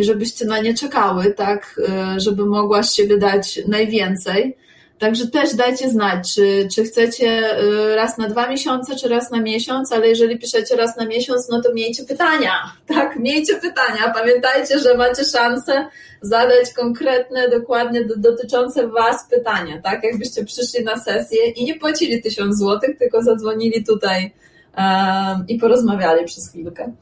żebyście 0.04 0.44
na 0.44 0.58
nie 0.58 0.74
czekały, 0.74 1.34
tak, 1.34 1.80
e, 1.88 2.20
żeby 2.20 2.46
mogła 2.46 2.82
z 2.82 2.94
siebie 2.94 3.18
dać 3.18 3.60
najwięcej. 3.68 4.56
Także 4.98 5.26
też 5.26 5.54
dajcie 5.54 5.90
znać, 5.90 6.34
czy, 6.34 6.68
czy 6.74 6.84
chcecie 6.84 7.28
e, 7.28 7.96
raz 7.96 8.18
na 8.18 8.28
dwa 8.28 8.48
miesiące, 8.48 8.96
czy 8.96 9.08
raz 9.08 9.30
na 9.30 9.40
miesiąc, 9.40 9.92
ale 9.92 10.08
jeżeli 10.08 10.38
piszecie 10.38 10.76
raz 10.76 10.96
na 10.96 11.06
miesiąc, 11.06 11.48
no 11.48 11.62
to 11.62 11.74
miejcie 11.74 12.04
pytania, 12.04 12.52
tak, 12.94 13.16
miejcie 13.16 13.54
pytania. 13.54 14.12
Pamiętajcie, 14.14 14.78
że 14.78 14.96
macie 14.96 15.24
szansę 15.24 15.86
zadać 16.20 16.72
konkretne, 16.72 17.48
dokładnie 17.48 18.04
dotyczące 18.16 18.88
Was 18.88 19.28
pytania, 19.30 19.80
tak, 19.82 20.04
jakbyście 20.04 20.44
przyszli 20.44 20.84
na 20.84 20.96
sesję 20.96 21.48
i 21.48 21.64
nie 21.64 21.74
płacili 21.74 22.22
tysiąc 22.22 22.58
złotych, 22.58 22.98
tylko 22.98 23.22
zadzwonili 23.22 23.84
tutaj 23.84 24.32
um, 24.78 25.44
i 25.48 25.58
porozmawiali 25.58 26.24
przez 26.24 26.50
chwilkę. 26.50 26.92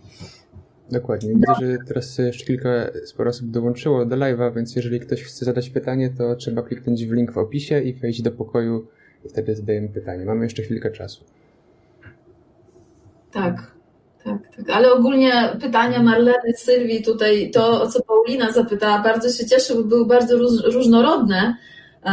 Dokładnie. 0.90 1.34
Widzę, 1.34 1.46
no. 1.48 1.54
że 1.60 1.76
teraz 1.86 2.18
jeszcze 2.18 2.44
kilka 2.44 2.68
sporo 3.04 3.30
osób 3.30 3.50
dołączyło 3.50 4.06
do 4.06 4.16
live'a, 4.16 4.54
więc 4.54 4.76
jeżeli 4.76 5.00
ktoś 5.00 5.22
chce 5.22 5.44
zadać 5.44 5.70
pytanie, 5.70 6.10
to 6.18 6.36
trzeba 6.36 6.62
kliknąć 6.62 7.06
w 7.06 7.12
link 7.12 7.32
w 7.32 7.38
opisie 7.38 7.80
i 7.80 7.92
wejść 7.92 8.22
do 8.22 8.30
pokoju 8.30 8.86
i 9.24 9.28
wtedy 9.28 9.56
zadajemy 9.56 9.88
pytanie. 9.88 10.24
Mamy 10.24 10.44
jeszcze 10.44 10.62
chwilkę 10.62 10.90
czasu. 10.90 11.24
Tak, 13.32 13.74
tak, 14.24 14.56
tak. 14.56 14.70
Ale 14.70 14.92
ogólnie 14.92 15.32
pytania 15.60 16.02
Marleny, 16.02 16.54
Sylwii 16.56 17.02
tutaj, 17.02 17.50
to 17.50 17.82
o 17.82 17.86
co 17.86 18.02
Paulina 18.02 18.52
zapytała, 18.52 19.02
bardzo 19.02 19.28
się 19.28 19.46
cieszę, 19.46 19.74
bo 19.74 19.84
były 19.84 20.06
bardzo 20.06 20.36
różnorodne 20.72 21.56
e, 22.04 22.12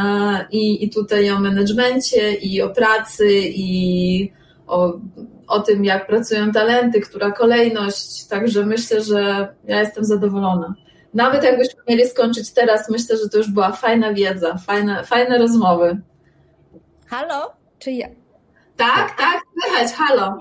i, 0.52 0.86
i 0.86 0.90
tutaj 0.90 1.32
o 1.32 1.40
menedżmencie, 1.40 2.34
i 2.34 2.62
o 2.62 2.70
pracy, 2.70 3.28
i 3.44 4.32
o 4.68 5.00
o 5.52 5.60
tym, 5.60 5.86
jak 5.86 6.08
pracują 6.08 6.52
talenty, 6.52 7.02
która 7.02 7.32
kolejność, 7.32 8.28
także 8.28 8.66
myślę, 8.66 9.02
że 9.02 9.48
ja 9.64 9.80
jestem 9.80 10.06
zadowolona. 10.06 10.74
Nawet 11.14 11.44
jakbyśmy 11.44 11.82
mieli 11.90 12.08
skończyć 12.08 12.54
teraz, 12.54 12.90
myślę, 12.90 13.18
że 13.18 13.30
to 13.30 13.38
już 13.38 13.52
była 13.52 13.72
fajna 13.72 14.14
wiedza, 14.14 14.58
fajne, 14.58 15.04
fajne 15.04 15.38
rozmowy. 15.38 16.02
Halo? 17.08 17.54
Czy 17.80 17.92
ja? 17.92 18.08
Tak, 18.78 19.18
tak, 19.18 19.42
słychać, 19.62 19.94
halo. 19.94 20.38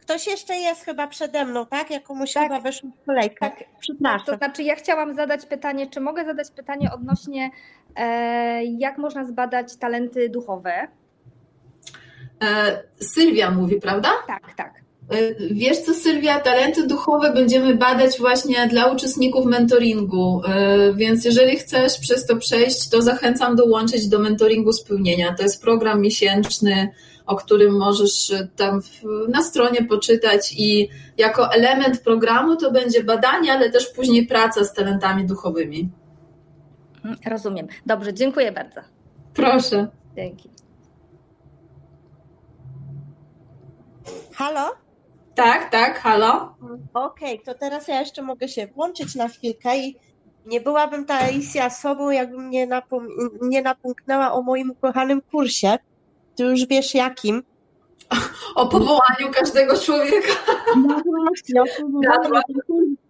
Ktoś 0.00 0.26
jeszcze 0.26 0.56
jest 0.56 0.84
chyba 0.84 1.06
przede 1.06 1.44
mną, 1.44 1.66
tak? 1.66 1.90
Ja 1.90 2.00
komuś 2.00 2.32
tak. 2.32 2.42
chyba 2.42 2.60
weszło 2.60 2.90
w 3.02 3.06
kolejkę. 3.06 3.50
Tak. 3.50 3.64
Przepraszam. 3.80 4.26
To 4.26 4.36
znaczy 4.36 4.62
ja 4.62 4.74
chciałam 4.74 5.14
zadać 5.14 5.46
pytanie, 5.46 5.86
czy 5.90 6.00
mogę 6.00 6.24
zadać 6.24 6.50
pytanie 6.50 6.90
odnośnie 6.94 7.50
e, 7.96 8.64
jak 8.64 8.98
można 8.98 9.24
zbadać 9.24 9.76
talenty 9.76 10.28
duchowe? 10.28 10.88
E, 12.42 12.82
Sylwia 13.00 13.50
mówi, 13.50 13.80
prawda? 13.80 14.08
Tak, 14.26 14.54
tak. 14.56 14.82
E, 15.10 15.34
wiesz 15.54 15.78
co, 15.78 15.94
Sylwia, 15.94 16.40
talenty 16.40 16.86
duchowe 16.86 17.32
będziemy 17.32 17.74
badać 17.74 18.18
właśnie 18.18 18.66
dla 18.66 18.86
uczestników 18.86 19.46
mentoringu, 19.46 20.42
e, 20.44 20.94
więc 20.94 21.24
jeżeli 21.24 21.56
chcesz 21.56 21.98
przez 21.98 22.26
to 22.26 22.36
przejść, 22.36 22.88
to 22.88 23.02
zachęcam 23.02 23.56
dołączyć 23.56 24.08
do 24.08 24.18
mentoringu 24.18 24.72
spełnienia. 24.72 25.34
To 25.34 25.42
jest 25.42 25.62
program 25.62 26.00
miesięczny, 26.00 26.88
o 27.26 27.36
którym 27.36 27.76
możesz 27.78 28.32
tam 28.56 28.80
na 29.28 29.42
stronie 29.42 29.84
poczytać 29.84 30.54
i 30.58 30.88
jako 31.18 31.52
element 31.52 32.00
programu 32.00 32.56
to 32.56 32.70
będzie 32.70 33.04
badanie, 33.04 33.52
ale 33.52 33.70
też 33.70 33.86
później 33.86 34.26
praca 34.26 34.64
z 34.64 34.74
talentami 34.74 35.26
duchowymi. 35.26 35.90
Rozumiem. 37.26 37.66
Dobrze, 37.86 38.14
dziękuję 38.14 38.52
bardzo. 38.52 38.80
Proszę. 39.34 39.88
Dzięki. 40.16 40.51
Halo? 44.34 44.74
Tak, 45.34 45.70
tak, 45.70 45.98
halo. 45.98 46.54
Okej, 46.94 47.34
okay, 47.34 47.44
to 47.44 47.54
teraz 47.54 47.88
ja 47.88 48.00
jeszcze 48.00 48.22
mogę 48.22 48.48
się 48.48 48.66
włączyć 48.66 49.14
na 49.14 49.28
chwilkę 49.28 49.78
i 49.78 49.96
nie 50.46 50.60
byłabym 50.60 51.04
ta 51.04 51.14
Alicja 51.14 51.70
sobą, 51.70 52.10
jakbym 52.10 52.50
nie, 52.50 52.66
napom- 52.66 53.08
nie 53.40 53.62
napomknęła 53.62 54.32
o 54.32 54.42
moim 54.42 54.70
ukochanym 54.70 55.22
kursie. 55.22 55.78
Ty 56.36 56.44
już 56.44 56.66
wiesz 56.66 56.94
jakim. 56.94 57.42
O 58.54 58.68
powołaniu 58.68 59.30
każdego 59.34 59.78
człowieka. 59.80 60.32
No 60.76 61.02
właśnie, 61.04 61.62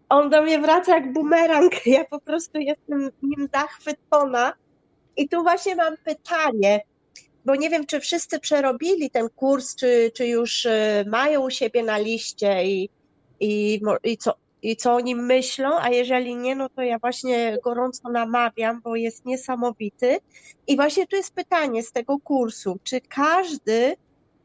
On 0.08 0.30
do 0.30 0.42
mnie 0.42 0.58
wraca 0.58 0.94
jak 0.94 1.12
bumerang. 1.12 1.86
Ja 1.86 2.04
po 2.04 2.20
prostu 2.20 2.58
jestem 2.58 3.10
nim 3.22 3.48
zachwycona. 3.54 4.52
I 5.16 5.28
tu 5.28 5.42
właśnie 5.42 5.76
mam 5.76 5.94
pytanie 6.04 6.80
bo 7.44 7.56
nie 7.56 7.70
wiem, 7.70 7.86
czy 7.86 8.00
wszyscy 8.00 8.40
przerobili 8.40 9.10
ten 9.10 9.28
kurs, 9.28 9.76
czy, 9.76 10.10
czy 10.14 10.26
już 10.26 10.64
y, 10.64 11.04
mają 11.06 11.46
u 11.46 11.50
siebie 11.50 11.82
na 11.82 11.98
liście 11.98 12.64
i, 12.64 12.88
i, 13.40 13.80
i, 14.04 14.16
co, 14.16 14.34
i 14.62 14.76
co 14.76 14.94
o 14.94 15.00
nim 15.00 15.26
myślą, 15.26 15.70
a 15.80 15.90
jeżeli 15.90 16.36
nie, 16.36 16.56
no 16.56 16.68
to 16.68 16.82
ja 16.82 16.98
właśnie 16.98 17.58
gorąco 17.64 18.10
namawiam, 18.10 18.80
bo 18.84 18.96
jest 18.96 19.24
niesamowity. 19.24 20.18
I 20.66 20.76
właśnie 20.76 21.06
tu 21.06 21.16
jest 21.16 21.34
pytanie 21.34 21.82
z 21.82 21.92
tego 21.92 22.18
kursu, 22.18 22.78
czy 22.84 23.00
każdy 23.00 23.96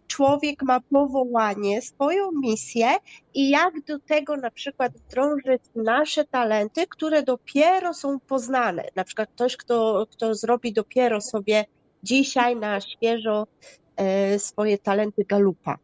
człowiek 0.07 0.63
ma 0.63 0.79
powołanie, 0.79 1.81
swoją 1.81 2.31
misję 2.31 2.87
i 3.33 3.49
jak 3.49 3.81
do 3.81 3.99
tego 3.99 4.37
na 4.37 4.51
przykład 4.51 4.93
wdrążyć 4.97 5.61
nasze 5.75 6.25
talenty, 6.25 6.87
które 6.87 7.23
dopiero 7.23 7.93
są 7.93 8.19
poznane. 8.19 8.83
Na 8.95 9.03
przykład 9.03 9.29
ktoś, 9.35 9.57
kto, 9.57 10.07
kto 10.11 10.35
zrobi 10.35 10.73
dopiero 10.73 11.21
sobie 11.21 11.65
dzisiaj 12.03 12.55
na 12.55 12.81
świeżo 12.81 13.47
e, 13.95 14.39
swoje 14.39 14.77
talenty 14.77 15.25
galupa. 15.25 15.77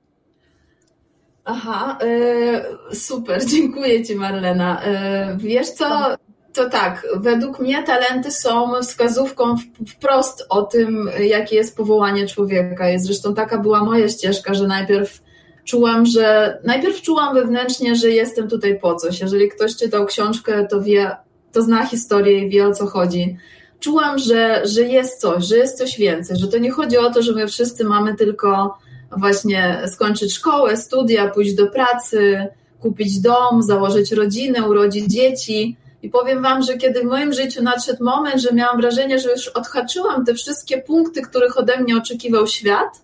Aha, 1.46 1.98
e, 2.02 2.96
super, 2.96 3.46
dziękuję 3.54 4.06
Ci 4.06 4.16
Marlena. 4.16 4.84
E, 4.84 5.38
wiesz 5.38 5.70
co, 5.70 6.16
to 6.54 6.70
tak, 6.70 7.08
według 7.16 7.60
mnie 7.60 7.84
talenty 7.84 8.32
są 8.32 8.82
wskazówką 8.82 9.56
wprost 9.88 10.46
o 10.50 10.62
tym, 10.62 11.10
jakie 11.20 11.56
jest 11.56 11.78
powołanie 11.78 12.28
człowieka. 12.28 12.86
Zresztą 12.98 13.34
taka 13.34 13.58
była 13.58 13.84
moja 13.84 14.10
ścieżka, 14.10 14.54
że 14.54 14.68
najpierw 14.68 15.22
czułam, 15.66 16.06
że 16.06 16.58
najpierw 16.66 17.02
czułam 17.02 17.36
wewnętrznie, 17.36 17.96
że 17.96 18.10
jestem 18.10 18.48
tutaj 18.48 18.80
po 18.80 18.96
coś. 18.96 19.22
Jeżeli 19.22 19.50
ktoś 19.50 19.76
czytał 19.76 20.06
książkę, 20.06 20.68
to 20.70 20.82
wie, 20.82 21.12
to 21.52 21.62
zna 21.62 21.86
historię 21.86 22.40
i 22.40 22.50
wie 22.50 22.68
o 22.68 22.74
co 22.74 22.88
chodzi 22.88 23.38
czułam, 23.84 24.20
że, 24.20 24.62
że 24.66 24.82
jest 24.82 25.22
coś, 25.22 25.46
że 25.46 25.58
jest 25.58 25.78
coś 25.78 25.98
więcej, 25.98 26.38
że 26.38 26.48
to 26.48 26.58
nie 26.58 26.72
chodzi 26.72 26.98
o 26.98 27.12
to, 27.12 27.22
że 27.22 27.32
my 27.32 27.48
wszyscy 27.48 27.84
mamy 27.84 28.16
tylko 28.16 28.78
właśnie 29.18 29.82
skończyć 29.88 30.34
szkołę, 30.34 30.78
studia, 30.78 31.28
pójść 31.28 31.54
do 31.54 31.68
pracy, 31.68 32.48
kupić 32.80 33.20
dom, 33.20 33.64
założyć 33.64 34.12
rodzinę, 34.12 34.70
urodzić 34.70 35.06
dzieci. 35.06 35.78
I 36.04 36.10
powiem 36.10 36.42
Wam, 36.42 36.62
że 36.64 36.78
kiedy 36.78 37.02
w 37.02 37.06
moim 37.06 37.34
życiu 37.34 37.64
nadszedł 37.64 38.04
moment, 38.04 38.42
że 38.42 38.54
miałam 38.54 38.82
wrażenie, 38.82 39.20
że 39.20 39.32
już 39.32 39.48
odhaczyłam 39.48 40.26
te 40.26 40.34
wszystkie 40.34 40.82
punkty, 40.82 41.22
których 41.22 41.58
ode 41.58 41.80
mnie 41.80 41.98
oczekiwał 41.98 42.48
świat, 42.48 43.02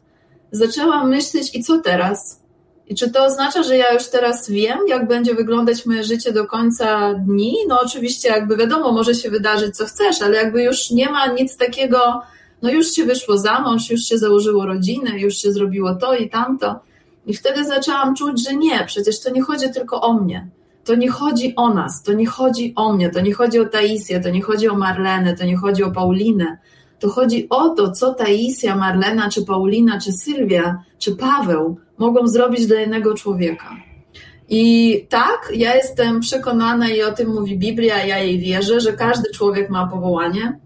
zaczęłam 0.52 1.10
myśleć, 1.10 1.56
i 1.56 1.64
co 1.64 1.80
teraz? 1.80 2.39
I 2.90 2.96
czy 2.96 3.12
to 3.12 3.26
oznacza, 3.26 3.64
że 3.64 3.78
ja 3.78 3.94
już 3.94 4.08
teraz 4.08 4.50
wiem, 4.50 4.80
jak 4.88 5.08
będzie 5.08 5.36
wyglądać 5.36 5.86
moje 5.86 6.04
życie 6.04 6.34
do 6.34 6.46
końca 6.46 7.14
dni? 7.14 7.56
No 7.68 7.80
oczywiście, 7.82 8.30
jakby 8.30 8.58
wiadomo, 8.58 8.92
może 8.92 9.16
się 9.16 9.30
wydarzyć, 9.30 9.78
co 9.78 9.86
chcesz, 9.86 10.22
ale 10.22 10.38
jakby 10.38 10.64
już 10.64 10.92
nie 10.92 11.10
ma 11.10 11.28
nic 11.28 11.58
takiego, 11.58 12.22
no 12.62 12.72
już 12.72 12.92
się 12.92 13.06
wyszło 13.06 13.38
za 13.38 13.60
mąż, 13.60 13.90
już 13.90 14.02
się 14.02 14.18
założyło 14.18 14.66
rodzinę, 14.66 15.20
już 15.20 15.38
się 15.38 15.52
zrobiło 15.52 15.96
to 15.96 16.16
i 16.16 16.30
tamto. 16.30 16.80
I 17.26 17.34
wtedy 17.34 17.66
zaczęłam 17.66 18.16
czuć, 18.16 18.44
że 18.48 18.56
nie, 18.56 18.86
przecież 18.86 19.20
to 19.22 19.30
nie 19.30 19.42
chodzi 19.42 19.72
tylko 19.74 20.02
o 20.02 20.14
mnie. 20.14 20.48
To 20.86 20.96
nie 20.96 21.10
chodzi 21.10 21.54
o 21.56 21.74
nas, 21.74 22.04
to 22.04 22.14
nie 22.14 22.28
chodzi 22.28 22.74
o 22.76 22.94
mnie, 22.94 23.10
to 23.10 23.20
nie 23.20 23.34
chodzi 23.34 23.60
o 23.60 23.66
Taisję, 23.66 24.20
to 24.20 24.30
nie 24.30 24.42
chodzi 24.42 24.70
o 24.70 24.76
Marlenę, 24.76 25.36
to 25.36 25.46
nie 25.46 25.58
chodzi 25.58 25.84
o 25.84 25.92
Paulinę. 25.92 26.58
To 27.00 27.10
chodzi 27.10 27.48
o 27.50 27.70
to, 27.70 27.92
co 27.92 28.14
Taisja, 28.14 28.76
Marlena, 28.76 29.30
czy 29.30 29.46
Paulina, 29.46 30.00
czy 30.00 30.12
Sylwia, 30.12 30.84
czy 30.98 31.16
Paweł 31.16 31.78
mogą 31.98 32.28
zrobić 32.28 32.68
dla 32.68 32.82
innego 32.82 33.14
człowieka. 33.14 33.76
I 34.50 35.06
tak, 35.10 35.52
ja 35.56 35.76
jestem 35.76 36.20
przekonana 36.20 36.90
i 36.90 37.02
o 37.02 37.12
tym 37.12 37.34
mówi 37.34 37.58
Biblia, 37.58 38.06
ja 38.06 38.20
jej 38.20 38.40
wierzę, 38.40 38.80
że 38.80 38.94
każdy 38.94 39.32
człowiek 39.32 39.70
ma 39.70 39.88
powołanie, 39.88 40.60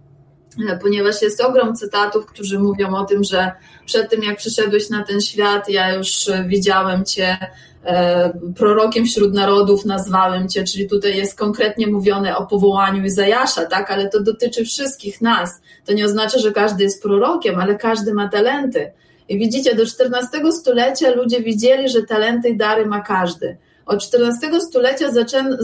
ponieważ 0.82 1.22
jest 1.22 1.42
ogrom 1.42 1.76
cytatów, 1.76 2.26
którzy 2.26 2.60
mówią 2.60 2.96
o 2.96 3.06
tym, 3.06 3.24
że 3.24 3.52
przed 3.86 4.10
tym 4.10 4.24
jak 4.24 4.38
przyszedłeś 4.38 4.90
na 4.90 5.04
ten 5.04 5.22
świat, 5.22 5.70
ja 5.70 5.94
już 5.94 6.30
widziałem 6.46 7.06
Cię 7.06 7.38
e, 7.86 8.34
prorokiem 8.56 9.06
wśród 9.06 9.34
narodów, 9.34 9.86
nazwałem 9.86 10.50
Cię, 10.50 10.64
czyli 10.64 10.90
tutaj 10.90 11.18
jest 11.18 11.38
konkretnie 11.38 11.88
mówione 11.88 12.38
o 12.38 12.48
powołaniu 12.48 13.06
Izajasza, 13.06 13.66
tak, 13.66 13.92
ale 13.92 14.10
to 14.10 14.24
dotyczy 14.24 14.66
wszystkich 14.66 15.22
nas. 15.22 15.62
To 15.86 15.94
nie 15.94 16.06
oznacza, 16.06 16.40
że 16.40 16.52
każdy 16.52 16.84
jest 16.84 17.04
prorokiem, 17.04 17.60
ale 17.60 17.76
każdy 17.76 18.14
ma 18.14 18.30
talenty. 18.30 18.92
I 19.30 19.40
widzicie, 19.40 19.76
do 19.76 19.84
XIV 19.84 20.52
stulecia 20.52 21.12
ludzie 21.12 21.42
widzieli, 21.42 21.90
że 21.90 22.04
talenty 22.04 22.50
i 22.50 22.58
dary 22.58 22.86
ma 22.86 23.02
każdy. 23.02 23.58
Od 23.86 24.10
XIV 24.14 24.62
stulecia 24.62 25.12
zaczę, 25.12 25.58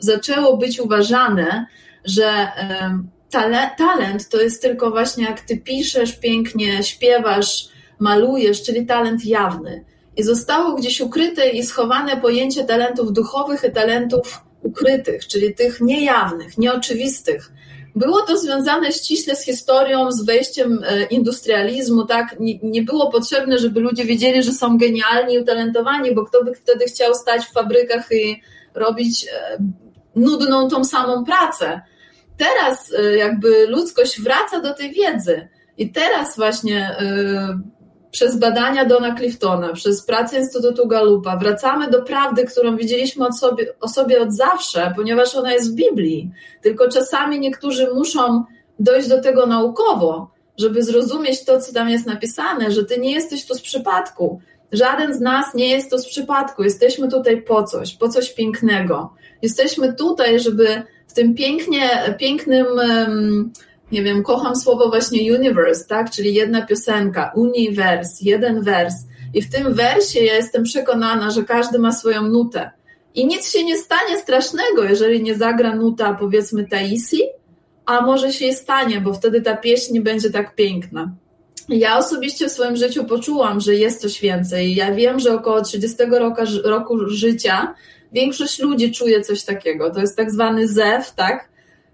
zaczęło 0.00 0.56
być 0.56 0.80
uważane, 0.80 1.66
że 2.04 2.48
tale, 3.34 3.70
talent 3.78 4.28
to 4.28 4.40
jest 4.40 4.62
tylko 4.62 4.90
właśnie 4.90 5.24
jak 5.24 5.40
ty 5.40 5.58
piszesz 5.58 6.12
pięknie, 6.12 6.82
śpiewasz, 6.82 7.68
malujesz, 7.98 8.62
czyli 8.62 8.86
talent 8.86 9.24
jawny. 9.24 9.84
I 10.16 10.22
zostało 10.22 10.74
gdzieś 10.74 11.00
ukryte 11.00 11.48
i 11.48 11.62
schowane 11.62 12.16
pojęcie 12.16 12.64
talentów 12.64 13.12
duchowych 13.12 13.64
i 13.68 13.72
talentów 13.72 14.40
ukrytych, 14.62 15.26
czyli 15.26 15.54
tych 15.54 15.80
niejawnych, 15.80 16.58
nieoczywistych. 16.58 17.50
Było 17.96 18.22
to 18.22 18.38
związane 18.38 18.92
ściśle 18.92 19.36
z 19.36 19.44
historią, 19.44 20.12
z 20.12 20.24
wejściem 20.24 20.84
e, 20.86 21.04
industrializmu, 21.04 22.04
tak? 22.04 22.36
Nie, 22.40 22.58
nie, 22.62 22.82
było 22.82 23.10
potrzebne, 23.10 23.58
żeby 23.58 23.80
ludzie 23.80 24.04
wiedzieli, 24.04 24.42
że 24.42 24.52
są 24.52 24.78
genialni 24.78 25.34
i 25.34 25.38
utalentowani, 25.38 26.14
bo 26.14 26.24
kto 26.24 26.44
by 26.44 26.54
wtedy 26.54 26.84
chciał 26.84 27.14
stać 27.14 27.44
w 27.44 27.52
fabrykach 27.52 28.12
i 28.12 28.42
robić 28.74 29.26
e, 29.26 29.58
nudną 30.16 30.68
tą 30.68 30.84
samą 30.84 31.24
pracę. 31.24 31.80
Teraz 32.36 32.92
e, 32.98 33.16
jakby 33.16 33.66
ludzkość 33.66 34.20
wraca 34.20 34.60
do 34.60 34.74
tej 34.74 34.92
wiedzy 34.92 35.48
i 35.78 35.92
teraz 35.92 36.36
właśnie 36.36 36.96
przez 38.14 38.36
badania 38.36 38.84
Dona 38.84 39.16
Cliftona, 39.16 39.72
przez 39.72 40.02
pracę 40.02 40.38
Instytutu 40.38 40.88
Galupa 40.88 41.36
wracamy 41.36 41.90
do 41.90 42.02
prawdy, 42.02 42.44
którą 42.44 42.76
widzieliśmy 42.76 43.26
od 43.26 43.38
sobie, 43.38 43.74
o 43.80 43.88
sobie 43.88 44.22
od 44.22 44.32
zawsze, 44.32 44.92
ponieważ 44.96 45.34
ona 45.34 45.52
jest 45.52 45.72
w 45.72 45.74
Biblii. 45.74 46.30
Tylko 46.62 46.88
czasami 46.88 47.40
niektórzy 47.40 47.94
muszą 47.94 48.44
dojść 48.78 49.08
do 49.08 49.22
tego 49.22 49.46
naukowo, 49.46 50.30
żeby 50.58 50.82
zrozumieć 50.82 51.44
to, 51.44 51.60
co 51.60 51.72
tam 51.72 51.88
jest 51.88 52.06
napisane, 52.06 52.70
że 52.70 52.84
ty 52.84 52.98
nie 52.98 53.12
jesteś 53.12 53.46
tu 53.46 53.54
z 53.54 53.62
przypadku. 53.62 54.40
Żaden 54.72 55.14
z 55.14 55.20
nas 55.20 55.54
nie 55.54 55.68
jest 55.68 55.90
tu 55.90 55.98
z 55.98 56.06
przypadku. 56.06 56.62
Jesteśmy 56.62 57.08
tutaj 57.08 57.42
po 57.42 57.62
coś, 57.62 57.96
po 57.96 58.08
coś 58.08 58.30
pięknego. 58.30 59.14
Jesteśmy 59.42 59.92
tutaj, 59.92 60.40
żeby 60.40 60.82
w 61.14 61.16
tym 61.16 61.34
pięknie, 61.34 61.90
pięknym 62.18 62.66
nie 63.92 64.02
wiem, 64.02 64.22
kocham 64.22 64.56
słowo 64.56 64.88
właśnie 64.88 65.34
universe, 65.34 65.84
tak? 65.88 66.10
Czyli 66.10 66.34
jedna 66.34 66.66
piosenka, 66.66 67.32
univers, 67.34 68.20
jeden 68.20 68.62
wers. 68.62 68.94
I 69.34 69.42
w 69.42 69.50
tym 69.50 69.74
wersie 69.74 70.24
ja 70.24 70.34
jestem 70.34 70.62
przekonana, 70.62 71.30
że 71.30 71.44
każdy 71.44 71.78
ma 71.78 71.92
swoją 71.92 72.22
nutę. 72.22 72.70
I 73.14 73.26
nic 73.26 73.52
się 73.52 73.64
nie 73.64 73.78
stanie 73.78 74.18
strasznego, 74.18 74.84
jeżeli 74.84 75.22
nie 75.22 75.34
zagra 75.34 75.74
nuta, 75.74 76.14
powiedzmy, 76.14 76.68
Taisi, 76.68 77.22
a 77.86 78.00
może 78.00 78.32
się 78.32 78.52
stanie, 78.52 79.00
bo 79.00 79.14
wtedy 79.14 79.42
ta 79.42 79.56
pieśń 79.56 80.00
będzie 80.00 80.30
tak 80.30 80.54
piękna. 80.54 81.12
Ja 81.68 81.98
osobiście 81.98 82.48
w 82.48 82.52
swoim 82.52 82.76
życiu 82.76 83.04
poczułam, 83.04 83.60
że 83.60 83.74
jest 83.74 84.00
coś 84.00 84.20
więcej. 84.20 84.74
Ja 84.74 84.94
wiem, 84.94 85.20
że 85.20 85.34
około 85.34 85.62
30 85.62 85.96
roku, 86.10 86.42
roku 86.64 87.08
życia 87.08 87.74
większość 88.14 88.58
ludzi 88.58 88.92
czuje 88.92 89.20
coś 89.20 89.44
takiego. 89.44 89.90
To 89.90 90.00
jest 90.00 90.16
tak 90.16 90.30
zwany 90.30 90.68
zew, 90.68 91.14
tak? 91.14 91.48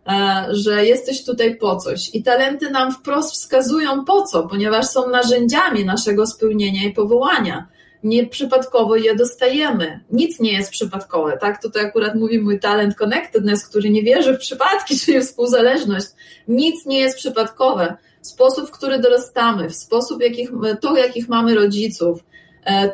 E, 0.09 0.47
że 0.51 0.87
jesteś 0.87 1.25
tutaj 1.25 1.57
po 1.57 1.77
coś. 1.77 2.15
I 2.15 2.23
talenty 2.23 2.71
nam 2.71 2.93
wprost 2.93 3.33
wskazują 3.33 4.05
po 4.05 4.23
co, 4.23 4.49
ponieważ 4.49 4.87
są 4.87 5.11
narzędziami 5.11 5.85
naszego 5.85 6.27
spełnienia 6.27 6.85
i 6.85 6.93
powołania. 6.93 7.69
Nieprzypadkowo 8.05 8.97
je 8.97 9.15
dostajemy. 9.15 10.01
Nic 10.13 10.41
nie 10.41 10.53
jest 10.53 10.71
przypadkowe, 10.71 11.39
tak? 11.41 11.63
Tutaj 11.63 11.85
akurat 11.85 12.15
mówi 12.15 12.39
mój 12.39 12.61
talent 12.61 12.95
connectedness, 12.95 13.69
który 13.69 13.91
nie 13.91 14.03
wierzy 14.03 14.35
w 14.35 14.39
przypadki, 14.39 14.99
czyli 15.01 15.21
współzależność. 15.21 16.07
Nic 16.49 16.87
nie 16.87 17.01
jest 17.01 17.17
przypadkowe. 17.17 17.97
Sposób, 18.23 18.69
w 18.69 18.71
który 18.71 18.99
dorastamy, 18.99 19.69
w 19.69 19.75
sposób, 19.75 20.23
jakich, 20.23 20.51
to, 20.81 20.97
jakich 20.97 21.29
mamy 21.29 21.55
rodziców, 21.55 22.25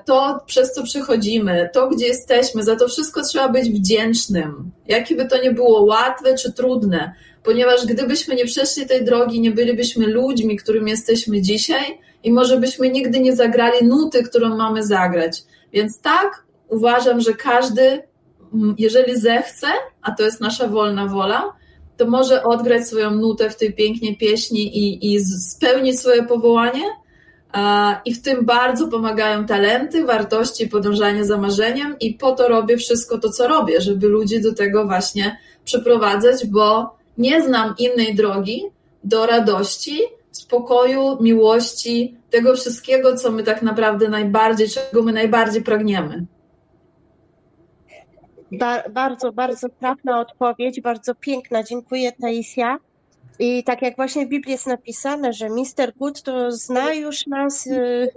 to 0.05 0.41
przez 0.47 0.73
co 0.73 0.83
przechodzimy, 0.83 1.71
to 1.73 1.89
gdzie 1.89 2.07
jesteśmy, 2.07 2.63
za 2.63 2.77
to 2.77 2.89
wszystko 2.89 3.23
trzeba 3.23 3.49
być 3.49 3.71
wdzięcznym. 3.71 4.71
Jakie 4.89 5.17
by 5.17 5.29
to 5.29 5.43
nie 5.43 5.51
było 5.51 5.83
łatwe 5.83 6.35
czy 6.35 6.53
trudne, 6.53 7.13
ponieważ 7.43 7.87
gdybyśmy 7.87 8.35
nie 8.35 8.45
przeszli 8.45 8.87
tej 8.87 9.05
drogi, 9.05 9.41
nie 9.41 9.51
bylibyśmy 9.51 10.07
ludźmi, 10.07 10.57
którym 10.57 10.89
jesteśmy 10.89 11.43
dzisiaj 11.43 11.99
i 12.25 12.33
może 12.33 12.59
byśmy 12.61 12.91
nigdy 12.91 13.21
nie 13.21 13.37
zagrali 13.37 13.87
nuty, 13.87 14.23
którą 14.23 14.57
mamy 14.57 14.83
zagrać. 14.83 15.43
Więc 15.73 16.01
tak, 16.01 16.45
uważam, 16.69 17.21
że 17.21 17.35
każdy, 17.35 18.03
jeżeli 18.79 19.21
zechce, 19.21 19.67
a 20.03 20.13
to 20.13 20.23
jest 20.23 20.41
nasza 20.41 20.69
wolna 20.69 21.07
wola, 21.07 21.53
to 21.97 22.07
może 22.07 22.43
odgrać 22.43 22.89
swoją 22.89 23.11
nutę 23.11 23.51
w 23.51 23.57
tej 23.57 23.73
pięknej 23.73 24.17
pieśni 24.17 24.79
i, 24.79 25.15
i 25.15 25.25
spełnić 25.25 26.01
swoje 26.01 26.23
powołanie 26.23 26.83
i 28.05 28.15
w 28.15 28.23
tym 28.23 28.45
bardzo 28.45 28.89
pomagają 28.89 29.47
talenty, 29.47 30.05
wartości, 30.05 30.69
podążanie 30.69 31.25
za 31.25 31.39
marzeniem, 31.39 31.97
i 32.01 32.15
po 32.15 32.33
to 32.33 32.49
robię 32.49 32.77
wszystko 32.77 33.19
to, 33.19 33.31
co 33.31 33.49
robię, 33.49 33.81
żeby 33.81 34.09
ludzi 34.09 34.41
do 34.43 34.55
tego 34.55 34.87
właśnie 34.87 35.39
przyprowadzać, 35.65 36.47
bo 36.47 36.97
nie 37.19 37.43
znam 37.43 37.75
innej 37.79 38.15
drogi 38.15 38.63
do 39.05 39.27
radości, 39.27 40.01
spokoju, 40.31 41.23
miłości, 41.23 42.17
tego 42.31 42.55
wszystkiego, 42.55 43.17
co 43.17 43.33
my 43.33 43.43
tak 43.43 43.63
naprawdę 43.63 44.09
najbardziej, 44.09 44.69
czego 44.69 45.03
my 45.03 45.13
najbardziej 45.13 45.63
pragniemy. 45.63 46.27
bardzo, 48.91 49.33
bardzo 49.33 49.69
trafna 49.69 50.21
odpowiedź, 50.21 50.81
bardzo 50.81 51.15
piękna. 51.15 51.63
Dziękuję, 51.63 52.13
Taisia. 52.13 52.79
I 53.39 53.65
tak 53.65 53.83
jak 53.83 53.97
właśnie 53.97 54.27
w 54.27 54.29
Biblii 54.29 54.53
jest 54.53 54.67
napisane, 54.67 55.33
że 55.33 55.51
Mister 55.51 55.93
Good 55.97 56.23
to 56.23 56.53
zna 56.53 56.93
już 56.93 57.27
nas 57.27 57.67
y, 57.67 58.09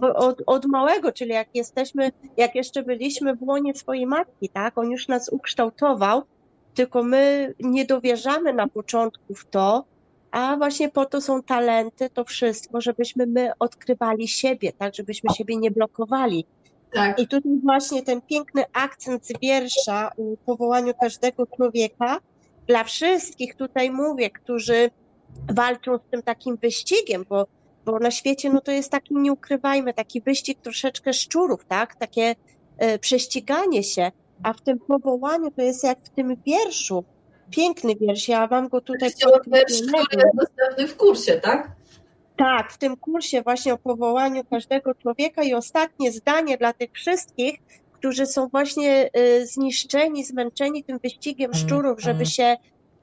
od, 0.00 0.42
od 0.46 0.66
małego, 0.66 1.12
czyli 1.12 1.30
jak 1.30 1.48
jesteśmy, 1.54 2.12
jak 2.36 2.54
jeszcze 2.54 2.82
byliśmy 2.82 3.36
w 3.36 3.42
łonie 3.42 3.74
swojej 3.74 4.06
matki, 4.06 4.48
tak? 4.48 4.78
On 4.78 4.90
już 4.90 5.08
nas 5.08 5.28
ukształtował, 5.28 6.22
tylko 6.74 7.02
my 7.02 7.54
nie 7.60 7.84
dowierzamy 7.84 8.52
na 8.52 8.68
początku 8.68 9.34
w 9.34 9.44
to, 9.44 9.84
a 10.30 10.56
właśnie 10.56 10.88
po 10.88 11.06
to 11.06 11.20
są 11.20 11.42
talenty, 11.42 12.10
to 12.10 12.24
wszystko, 12.24 12.80
żebyśmy 12.80 13.26
my 13.26 13.50
odkrywali 13.58 14.28
siebie, 14.28 14.72
tak? 14.72 14.94
Żebyśmy 14.94 15.30
siebie 15.34 15.56
nie 15.56 15.70
blokowali. 15.70 16.46
Tak. 16.92 17.18
I 17.18 17.28
tutaj 17.28 17.52
właśnie 17.62 18.02
ten 18.02 18.20
piękny 18.20 18.64
akcent 18.72 19.26
z 19.26 19.32
wiersza 19.42 20.10
o 20.18 20.36
powołaniu 20.46 20.92
każdego 21.00 21.46
człowieka, 21.46 22.20
dla 22.68 22.84
wszystkich 22.84 23.54
tutaj 23.54 23.90
mówię, 23.90 24.30
którzy 24.30 24.90
walczą 25.48 25.98
z 25.98 26.10
tym 26.10 26.22
takim 26.22 26.56
wyścigiem, 26.56 27.24
bo, 27.28 27.46
bo 27.84 27.98
na 27.98 28.10
świecie 28.10 28.50
no 28.50 28.60
to 28.60 28.72
jest 28.72 28.90
taki, 28.90 29.14
nie 29.14 29.32
ukrywajmy, 29.32 29.94
taki 29.94 30.20
wyścig 30.20 30.58
troszeczkę 30.62 31.12
szczurów, 31.12 31.64
tak? 31.64 31.96
Takie 31.96 32.34
e, 32.78 32.98
prześciganie 32.98 33.82
się, 33.82 34.12
a 34.42 34.52
w 34.52 34.60
tym 34.60 34.78
powołaniu 34.78 35.50
to 35.50 35.62
jest 35.62 35.84
jak 35.84 35.98
w 36.04 36.08
tym 36.08 36.36
wierszu, 36.46 37.04
piękny 37.50 37.96
wiersz, 37.96 38.28
ja 38.28 38.48
mam 38.50 38.68
go 38.68 38.80
tutaj... 38.80 39.10
Wiersz, 39.46 39.82
który 39.82 40.22
jest 40.22 40.36
dostępny 40.36 40.88
w 40.88 40.96
kursie, 40.96 41.40
tak? 41.40 41.70
Tak, 42.36 42.72
w 42.72 42.78
tym 42.78 42.96
kursie 42.96 43.42
właśnie 43.42 43.74
o 43.74 43.78
powołaniu 43.78 44.44
każdego 44.44 44.94
człowieka 44.94 45.42
i 45.42 45.54
ostatnie 45.54 46.12
zdanie 46.12 46.58
dla 46.58 46.72
tych 46.72 46.92
wszystkich, 46.92 47.58
którzy 47.98 48.26
są 48.26 48.48
właśnie 48.48 49.10
y, 49.16 49.46
zniszczeni, 49.46 50.24
zmęczeni 50.24 50.84
tym 50.84 50.98
wyścigiem 50.98 51.50
mm, 51.50 51.66
szczurów, 51.66 52.00
żeby 52.00 52.14
mm. 52.14 52.26
się, 52.26 52.56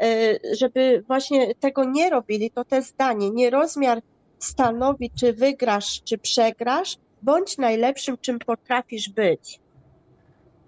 y, 0.04 0.40
żeby 0.58 1.04
właśnie 1.08 1.56
tego 1.56 1.84
nie 1.84 2.10
robili, 2.10 2.52
to 2.52 2.66
te 2.66 2.82
zdanie, 2.82 3.30
nie 3.30 3.50
rozmiar 3.50 4.02
stanowi, 4.40 5.12
czy 5.20 5.34
wygrasz, 5.34 6.02
czy 6.04 6.18
przegrasz, 6.18 6.98
bądź 7.22 7.58
najlepszym, 7.58 8.18
czym 8.22 8.40
potrafisz 8.40 9.10
być. 9.10 9.60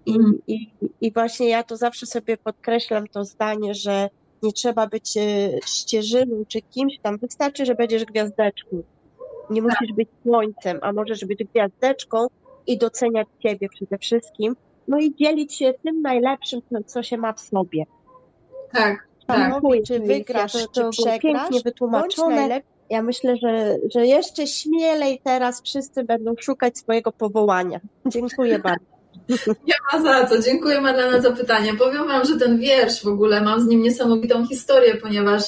I, 0.06 0.14
mm. 0.14 0.38
i, 0.46 0.70
I 1.00 1.12
właśnie 1.12 1.48
ja 1.48 1.62
to 1.62 1.76
zawsze 1.76 2.06
sobie 2.06 2.36
podkreślam 2.36 3.06
to 3.06 3.24
zdanie, 3.24 3.74
że 3.74 4.08
nie 4.42 4.52
trzeba 4.52 4.86
być 4.86 5.16
y, 5.16 5.60
ścieżyną 5.66 6.44
czy 6.48 6.62
kimś 6.62 6.98
tam, 7.02 7.18
wystarczy, 7.18 7.66
że 7.66 7.74
będziesz 7.74 8.04
gwiazdeczką. 8.04 8.82
Nie 9.50 9.62
musisz 9.62 9.88
tak. 9.88 9.96
być 9.96 10.08
słońcem, 10.22 10.78
a 10.82 10.92
możesz 10.92 11.24
być 11.24 11.44
gwiazdeczką, 11.44 12.26
i 12.68 12.78
doceniać 12.78 13.28
siebie 13.42 13.68
przede 13.68 13.98
wszystkim, 13.98 14.56
no 14.88 14.98
i 14.98 15.14
dzielić 15.14 15.54
się 15.54 15.74
tym 15.84 16.02
najlepszym, 16.02 16.60
co 16.86 17.02
się 17.02 17.16
ma 17.16 17.32
w 17.32 17.40
sobie. 17.40 17.84
Tak, 18.72 19.08
tak. 19.26 19.62
Czy 19.86 20.00
wygrasz, 20.00 20.52
to, 20.52 20.58
to 20.58 20.90
czy 20.90 21.02
przegrasz, 21.02 21.20
pięknie 21.22 21.60
wytłumaczone. 21.64 22.60
Ja 22.90 23.02
myślę, 23.02 23.36
że, 23.36 23.76
że 23.94 24.06
jeszcze 24.06 24.46
śmielej 24.46 25.20
teraz 25.24 25.62
wszyscy 25.62 26.04
będą 26.04 26.34
szukać 26.40 26.78
swojego 26.78 27.12
powołania. 27.12 27.80
Dziękuję 28.06 28.58
bardzo. 28.68 28.84
Nie 29.66 29.74
ma 29.92 30.02
za 30.02 30.26
co. 30.26 30.42
Dziękuję 30.42 30.80
Marlena 30.80 31.20
za 31.20 31.32
pytanie. 31.32 31.74
Powiem 31.74 32.08
Wam, 32.08 32.24
że 32.24 32.38
ten 32.38 32.58
wiersz 32.58 33.04
w 33.04 33.06
ogóle 33.06 33.40
mam 33.40 33.60
z 33.60 33.66
nim 33.66 33.82
niesamowitą 33.82 34.46
historię, 34.46 34.94
ponieważ 34.94 35.42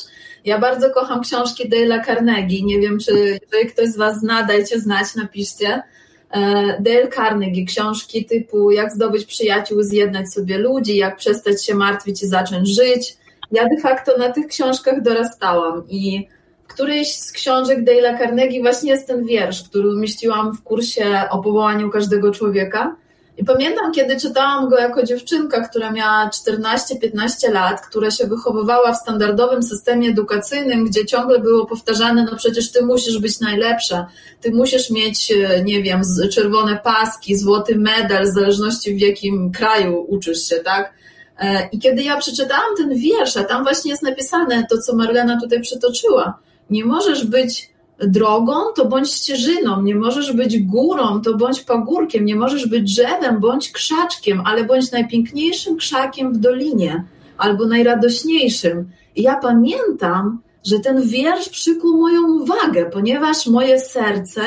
ja 0.44 0.58
bardzo 0.58 0.90
kocham 0.90 1.20
książki 1.20 1.70
Dale'a 1.70 2.06
Carnegie. 2.06 2.62
Nie 2.62 2.80
wiem, 2.80 2.98
czy 2.98 3.38
jeżeli 3.42 3.66
ktoś 3.72 3.88
z 3.88 3.96
Was 3.96 4.20
zna, 4.20 4.42
dajcie 4.42 4.80
znać, 4.80 5.14
napiszcie. 5.14 5.82
E, 6.30 6.40
Dale 6.80 7.08
Carnegie, 7.08 7.64
książki 7.64 8.24
typu 8.24 8.70
Jak 8.70 8.92
zdobyć 8.92 9.24
przyjaciół, 9.24 9.82
zjednać 9.82 10.32
sobie 10.32 10.58
ludzi, 10.58 10.96
jak 10.96 11.16
przestać 11.16 11.64
się 11.66 11.74
martwić 11.74 12.22
i 12.22 12.26
zacząć 12.26 12.68
żyć. 12.68 13.16
Ja 13.52 13.68
de 13.68 13.80
facto 13.80 14.18
na 14.18 14.32
tych 14.32 14.46
książkach 14.46 15.02
dorastałam 15.02 15.82
i 15.88 16.28
w 16.64 16.72
którejś 16.72 17.16
z 17.16 17.32
książek 17.32 17.78
Dale'a 17.84 18.18
Carnegie 18.18 18.60
właśnie 18.60 18.90
jest 18.90 19.06
ten 19.06 19.24
wiersz, 19.24 19.62
który 19.68 19.88
umieściłam 19.88 20.56
w 20.56 20.62
kursie 20.62 21.04
o 21.30 21.42
powołaniu 21.42 21.90
każdego 21.90 22.32
człowieka. 22.32 22.96
I 23.40 23.44
pamiętam, 23.44 23.92
kiedy 23.92 24.20
czytałam 24.20 24.68
go 24.68 24.78
jako 24.78 25.02
dziewczynka, 25.02 25.68
która 25.68 25.92
miała 25.92 26.28
14-15 26.28 27.52
lat, 27.52 27.86
która 27.86 28.10
się 28.10 28.26
wychowywała 28.26 28.92
w 28.92 28.96
standardowym 28.96 29.62
systemie 29.62 30.08
edukacyjnym, 30.08 30.84
gdzie 30.84 31.06
ciągle 31.06 31.38
było 31.38 31.66
powtarzane, 31.66 32.26
no 32.30 32.36
przecież 32.36 32.72
ty 32.72 32.86
musisz 32.86 33.18
być 33.18 33.40
najlepsza, 33.40 34.06
ty 34.40 34.50
musisz 34.50 34.90
mieć, 34.90 35.32
e, 35.32 35.62
nie 35.62 35.82
wiem, 35.82 36.02
czerwone 36.32 36.80
paski, 36.84 37.36
złoty 37.36 37.76
medal, 37.76 38.24
w 38.24 38.34
zależności 38.34 38.94
w 38.94 39.00
jakim 39.00 39.52
kraju 39.52 40.06
uczysz 40.08 40.48
się, 40.48 40.56
tak? 40.56 40.94
E, 41.38 41.68
I 41.72 41.78
kiedy 41.78 42.02
ja 42.02 42.16
przeczytałam 42.16 42.76
ten 42.76 42.94
wiersz, 42.94 43.36
a 43.36 43.44
tam 43.44 43.62
właśnie 43.62 43.90
jest 43.90 44.02
napisane 44.02 44.66
to, 44.70 44.78
co 44.78 44.96
Marlena 44.96 45.40
tutaj 45.40 45.60
przytoczyła, 45.60 46.38
nie 46.70 46.84
możesz 46.84 47.26
być 47.26 47.70
drogą, 48.06 48.54
to 48.76 48.84
bądź 48.84 49.12
ścieżyną, 49.12 49.82
nie 49.82 49.94
możesz 49.94 50.32
być 50.32 50.58
górą, 50.58 51.20
to 51.22 51.34
bądź 51.34 51.60
pagórkiem, 51.60 52.24
nie 52.24 52.36
możesz 52.36 52.68
być 52.68 52.94
drzewem, 52.94 53.40
bądź 53.40 53.72
krzaczkiem, 53.72 54.42
ale 54.44 54.64
bądź 54.64 54.92
najpiękniejszym 54.92 55.76
krzakiem 55.76 56.32
w 56.32 56.38
dolinie, 56.38 57.04
albo 57.38 57.66
najradośniejszym. 57.66 58.90
I 59.16 59.22
ja 59.22 59.36
pamiętam, 59.36 60.40
że 60.66 60.78
ten 60.78 61.02
wiersz 61.02 61.48
przykuł 61.48 61.96
moją 61.96 62.32
uwagę, 62.32 62.90
ponieważ 62.92 63.46
moje 63.46 63.80
serce 63.80 64.42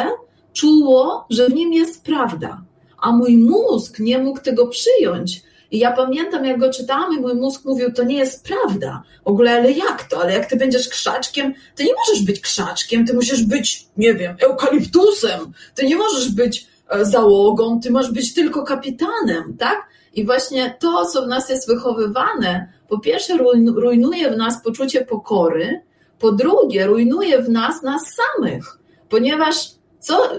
czuło, 0.54 1.26
że 1.30 1.47
w 1.49 1.54
nim 1.54 1.74
jest 1.74 2.04
prawda, 2.04 2.62
a 3.01 3.12
mój 3.12 3.38
mózg 3.38 3.99
nie 3.99 4.20
mógł 4.20 4.39
tego 4.39 4.68
przyjąć. 4.68 5.43
I 5.74 5.80
ja 5.80 5.91
pamiętam, 5.91 6.45
jak 6.45 6.59
go 6.59 6.69
czytałam 6.69 7.17
i 7.17 7.21
mój 7.21 7.36
mózg 7.36 7.65
mówił, 7.65 7.91
to 7.91 8.03
nie 8.03 8.17
jest 8.17 8.43
prawda. 8.43 9.03
W 9.26 9.28
ogóle, 9.28 9.51
ale 9.51 9.71
jak 9.71 10.03
to? 10.03 10.21
Ale 10.21 10.34
jak 10.34 10.45
ty 10.45 10.55
będziesz 10.55 10.89
krzaczkiem, 10.89 11.53
to 11.76 11.84
nie 11.84 11.93
możesz 11.93 12.26
być 12.26 12.39
krzaczkiem, 12.39 13.05
ty 13.05 13.13
musisz 13.13 13.43
być, 13.43 13.88
nie 13.97 14.13
wiem, 14.13 14.36
eukaliptusem, 14.39 15.39
ty 15.76 15.86
nie 15.86 15.95
możesz 15.95 16.32
być 16.32 16.67
e, 16.89 17.05
załogą, 17.05 17.80
ty 17.80 17.91
masz 17.91 18.11
być 18.11 18.34
tylko 18.34 18.63
kapitanem, 18.63 19.57
tak? 19.59 19.88
I 20.13 20.26
właśnie 20.26 20.78
to, 20.80 21.05
co 21.05 21.26
w 21.26 21.28
nas 21.28 21.49
jest 21.49 21.67
wychowywane, 21.67 22.74
po 22.89 22.99
pierwsze 22.99 23.38
rujnuje 23.76 24.32
w 24.32 24.38
nas 24.38 24.63
poczucie 24.63 25.05
pokory, 25.05 25.82
po 26.19 26.32
drugie 26.32 26.86
rujnuje 26.86 27.41
w 27.41 27.49
nas 27.49 27.84
nas 27.84 28.01
samych, 28.15 28.80
ponieważ 29.09 29.55
co, 29.99 30.32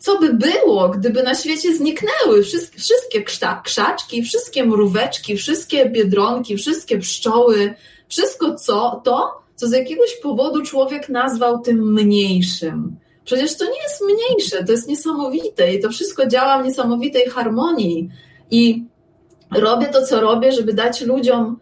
co 0.00 0.18
by 0.18 0.34
było, 0.34 0.88
gdyby 0.88 1.22
na 1.22 1.34
świecie 1.34 1.76
zniknęły 1.76 2.42
wszystkie, 2.76 3.22
krzaczki, 3.64 4.22
wszystkie 4.22 4.64
mróweczki, 4.64 5.36
wszystkie 5.36 5.90
biedronki, 5.90 6.56
wszystkie 6.56 6.98
pszczoły, 6.98 7.74
wszystko 8.08 8.54
co, 8.54 9.00
to, 9.04 9.42
co 9.56 9.68
z 9.68 9.72
jakiegoś 9.72 10.16
powodu 10.22 10.62
człowiek 10.62 11.08
nazwał 11.08 11.60
tym 11.60 11.92
mniejszym. 11.92 12.96
Przecież 13.24 13.56
to 13.56 13.64
nie 13.64 13.82
jest 13.82 14.02
mniejsze, 14.04 14.64
to 14.64 14.72
jest 14.72 14.88
niesamowite 14.88 15.74
i 15.74 15.80
to 15.80 15.90
wszystko 15.90 16.26
działa 16.26 16.62
w 16.62 16.66
niesamowitej 16.66 17.30
harmonii. 17.30 18.08
I 18.50 18.84
robię 19.50 19.86
to, 19.86 20.06
co 20.06 20.20
robię, 20.20 20.52
żeby 20.52 20.74
dać 20.74 21.00
ludziom 21.00 21.60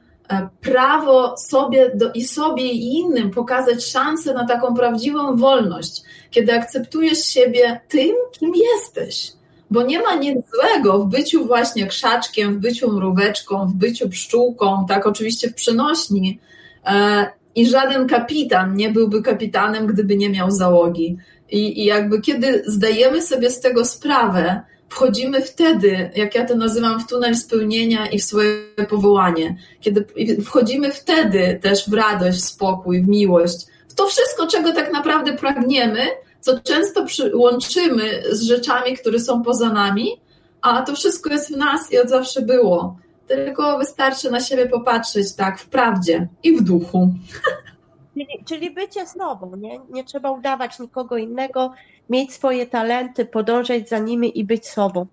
prawo 0.60 1.36
sobie 1.36 1.90
do, 1.94 2.12
i 2.12 2.24
sobie 2.24 2.64
i 2.64 2.98
innym 2.98 3.30
pokazać 3.30 3.84
szansę 3.84 4.34
na 4.34 4.46
taką 4.46 4.74
prawdziwą 4.74 5.36
wolność, 5.36 6.02
kiedy 6.30 6.54
akceptujesz 6.54 7.18
siebie 7.18 7.80
tym, 7.88 8.14
kim 8.32 8.52
jesteś. 8.54 9.32
Bo 9.70 9.82
nie 9.82 10.02
ma 10.02 10.14
nic 10.14 10.38
złego 10.54 10.98
w 10.98 11.08
byciu 11.08 11.46
właśnie 11.46 11.86
krzaczkiem, 11.86 12.54
w 12.54 12.58
byciu 12.58 12.92
mróweczką, 12.92 13.66
w 13.66 13.74
byciu 13.74 14.08
pszczółką, 14.08 14.86
tak 14.88 15.06
oczywiście 15.06 15.48
w 15.48 15.54
przenośni. 15.54 16.38
E, 16.86 17.26
I 17.54 17.66
żaden 17.66 18.06
kapitan 18.06 18.76
nie 18.76 18.90
byłby 18.90 19.22
kapitanem, 19.22 19.86
gdyby 19.86 20.16
nie 20.16 20.30
miał 20.30 20.50
załogi. 20.50 21.16
I, 21.50 21.82
I 21.82 21.84
jakby 21.84 22.20
kiedy 22.20 22.62
zdajemy 22.66 23.22
sobie 23.22 23.50
z 23.50 23.60
tego 23.60 23.84
sprawę, 23.84 24.60
wchodzimy 24.88 25.42
wtedy, 25.42 26.10
jak 26.16 26.34
ja 26.34 26.44
to 26.44 26.56
nazywam, 26.56 27.00
w 27.00 27.06
tunel 27.06 27.36
spełnienia 27.36 28.06
i 28.06 28.18
w 28.18 28.24
swoje 28.24 28.64
powołanie. 28.88 29.56
Kiedy 29.80 30.06
wchodzimy 30.44 30.92
wtedy 30.92 31.58
też 31.62 31.90
w 31.90 31.92
radość, 31.92 32.38
w 32.38 32.44
spokój, 32.44 33.02
w 33.02 33.08
miłość, 33.08 33.66
w 33.88 33.94
to 33.94 34.06
wszystko, 34.06 34.46
czego 34.46 34.72
tak 34.72 34.92
naprawdę 34.92 35.36
pragniemy, 35.36 36.00
co 36.40 36.60
często 36.60 37.06
łączymy 37.34 38.22
z 38.30 38.42
rzeczami, 38.42 38.96
które 38.96 39.20
są 39.20 39.42
poza 39.42 39.72
nami, 39.72 40.20
a 40.62 40.82
to 40.82 40.94
wszystko 40.94 41.30
jest 41.30 41.54
w 41.54 41.56
nas 41.56 41.92
i 41.92 41.98
od 41.98 42.08
zawsze 42.08 42.42
było. 42.42 42.96
Tylko 43.28 43.78
wystarczy 43.78 44.30
na 44.30 44.40
siebie 44.40 44.66
popatrzeć 44.66 45.34
tak 45.34 45.58
w 45.58 45.68
prawdzie 45.68 46.28
i 46.42 46.56
w 46.56 46.62
duchu. 46.62 47.14
Czyli, 48.18 48.44
czyli 48.44 48.70
bycie 48.70 49.06
sobą, 49.06 49.56
nie? 49.56 49.80
nie 49.90 50.04
trzeba 50.04 50.30
udawać 50.30 50.78
nikogo 50.78 51.16
innego, 51.16 51.72
mieć 52.10 52.32
swoje 52.32 52.66
talenty, 52.66 53.24
podążać 53.24 53.88
za 53.88 53.98
nimi 53.98 54.38
i 54.38 54.44
być 54.44 54.68
sobą. 54.68 55.06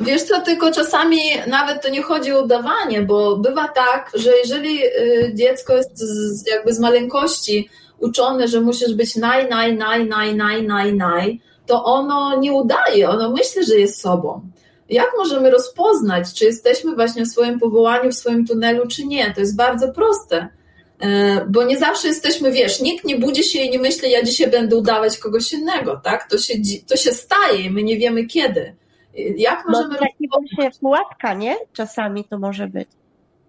Wiesz 0.00 0.22
co, 0.22 0.40
tylko 0.40 0.72
czasami 0.72 1.18
nawet 1.46 1.82
to 1.82 1.88
nie 1.88 2.02
chodzi 2.02 2.32
o 2.32 2.42
udawanie, 2.42 3.02
bo 3.02 3.36
bywa 3.36 3.68
tak, 3.68 4.10
że 4.14 4.30
jeżeli 4.36 4.84
y, 4.84 5.32
dziecko 5.34 5.76
jest 5.76 5.98
z, 5.98 6.46
jakby 6.46 6.72
z 6.72 6.80
maleńkości 6.80 7.68
uczone, 7.98 8.48
że 8.48 8.60
musisz 8.60 8.94
być 8.94 9.16
naj, 9.16 9.48
naj, 9.48 9.76
naj, 9.76 10.06
naj, 10.06 10.34
naj, 10.34 10.66
naj, 10.66 10.94
naj, 10.94 11.40
to 11.66 11.84
ono 11.84 12.38
nie 12.38 12.52
udaje, 12.52 13.08
ono 13.08 13.30
myśli, 13.30 13.64
że 13.64 13.74
jest 13.74 14.00
sobą. 14.00 14.40
Jak 14.88 15.08
możemy 15.18 15.50
rozpoznać, 15.50 16.34
czy 16.34 16.44
jesteśmy 16.44 16.94
właśnie 16.94 17.24
w 17.24 17.28
swoim 17.28 17.60
powołaniu, 17.60 18.10
w 18.10 18.14
swoim 18.14 18.46
tunelu, 18.46 18.88
czy 18.88 19.06
nie? 19.06 19.34
To 19.34 19.40
jest 19.40 19.56
bardzo 19.56 19.92
proste 19.92 20.48
bo 21.48 21.64
nie 21.64 21.78
zawsze 21.78 22.08
jesteśmy, 22.08 22.52
wiesz, 22.52 22.80
nikt 22.80 23.04
nie 23.04 23.18
budzi 23.18 23.44
się 23.44 23.58
i 23.58 23.70
nie 23.70 23.78
myśli, 23.78 24.10
ja 24.10 24.22
dzisiaj 24.22 24.50
będę 24.50 24.76
udawać 24.76 25.18
kogoś 25.18 25.52
innego, 25.52 26.00
tak? 26.04 26.30
To 26.30 26.38
się, 26.38 26.54
to 26.86 26.96
się 26.96 27.12
staje 27.12 27.60
i 27.60 27.70
my 27.70 27.82
nie 27.82 27.96
wiemy 27.96 28.26
kiedy. 28.26 28.74
Jak 29.36 29.64
możemy... 29.68 29.94
No, 29.94 29.98
właśnie 29.98 30.70
pułapka, 30.80 31.34
nie? 31.34 31.56
Czasami 31.72 32.24
to 32.24 32.38
może 32.38 32.66
być. 32.66 32.88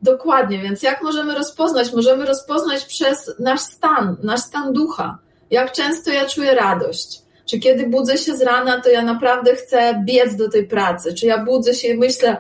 Dokładnie, 0.02 0.60
więc 0.60 0.84
jak 0.84 1.04
możemy 1.04 1.36
rozpoznać? 1.36 1.93
Możemy 1.93 2.26
rozpoznać 2.26 2.86
przez 2.86 3.36
nasz 3.39 3.62
stan, 3.62 4.16
nasz 4.24 4.39
stan 4.39 4.74
ducha. 4.74 5.18
Jak 5.52 5.72
często 5.72 6.12
ja 6.12 6.26
czuję 6.26 6.56
radość? 6.56 7.22
Czy 7.46 7.60
kiedy 7.60 7.88
budzę 7.88 8.18
się 8.18 8.38
z 8.38 8.41
rana, 8.41 8.82
to 8.82 8.89
ja 8.89 9.02
naprawdę 9.02 9.56
chcę 9.56 10.04
biec 10.06 10.36
do 10.36 10.50
tej 10.50 10.68
pracy? 10.68 11.14
Czy 11.14 11.26
ja 11.26 11.46
budzę 11.46 11.74
się 11.74 11.88
i 11.88 11.98
myślę, 11.98 12.38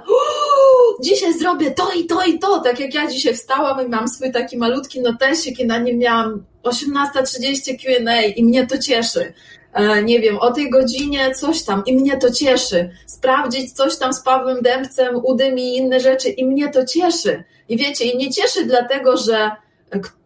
dzisiaj 1.01 1.33
zrobię 1.33 1.71
to 1.71 1.91
i 1.91 2.05
to 2.05 2.25
i 2.25 2.39
to, 2.39 2.59
tak 2.59 2.79
jak 2.79 2.93
ja 2.93 3.07
dzisiaj 3.07 3.33
wstałam 3.33 3.85
i 3.85 3.89
mam 3.89 4.07
swój 4.07 4.31
taki 4.31 4.57
malutki 4.57 5.01
notesik 5.01 5.59
i 5.59 5.65
na 5.65 5.77
nim 5.77 5.97
miałam 5.97 6.43
18.30 6.63 7.79
Q&A 7.81 8.21
i 8.21 8.43
mnie 8.43 8.67
to 8.67 8.77
cieszy. 8.77 9.33
E, 9.73 10.03
nie 10.03 10.19
wiem, 10.19 10.37
o 10.37 10.51
tej 10.51 10.69
godzinie 10.69 11.35
coś 11.35 11.63
tam 11.63 11.83
i 11.85 11.95
mnie 11.95 12.17
to 12.17 12.31
cieszy. 12.31 12.89
Sprawdzić 13.05 13.71
coś 13.71 13.97
tam 13.97 14.13
z 14.13 14.21
Pawłem 14.21 14.61
Dębcem, 14.61 15.15
udym 15.23 15.59
i 15.59 15.75
inne 15.75 15.99
rzeczy 15.99 16.29
i 16.29 16.45
mnie 16.45 16.69
to 16.69 16.85
cieszy. 16.85 17.43
I 17.69 17.77
wiecie, 17.77 18.05
i 18.05 18.17
nie 18.17 18.31
cieszy 18.31 18.65
dlatego, 18.65 19.17
że, 19.17 19.51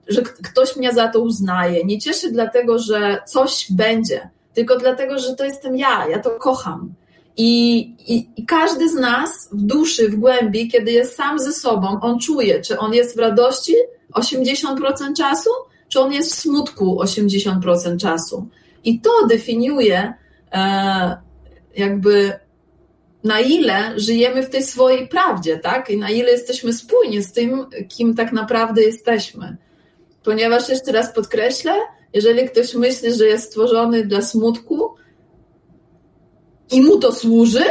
że 0.08 0.22
ktoś 0.22 0.76
mnie 0.76 0.94
za 0.94 1.08
to 1.08 1.20
uznaje. 1.20 1.84
Nie 1.86 2.00
cieszy 2.00 2.32
dlatego, 2.32 2.80
że 2.80 3.22
coś 3.26 3.68
będzie, 3.72 4.30
tylko 4.54 4.78
dlatego, 4.78 5.20
że 5.20 5.36
to 5.36 5.46
jestem 5.46 5.78
ja, 5.78 6.08
ja 6.08 6.20
to 6.20 6.30
kocham. 6.30 6.94
I, 7.38 7.78
i, 8.08 8.30
I, 8.38 8.46
każdy 8.46 8.90
z 8.90 8.96
nas 8.96 9.50
w 9.52 9.62
duszy, 9.62 10.10
w 10.10 10.16
głębi, 10.16 10.68
kiedy 10.68 10.92
jest 10.92 11.16
sam 11.16 11.40
ze 11.40 11.54
sobą, 11.54 12.00
on 12.02 12.20
czuje, 12.20 12.62
czy 12.62 12.80
on 12.80 12.94
jest 12.94 13.16
w 13.16 13.20
radości 13.20 13.76
80% 14.14 15.14
czasu, 15.18 15.50
czy 15.88 16.00
on 16.00 16.14
jest 16.14 16.36
w 16.36 16.40
smutku 16.40 17.02
80% 17.04 17.98
czasu. 17.98 18.48
I 18.84 19.02
to 19.02 19.12
definiuje 19.28 20.14
e, 20.52 21.18
jakby 21.76 22.40
na 23.24 23.40
ile 23.40 24.00
żyjemy 24.00 24.44
w 24.44 24.50
tej 24.50 24.64
swojej 24.64 25.08
prawdzie, 25.08 25.58
tak? 25.58 25.90
I 25.90 25.98
na 25.98 26.10
ile 26.10 26.32
jesteśmy 26.32 26.74
spójni 26.74 27.22
z 27.22 27.32
tym, 27.32 27.66
kim 27.90 28.16
tak 28.16 28.32
naprawdę 28.32 28.82
jesteśmy. 28.82 29.58
Ponieważ 30.24 30.70
jeszcze 30.70 30.92
raz 30.92 31.14
podkreślę, 31.14 31.74
jeżeli 32.14 32.50
ktoś 32.50 32.76
myśli, 32.76 33.14
że 33.14 33.26
jest 33.26 33.46
stworzony 33.46 34.06
dla 34.06 34.22
smutku, 34.22 34.96
i 36.72 36.82
mu 36.82 37.00
to 37.00 37.12
służy, 37.12 37.64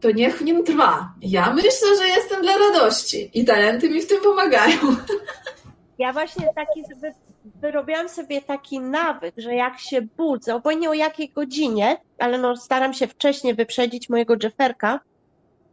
to 0.00 0.10
niech 0.10 0.38
w 0.38 0.44
nim 0.44 0.64
trwa. 0.64 1.14
Ja 1.22 1.52
myślę, 1.54 1.96
że 1.98 2.08
jestem 2.08 2.42
dla 2.42 2.52
radości 2.58 3.30
i 3.34 3.44
talenty 3.44 3.90
mi 3.90 4.02
w 4.02 4.06
tym 4.06 4.22
pomagają. 4.22 4.78
Ja 5.98 6.12
właśnie 6.12 6.48
taki 6.54 6.84
sobie 6.84 7.14
wyrobiłam 7.44 8.08
sobie 8.08 8.42
taki 8.42 8.80
nawyk, 8.80 9.34
że 9.36 9.54
jak 9.54 9.78
się 9.78 10.02
budzę, 10.02 10.54
obojętnie 10.54 10.90
o 10.90 10.94
jakiej 10.94 11.28
godzinie, 11.28 11.96
ale 12.18 12.38
no 12.38 12.56
staram 12.56 12.94
się 12.94 13.06
wcześniej 13.06 13.54
wyprzedzić 13.54 14.08
mojego 14.08 14.34
Jefferka, 14.42 15.00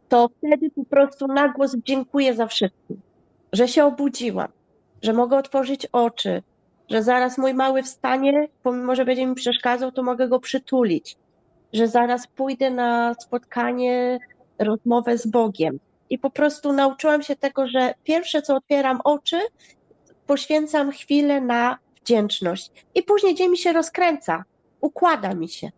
to 0.08 0.30
wtedy 0.38 0.70
po 0.70 0.84
prostu 0.84 1.26
na 1.26 1.48
głos 1.48 1.76
dziękuję 1.84 2.34
za 2.34 2.46
wszystko, 2.46 2.94
że 3.52 3.68
się 3.68 3.84
obudziłam, 3.84 4.48
że 5.02 5.12
mogę 5.12 5.36
otworzyć 5.36 5.86
oczy, 5.92 6.42
że 6.90 7.02
zaraz 7.02 7.38
mój 7.38 7.54
mały 7.54 7.82
wstanie, 7.82 8.48
pomimo, 8.62 8.94
że 8.94 9.04
będzie 9.04 9.26
mi 9.26 9.34
przeszkadzał, 9.34 9.92
to 9.92 10.02
mogę 10.02 10.28
go 10.28 10.40
przytulić, 10.40 11.16
że 11.72 11.88
zaraz 11.88 12.26
pójdę 12.26 12.70
na 12.70 13.14
spotkanie, 13.14 14.18
rozmowę 14.58 15.18
z 15.18 15.26
Bogiem. 15.26 15.78
I 16.10 16.18
po 16.18 16.30
prostu 16.30 16.72
nauczyłam 16.72 17.22
się 17.22 17.36
tego, 17.36 17.68
że 17.68 17.94
pierwsze 18.04 18.42
co 18.42 18.56
otwieram 18.56 19.00
oczy, 19.04 19.38
poświęcam 20.26 20.92
chwilę 20.92 21.40
na 21.40 21.78
wdzięczność. 22.02 22.70
I 22.94 23.02
później 23.02 23.34
dzień 23.34 23.50
mi 23.50 23.58
się 23.58 23.72
rozkręca, 23.72 24.44
układa 24.80 25.34
mi 25.34 25.48
się. 25.48 25.70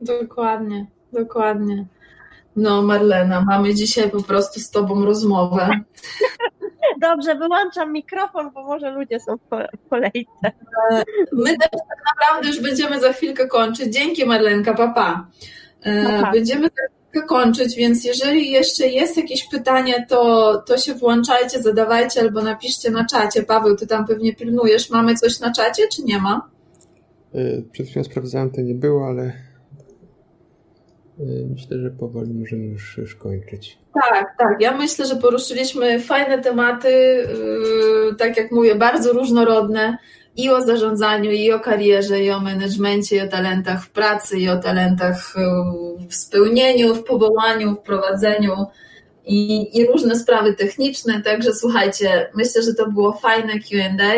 Dokładnie, 0.00 0.86
dokładnie. 1.12 1.86
No, 2.56 2.82
Marlena, 2.82 3.40
mamy 3.40 3.74
dzisiaj 3.74 4.10
po 4.10 4.22
prostu 4.22 4.60
z 4.60 4.70
Tobą 4.70 5.04
rozmowę. 5.04 5.70
Dobrze, 7.00 7.34
wyłączam 7.34 7.92
mikrofon, 7.92 8.50
bo 8.50 8.62
może 8.62 8.90
ludzie 8.90 9.20
są 9.20 9.36
w 9.36 9.88
kolejce. 9.90 10.52
My 11.32 11.50
też 11.50 11.70
tak 11.70 11.98
naprawdę 12.16 12.48
już 12.48 12.60
będziemy 12.60 13.00
za 13.00 13.12
chwilkę 13.12 13.48
kończyć. 13.48 13.94
Dzięki 13.94 14.26
Marlenka, 14.26 14.74
papa. 14.74 15.26
Pa. 16.20 16.32
Będziemy 16.32 16.62
za 16.62 17.08
chwilkę 17.10 17.28
kończyć, 17.28 17.76
więc 17.76 18.04
jeżeli 18.04 18.50
jeszcze 18.50 18.88
jest 18.88 19.16
jakieś 19.16 19.48
pytanie, 19.48 20.06
to, 20.08 20.54
to 20.66 20.78
się 20.78 20.94
włączajcie, 20.94 21.62
zadawajcie 21.62 22.20
albo 22.20 22.42
napiszcie 22.42 22.90
na 22.90 23.06
czacie. 23.06 23.42
Paweł, 23.42 23.76
ty 23.76 23.86
tam 23.86 24.06
pewnie 24.06 24.34
pilnujesz. 24.34 24.90
Mamy 24.90 25.14
coś 25.14 25.40
na 25.40 25.52
czacie, 25.52 25.82
czy 25.92 26.02
nie 26.02 26.18
ma? 26.18 26.50
Przed 27.72 27.86
chwilą 27.86 28.04
sprawdzałem, 28.04 28.50
to 28.50 28.60
nie 28.60 28.74
było, 28.74 29.06
ale 29.06 29.32
myślę, 31.50 31.78
że 31.78 31.90
powoli 31.90 32.34
możemy 32.34 32.64
już, 32.64 32.98
już 32.98 33.14
kończyć. 33.14 33.78
Tak, 33.94 34.34
tak. 34.38 34.56
Ja 34.60 34.76
myślę, 34.76 35.06
że 35.06 35.16
poruszyliśmy 35.16 36.00
fajne 36.00 36.38
tematy, 36.38 37.26
tak 38.18 38.36
jak 38.36 38.52
mówię, 38.52 38.74
bardzo 38.74 39.12
różnorodne 39.12 39.98
i 40.36 40.50
o 40.50 40.60
zarządzaniu, 40.60 41.30
i 41.30 41.52
o 41.52 41.60
karierze, 41.60 42.20
i 42.20 42.30
o 42.30 42.40
menedżmencie, 42.40 43.16
i 43.16 43.20
o 43.20 43.28
talentach 43.28 43.84
w 43.84 43.90
pracy, 43.90 44.38
i 44.38 44.48
o 44.48 44.56
talentach 44.56 45.34
w 46.08 46.14
spełnieniu, 46.14 46.94
w 46.94 47.04
powołaniu, 47.04 47.74
w 47.74 47.80
prowadzeniu 47.80 48.54
i, 49.26 49.68
i 49.78 49.86
różne 49.86 50.16
sprawy 50.16 50.54
techniczne. 50.54 51.22
Także 51.22 51.52
słuchajcie, 51.54 52.30
myślę, 52.34 52.62
że 52.62 52.74
to 52.74 52.90
było 52.90 53.12
fajne 53.12 53.52
QA. 53.52 54.12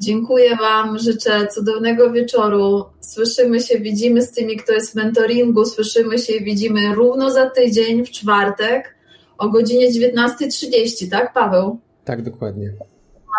Dziękuję 0.00 0.56
Wam, 0.56 0.98
życzę 0.98 1.46
cudownego 1.46 2.12
wieczoru. 2.12 2.84
Słyszymy 3.00 3.60
się, 3.60 3.78
widzimy 3.78 4.22
z 4.22 4.32
tymi, 4.32 4.56
kto 4.56 4.72
jest 4.72 4.92
w 4.92 4.94
mentoringu, 4.94 5.64
słyszymy 5.64 6.18
się 6.18 6.32
i 6.32 6.44
widzimy 6.44 6.94
równo 6.94 7.30
za 7.30 7.50
tydzień, 7.50 8.04
w 8.04 8.10
czwartek 8.10 8.94
o 9.38 9.48
godzinie 9.48 9.90
19.30, 9.90 11.10
tak 11.10 11.32
Paweł? 11.32 11.78
Tak, 12.04 12.22
dokładnie. 12.22 12.72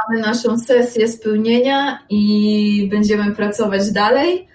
Mamy 0.08 0.22
naszą 0.22 0.58
sesję 0.58 1.08
spełnienia 1.08 2.00
i 2.10 2.88
będziemy 2.92 3.36
pracować 3.36 3.92
dalej. 3.92 4.48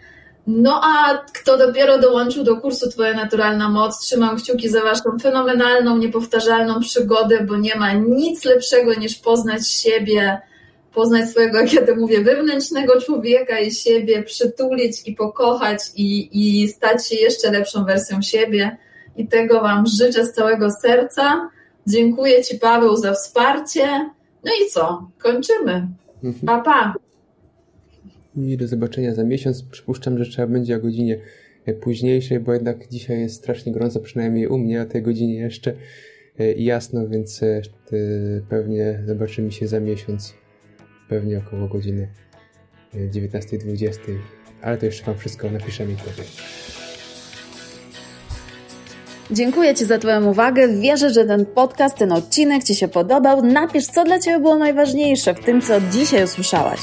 No 0.47 0.81
a 0.85 1.19
kto 1.35 1.59
dopiero 1.59 1.99
dołączył 1.99 2.45
do 2.45 2.57
kursu 2.57 2.91
Twoja 2.91 3.15
Naturalna 3.15 3.69
Moc, 3.69 3.99
trzymam 3.99 4.37
kciuki 4.37 4.69
za 4.69 4.83
Waszą 4.83 5.19
fenomenalną, 5.23 5.99
niepowtarzalną 5.99 6.81
przygodę, 6.81 7.45
bo 7.45 7.57
nie 7.57 7.77
ma 7.77 7.93
nic 7.93 8.45
lepszego 8.45 8.95
niż 8.95 9.15
poznać 9.15 9.71
siebie, 9.71 10.41
poznać 10.95 11.31
swojego, 11.31 11.61
jak 11.61 11.73
ja 11.73 11.87
to 11.87 11.97
mówię, 11.97 12.21
wewnętrznego 12.21 13.01
człowieka 13.01 13.59
i 13.59 13.71
siebie, 13.71 14.23
przytulić 14.23 15.09
i 15.09 15.15
pokochać 15.15 15.81
i, 15.97 16.29
i 16.33 16.69
stać 16.69 17.09
się 17.09 17.17
jeszcze 17.17 17.51
lepszą 17.51 17.85
wersją 17.85 18.23
siebie. 18.23 18.77
I 19.17 19.29
tego 19.29 19.61
Wam 19.61 19.87
życzę 19.87 20.25
z 20.25 20.33
całego 20.33 20.71
serca. 20.71 21.51
Dziękuję 21.87 22.45
Ci, 22.45 22.59
Paweł, 22.59 22.97
za 22.97 23.13
wsparcie. 23.13 23.87
No 24.45 24.53
i 24.63 24.71
co? 24.71 25.11
Kończymy. 25.19 25.89
Pa, 26.47 26.61
pa. 26.61 26.95
I 28.37 28.57
do 28.57 28.69
zobaczenia 28.69 29.15
za 29.15 29.25
miesiąc. 29.25 29.63
Przypuszczam, 29.63 30.19
że 30.19 30.31
trzeba 30.31 30.49
będzie 30.49 30.77
o 30.77 30.81
godzinie 30.81 31.21
późniejszej, 31.81 32.41
bo 32.41 32.53
jednak 32.53 32.89
dzisiaj 32.89 33.21
jest 33.21 33.35
strasznie 33.35 33.73
gorąco, 33.73 34.01
przynajmniej 34.01 34.47
u 34.47 34.59
mnie 34.59 34.83
o 34.83 34.85
tej 34.85 35.03
godzinie 35.03 35.35
jeszcze 35.35 35.75
i 36.57 36.65
jasno, 36.65 37.09
więc 37.09 37.41
pewnie 38.49 39.03
zobaczymy 39.07 39.53
się 39.53 39.67
za 39.67 39.81
miesiąc 39.81 40.35
pewnie 41.09 41.39
około 41.39 41.69
godziny 41.69 42.09
19.20, 42.95 43.99
ale 44.63 44.79
to 44.79 44.87
jeszcze 44.87 45.05
Wam 45.05 45.19
wszystko 45.19 45.51
napiszemy 45.51 45.93
i 45.93 45.97
powiem. 45.97 46.27
Dziękuję 49.35 49.75
Ci 49.75 49.85
za 49.85 49.99
Twoją 49.99 50.25
uwagę. 50.25 50.69
Wierzę, 50.69 51.11
że 51.11 51.25
ten 51.25 51.47
podcast, 51.47 51.97
ten 51.97 52.13
odcinek 52.13 52.65
Ci 52.65 52.75
się 52.75 52.89
podobał. 52.89 53.43
Napisz, 53.43 53.87
co 53.87 54.05
dla 54.05 54.19
Ciebie 54.19 54.39
było 54.39 54.57
najważniejsze 54.57 55.35
w 55.35 55.45
tym, 55.45 55.63
co 55.63 55.81
dzisiaj 55.81 56.25
usłyszałaś. 56.25 56.81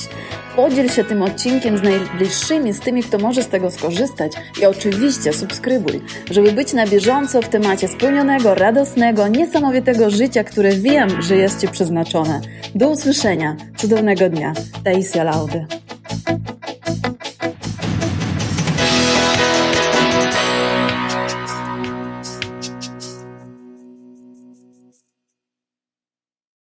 Podziel 0.56 0.90
się 0.90 1.04
tym 1.04 1.22
odcinkiem 1.22 1.78
z 1.78 1.84
najbliższymi, 1.84 2.74
z 2.74 2.80
tymi, 2.80 3.04
kto 3.04 3.18
może 3.18 3.44
z 3.44 3.48
tego 3.48 3.72
skorzystać 3.72 4.32
i 4.62 4.66
oczywiście 4.66 5.34
subskrybuj, 5.34 6.02
żeby 6.32 6.52
być 6.52 6.74
na 6.74 6.88
bieżąco 6.88 7.42
w 7.42 7.50
temacie 7.50 7.88
spełnionego, 7.88 8.56
radosnego, 8.56 9.28
niesamowitego 9.28 10.10
życia, 10.10 10.44
które 10.44 10.72
wiem, 10.72 11.22
że 11.22 11.36
jest 11.36 11.62
Ci 11.62 11.68
przeznaczone. 11.68 12.42
Do 12.76 12.90
usłyszenia. 12.90 13.56
Cudownego 13.78 14.30
dnia. 14.30 14.54
Taisia 14.84 15.24
Laudy. 15.24 15.66